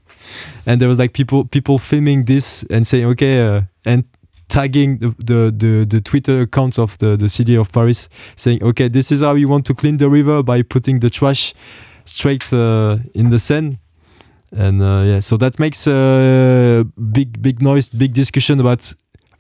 and 0.66 0.80
there 0.82 0.90
was 0.90 0.98
like 0.98 1.14
people 1.14 1.46
people 1.46 1.78
filming 1.78 2.26
this 2.26 2.64
and 2.72 2.86
saying 2.88 3.06
okay 3.12 3.42
uh, 3.42 3.62
and 3.86 4.04
tagging 4.52 5.00
the, 5.00 5.16
the 5.18 5.40
the 5.56 5.86
the 5.86 6.02
Twitter 6.02 6.42
accounts 6.42 6.78
of 6.78 6.98
the 6.98 7.16
the 7.16 7.30
city 7.30 7.56
of 7.56 7.72
Paris, 7.72 8.10
saying 8.36 8.62
okay 8.62 8.90
this 8.90 9.12
is 9.12 9.22
how 9.22 9.36
you 9.36 9.48
want 9.48 9.66
to 9.66 9.74
clean 9.74 9.98
the 9.98 10.10
river 10.10 10.44
by 10.44 10.62
putting 10.62 11.00
the 11.00 11.10
trash 11.10 11.54
straight 12.06 12.52
uh, 12.54 12.98
in 13.14 13.30
the 13.30 13.40
Seine. 13.40 13.80
And 14.52 14.82
uh, 14.82 15.04
yeah, 15.06 15.22
so 15.22 15.38
that 15.38 15.60
makes 15.60 15.88
a 15.88 16.86
big, 17.14 17.42
big 17.42 17.62
noise, 17.62 17.88
big 17.90 18.14
discussion 18.14 18.60
about 18.60 18.94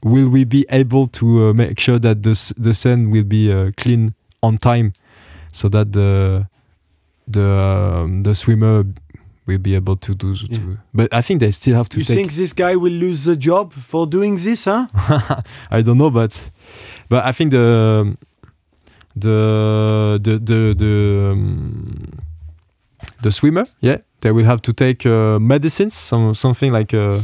will 0.04 0.30
we 0.30 0.46
be 0.46 0.66
able 0.70 1.08
to 1.08 1.50
uh, 1.50 1.54
make 1.54 1.80
sure 1.80 2.00
that 2.00 2.24
the 2.24 2.54
the 2.58 2.74
Seine 2.74 3.12
will 3.12 3.26
be 3.26 3.52
uh, 3.52 3.72
clean 3.76 4.14
on 4.42 4.58
time, 4.58 4.94
so 5.52 5.68
that 5.68 5.92
the 5.92 6.48
the 7.28 7.44
um, 7.44 8.24
the 8.24 8.34
swimmer 8.34 8.86
will 9.52 9.60
be 9.64 9.76
able 9.76 9.96
to 9.98 10.14
do. 10.16 10.36
To, 10.36 10.46
Yeah. 10.50 10.60
But 10.94 11.14
I 11.14 11.22
think 11.22 11.40
they 11.40 11.52
still 11.52 11.76
have 11.76 11.88
to 11.90 11.98
You 11.98 12.06
think 12.06 12.32
this 12.34 12.54
guy 12.54 12.76
will 12.76 12.94
lose 12.94 13.24
the 13.24 13.36
job 13.36 13.74
for 13.74 14.08
doing 14.08 14.38
this, 14.44 14.66
huh? 14.66 14.88
I 15.72 15.82
don't 15.82 15.98
know, 15.98 16.10
but 16.10 16.52
but 17.10 17.26
I 17.30 17.32
think 17.34 17.52
the 17.52 18.16
the 19.16 20.20
the 20.24 20.40
the 20.40 20.74
the, 20.78 21.30
um, 21.32 22.20
the 23.22 23.32
swimmer. 23.32 23.66
Yeah, 23.82 23.98
they 24.22 24.32
will 24.32 24.46
have 24.46 24.62
to 24.62 24.74
take 24.74 25.06
uh, 25.06 25.40
medicines, 25.40 25.94
some 25.94 26.34
something 26.36 26.72
like 26.72 26.94
uh, 26.94 27.22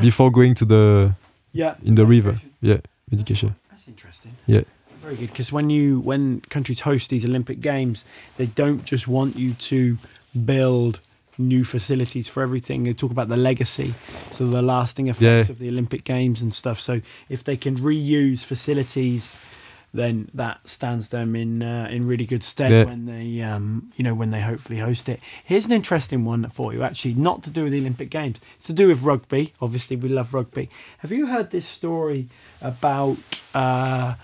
before 0.00 0.30
going 0.30 0.54
to 0.56 0.64
the 0.64 1.14
Yeah. 1.52 1.74
in 1.84 1.94
the 1.94 2.04
river. 2.06 2.40
Yeah, 2.60 2.78
medication. 3.10 3.54
That's 3.70 3.88
interesting. 3.88 4.32
Yeah. 4.46 4.62
Very 5.02 5.16
good 5.16 5.28
because 5.32 5.52
when 5.52 5.70
you 5.70 6.00
when 6.04 6.40
countries 6.50 6.80
host 6.80 7.08
these 7.10 7.24
Olympic 7.28 7.60
games, 7.60 8.04
they 8.36 8.46
don't 8.54 8.84
just 8.84 9.06
want 9.08 9.36
you 9.36 9.54
to 9.54 9.96
build 10.44 11.00
new 11.40 11.64
facilities 11.64 12.28
for 12.28 12.42
everything. 12.42 12.84
They 12.84 12.92
talk 12.92 13.10
about 13.10 13.28
the 13.28 13.36
legacy, 13.36 13.94
so 14.30 14.46
the 14.48 14.62
lasting 14.62 15.08
effects 15.08 15.22
Yeah. 15.48 15.52
of 15.52 15.58
the 15.58 15.68
Olympic 15.68 16.04
Games 16.04 16.40
and 16.42 16.52
stuff. 16.54 16.80
So 16.80 17.00
if 17.28 17.42
they 17.42 17.56
can 17.56 17.78
reuse 17.78 18.40
facilities, 18.44 19.36
then 19.92 20.30
that 20.32 20.60
stands 20.68 21.08
them 21.08 21.34
in 21.34 21.62
uh, 21.64 21.88
in 21.90 22.06
really 22.06 22.24
good 22.24 22.44
stead 22.44 22.70
Yeah. 22.70 22.84
when 22.84 23.06
they 23.06 23.40
um, 23.42 23.90
you 23.96 24.04
know 24.04 24.14
when 24.14 24.30
they 24.30 24.40
hopefully 24.40 24.78
host 24.78 25.08
it. 25.08 25.18
Here's 25.44 25.66
an 25.66 25.72
interesting 25.72 26.24
one 26.24 26.48
for 26.50 26.72
you. 26.72 26.82
Actually, 26.84 27.14
not 27.14 27.42
to 27.42 27.50
do 27.50 27.64
with 27.64 27.72
the 27.72 27.80
Olympic 27.80 28.08
Games. 28.10 28.36
It's 28.56 28.66
to 28.68 28.72
do 28.72 28.86
with 28.88 29.02
rugby. 29.02 29.52
Obviously, 29.60 29.96
we 29.96 30.08
love 30.08 30.32
rugby. 30.32 30.70
Have 30.98 31.10
you 31.10 31.26
heard 31.26 31.50
this 31.50 31.66
story 31.66 32.28
about 32.60 33.18
uh, 33.54 34.14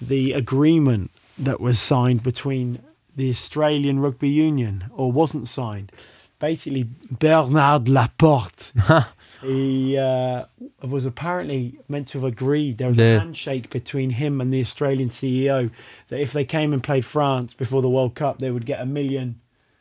the 0.00 0.32
agreement 0.32 1.10
that 1.38 1.60
was 1.60 1.78
signed 1.78 2.22
between 2.22 2.80
the 3.14 3.30
Australian 3.30 4.00
Rugby 4.00 4.28
Union, 4.28 4.84
or 4.94 5.10
wasn't 5.10 5.48
signed? 5.48 5.90
Basically, 6.38 6.86
Bernard 7.10 7.88
Laporte. 7.88 8.72
He 9.42 9.98
uh, 9.98 10.46
was 10.82 11.04
apparently 11.04 11.78
meant 11.88 12.08
to 12.08 12.18
have 12.18 12.24
agreed. 12.24 12.78
There 12.78 12.88
was 12.88 12.98
a 12.98 13.18
handshake 13.18 13.68
between 13.68 14.10
him 14.10 14.40
and 14.40 14.50
the 14.50 14.60
Australian 14.62 15.10
CEO 15.10 15.70
that 16.08 16.18
if 16.20 16.32
they 16.32 16.44
came 16.44 16.72
and 16.72 16.82
played 16.82 17.04
France 17.04 17.52
before 17.52 17.82
the 17.82 17.88
World 17.90 18.14
Cup, 18.14 18.38
they 18.38 18.50
would 18.50 18.64
get 18.64 18.80
a 18.80 18.86
million, 18.86 19.38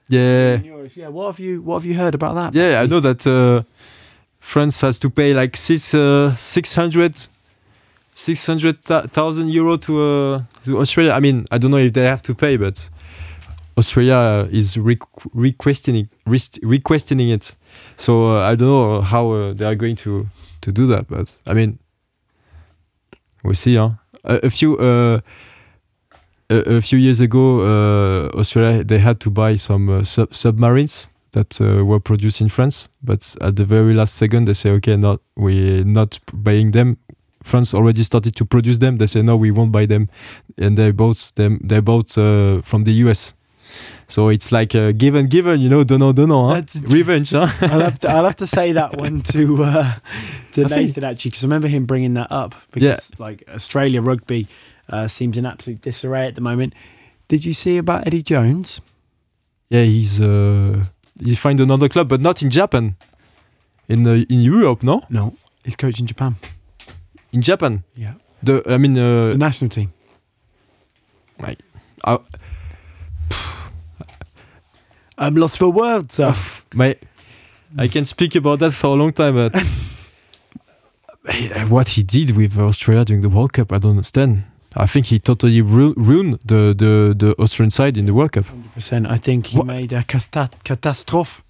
Yeah, 0.10 0.58
million. 0.58 0.92
Yeah, 0.94 1.08
what 1.08 1.28
have 1.28 1.40
you 1.40 1.62
what 1.62 1.76
have 1.76 1.86
you 1.86 1.96
heard 1.96 2.14
about 2.14 2.36
that? 2.36 2.54
yeah. 2.54 2.82
I 2.82 2.86
know 2.86 3.00
that 3.00 3.26
uh, 3.26 3.64
France 4.42 4.82
has 4.82 5.00
to 5.00 5.10
pay 5.10 5.34
like 5.34 5.56
six 5.56 5.94
uh, 5.94 6.36
600 6.36 7.30
600,000 8.14 9.50
euro 9.50 9.78
to 9.78 10.02
uh, 10.02 10.42
to 10.66 10.80
Australia. 10.80 11.14
I 11.14 11.20
mean, 11.22 11.46
I 11.50 11.58
don't 11.58 11.72
know 11.72 11.78
if 11.78 11.94
they 11.94 12.04
have 12.06 12.22
to 12.24 12.36
pay, 12.36 12.58
but 12.58 12.90
Australia 13.78 14.48
is 14.52 14.78
re- 14.78 14.98
requesting 15.34 16.10
requesting 16.26 17.20
it. 17.20 17.56
So 17.98 18.38
uh, 18.38 18.52
I 18.52 18.56
don't 18.56 18.70
know 18.70 19.02
how 19.02 19.32
uh, 19.32 19.54
they 19.54 19.66
are 19.66 19.76
going 19.76 19.96
to 19.98 20.28
to 20.62 20.72
do 20.72 20.88
that, 20.88 21.08
but 21.08 21.38
I 21.48 21.54
mean, 21.54 21.80
we'll 23.44 23.56
see. 23.56 23.76
Huh? 23.76 23.92
A, 24.24 24.46
a 24.46 24.50
few 24.50 24.78
uh, 24.78 25.20
a, 26.50 26.76
a 26.78 26.82
few 26.82 26.98
years 26.98 27.20
ago, 27.22 27.62
uh, 27.62 28.40
Australia 28.40 28.84
they 28.84 29.00
had 29.00 29.20
to 29.22 29.30
buy 29.30 29.58
some 29.58 29.90
uh, 29.90 30.04
sub- 30.04 30.34
submarines 30.34 31.08
that 31.32 31.60
uh, 31.60 31.84
were 31.84 32.00
produced 32.00 32.42
in 32.42 32.50
France, 32.50 32.90
but 33.04 33.36
at 33.42 33.58
the 33.58 33.66
very 33.66 33.94
last 33.94 34.16
second 34.16 34.46
they 34.46 34.54
say, 34.54 34.72
okay, 34.72 34.96
not 34.96 35.20
we're 35.36 35.84
not 35.84 36.20
buying 36.34 36.72
them. 36.72 36.98
France 37.44 37.76
already 37.76 38.04
started 38.04 38.36
to 38.38 38.46
produce 38.46 38.80
them. 38.80 38.98
They 38.98 39.06
say 39.06 39.22
no, 39.22 39.36
we 39.36 39.52
won't 39.52 39.72
buy 39.72 39.86
them, 39.86 40.10
and 40.58 40.78
they 40.78 40.92
bought 40.92 41.32
them. 41.36 41.60
They 41.64 41.80
bought 41.80 42.18
uh, 42.18 42.62
from 42.64 42.86
the 42.86 42.94
US. 43.06 43.35
So 44.08 44.30
it's 44.30 44.52
like 44.52 44.76
uh, 44.76 44.92
given, 44.92 45.28
given, 45.28 45.60
you 45.60 45.68
know, 45.70 45.84
dono, 45.84 46.14
dono, 46.14 46.50
huh? 46.54 46.62
Revenge, 46.88 47.32
huh? 47.32 47.48
I'll 47.62 47.80
have 47.80 48.00
to, 48.02 48.10
I'll 48.10 48.26
have 48.26 48.36
to 48.38 48.48
say 48.48 48.72
that 48.74 48.96
one 49.02 49.22
to 49.34 49.64
uh, 49.64 49.94
to 50.52 50.66
I 50.66 50.68
think- 50.68 50.88
Nathan 50.88 51.04
actually 51.04 51.32
because 51.32 51.44
I 51.44 51.48
remember 51.48 51.68
him 51.68 51.86
bringing 51.86 52.14
that 52.16 52.32
up 52.32 52.54
because 52.72 53.10
like 53.18 53.44
Australia 53.50 54.02
rugby 54.02 54.48
uh, 54.90 55.08
seems 55.08 55.38
in 55.38 55.46
absolute 55.46 55.82
disarray 55.82 56.28
at 56.28 56.36
the 56.36 56.42
moment. 56.42 56.74
Did 57.28 57.46
you 57.46 57.54
see 57.54 57.78
about 57.78 58.06
Eddie 58.06 58.22
Jones? 58.22 58.80
Yeah, 59.70 59.82
he's 59.84 60.20
uh, 60.22 60.86
he 61.24 61.36
find 61.36 61.60
another 61.60 61.90
club, 61.90 62.08
but 62.08 62.22
not 62.22 62.42
in 62.44 62.50
Japan. 62.52 62.96
In 63.90 64.06
uh, 64.06 64.24
in 64.30 64.42
Europe, 64.42 64.84
no? 64.84 65.02
No, 65.10 65.34
he's 65.64 65.76
coaching 65.76 66.06
Japan. 66.08 66.36
In 67.32 67.42
Japan, 67.42 67.84
Yeah, 67.96 68.14
the 68.44 68.62
I 68.68 68.78
mean, 68.78 68.94
the 68.94 69.32
uh, 69.34 69.38
national 69.38 69.70
team. 69.70 69.92
I, 72.08 72.20
I'm 75.18 75.36
lost 75.36 75.58
for 75.58 75.70
words. 75.70 76.20
Uh, 76.20 76.36
my, 76.74 76.96
I 77.78 77.88
can 77.88 78.06
speak 78.06 78.36
about 78.36 78.60
that 78.60 78.72
for 78.72 78.88
a 78.88 78.94
long 79.00 79.14
time, 79.14 79.36
but 79.36 79.56
what 81.70 81.90
he 81.90 82.04
did 82.04 82.36
with 82.36 82.58
Australia 82.58 83.06
during 83.06 83.22
the 83.22 83.30
World 83.30 83.54
Cup, 83.54 83.72
I 83.72 83.78
don't 83.80 83.92
understand. 83.92 84.44
I 84.78 84.86
think 84.88 85.06
he 85.06 85.20
totally 85.20 85.62
ru- 85.62 85.94
ruined 85.96 86.40
the, 86.44 86.74
the 86.78 87.16
the 87.18 87.34
Austrian 87.42 87.72
side 87.72 87.96
in 87.98 88.06
the 88.06 88.14
World 88.14 88.34
Cup. 88.34 88.46
100%. 88.78 89.10
I 89.10 89.18
think 89.18 89.48
he 89.48 89.58
What- 89.58 89.68
made 89.68 89.94
a 89.94 90.04
casta- 90.04 90.50
catastrophe. 90.66 91.42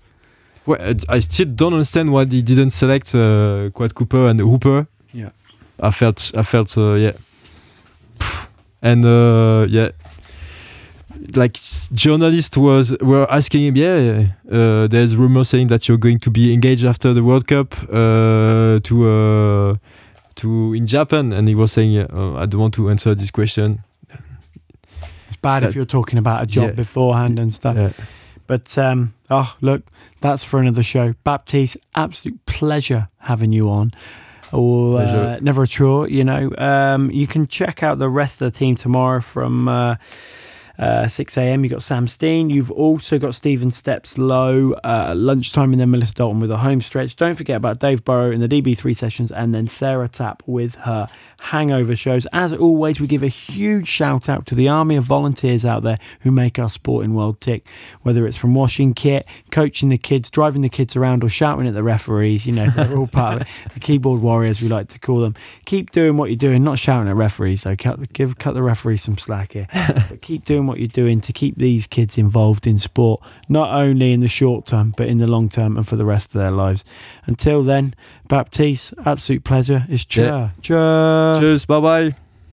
Well, 0.68 0.80
I- 0.82 1.16
I 1.16 1.20
still 1.20 1.48
don't 1.56 1.74
understand 1.74 2.12
why 2.12 2.26
he 2.26 2.42
didn't 2.44 2.70
select 2.72 3.16
uh, 3.16 3.70
Quade 3.74 3.96
Cooper 3.96 4.28
and 4.30 4.40
Hooper. 4.40 4.86
Yeah. 5.12 5.30
I 5.80 5.90
felt, 5.92 6.32
I 6.38 6.44
felt, 6.44 6.78
uh, 6.78 6.94
yeah, 6.94 7.14
and 8.82 9.04
uh, 9.06 9.66
yeah, 9.70 9.90
like 11.36 11.60
journalists 11.94 12.58
was 12.58 12.96
were 13.02 13.30
asking 13.32 13.64
him, 13.68 13.76
yeah, 13.76 14.28
uh, 14.52 14.88
there's 14.88 15.16
rumors 15.16 15.50
saying 15.50 15.68
that 15.68 15.88
you're 15.88 15.98
going 15.98 16.20
to 16.20 16.30
be 16.32 16.54
engaged 16.54 16.86
after 16.86 17.14
the 17.14 17.24
World 17.24 17.48
Cup 17.48 17.74
uh, 17.90 18.80
to 18.84 19.10
uh, 19.10 19.76
to 20.36 20.74
in 20.74 20.86
Japan, 20.88 21.34
and 21.34 21.48
he 21.48 21.56
was 21.56 21.72
saying, 21.72 21.92
yeah, 21.92 22.08
uh, 22.14 22.34
I 22.36 22.46
don't 22.46 22.62
want 22.62 22.74
to 22.76 22.90
answer 22.90 23.16
this 23.16 23.32
question. 23.32 23.84
It's 25.28 25.38
bad 25.42 25.64
if 25.64 25.76
you're 25.76 25.86
talking 25.86 26.20
about 26.20 26.44
a 26.44 26.46
job 26.46 26.70
Yeah. 26.70 26.76
beforehand 26.76 27.40
and 27.40 27.54
stuff. 27.54 27.76
Yeah. 27.76 27.92
But 28.48 28.78
um, 28.78 29.14
oh, 29.30 29.56
look, 29.62 29.84
that's 30.22 30.44
for 30.44 30.60
another 30.60 30.84
show. 30.84 31.14
Baptiste, 31.24 31.78
absolute 31.96 32.46
pleasure 32.46 33.08
having 33.20 33.52
you 33.52 33.70
on. 33.70 33.92
Or 34.52 35.02
uh, 35.02 35.40
never 35.42 35.64
a 35.64 35.68
chore, 35.68 36.08
you 36.08 36.24
know. 36.24 36.52
Um, 36.58 37.10
you 37.12 37.26
can 37.28 37.48
check 37.48 37.82
out 37.82 37.98
the 37.98 38.08
rest 38.10 38.42
of 38.42 38.54
the 38.54 38.58
team 38.58 38.76
tomorrow 38.76 39.20
from 39.20 39.68
uh, 39.68 39.96
uh, 40.78 41.08
6 41.08 41.38
a.m. 41.38 41.64
You've 41.64 41.72
got 41.72 41.84
Sam 41.84 42.08
Steen. 42.08 42.50
You've 42.50 42.72
also 42.72 43.20
got 43.20 43.36
Stephen 43.36 43.72
Steps 43.72 44.18
Low 44.18 44.74
uh, 44.84 45.14
lunchtime, 45.16 45.72
and 45.72 45.80
then 45.80 45.92
Melissa 45.92 46.14
Dalton 46.14 46.40
with 46.40 46.52
a 46.52 46.58
home 46.58 46.82
stretch. 46.82 47.16
Don't 47.16 47.36
forget 47.36 47.58
about 47.58 47.80
Dave 47.80 48.04
Burrow 48.04 48.32
in 48.32 48.42
the 48.42 48.48
DB3 48.48 48.96
sessions, 48.96 49.32
and 49.32 49.54
then 49.54 49.68
Sarah 49.68 50.10
Tapp 50.10 50.44
with 50.46 50.76
her 50.76 51.08
hangover 51.40 51.96
shows. 51.96 52.26
As 52.34 52.54
always, 52.54 53.00
we 53.00 53.08
give 53.08 53.24
a 53.24 53.28
huge 53.28 53.88
shout 53.88 54.28
out 54.28 54.46
to 54.48 54.56
the 54.56 54.68
army 54.68 54.96
of 54.96 55.04
volunteers 55.04 55.64
out 55.66 55.84
there 55.84 55.98
who 56.22 56.32
make 56.32 56.58
our 56.58 56.70
sporting 56.70 57.14
world 57.14 57.40
tick, 57.40 57.66
whether 58.02 58.26
it's 58.26 58.38
from 58.38 58.56
washing 58.56 58.94
kit, 58.94 59.26
coaching 59.52 59.90
the 59.90 59.98
kids, 59.98 60.30
driving 60.30 60.62
the 60.62 60.70
kids 60.70 60.96
around, 60.96 61.24
or 61.24 61.30
shouting 61.30 61.68
at 61.68 61.74
the 61.74 61.84
referees. 61.84 62.46
You 62.46 62.54
know, 62.54 62.70
they're 62.70 62.98
all 62.98 63.08
part 63.08 63.36
of 63.36 63.42
it. 63.42 63.48
The 63.74 63.80
keyboard 63.80 64.22
warriors, 64.22 64.62
we 64.62 64.68
like 64.68 64.88
to 64.90 65.00
call 65.00 65.22
them. 65.22 65.36
Keep 65.66 65.92
doing 65.92 66.18
what 66.18 66.30
you're 66.30 66.38
doing, 66.38 66.64
not 66.64 66.80
shouting 66.80 67.10
at 67.10 67.16
referees, 67.16 67.64
though. 67.64 67.76
Cut, 67.76 68.12
give, 68.14 68.38
cut 68.38 68.54
the 68.54 68.64
referees 68.64 69.04
some 69.04 69.18
slack 69.18 69.54
here. 69.54 69.68
but 70.10 70.22
keep 70.22 70.46
doing 70.66 70.68
what 70.68 70.80
you're 70.80 71.06
doing 71.06 71.22
to 71.22 71.34
keep 71.34 71.58
these 71.58 71.88
kids 71.88 72.18
involved 72.18 72.68
in 72.68 72.78
sport, 72.78 73.22
not 73.48 73.74
only 73.74 74.12
in 74.14 74.20
the 74.22 74.28
short 74.28 74.66
term, 74.66 74.94
but 74.98 75.08
in 75.08 75.18
the 75.18 75.28
long 75.28 75.50
term 75.50 75.78
and 75.78 75.88
for 75.88 75.96
the 75.96 76.06
rest 76.06 76.28
of 76.28 76.34
their 76.34 76.52
lives. 76.52 76.84
Until 77.26 77.64
then, 77.64 77.94
Baptiste, 78.28 78.94
absolute 79.06 79.44
pleasure. 79.44 79.86
It's 79.90 80.06
cheer. 80.06 80.26
Yeah. 80.26 80.50
Cheer. 80.62 81.40
Cheers, 81.40 81.66
bye 81.66 81.80
bye. 81.80 82.25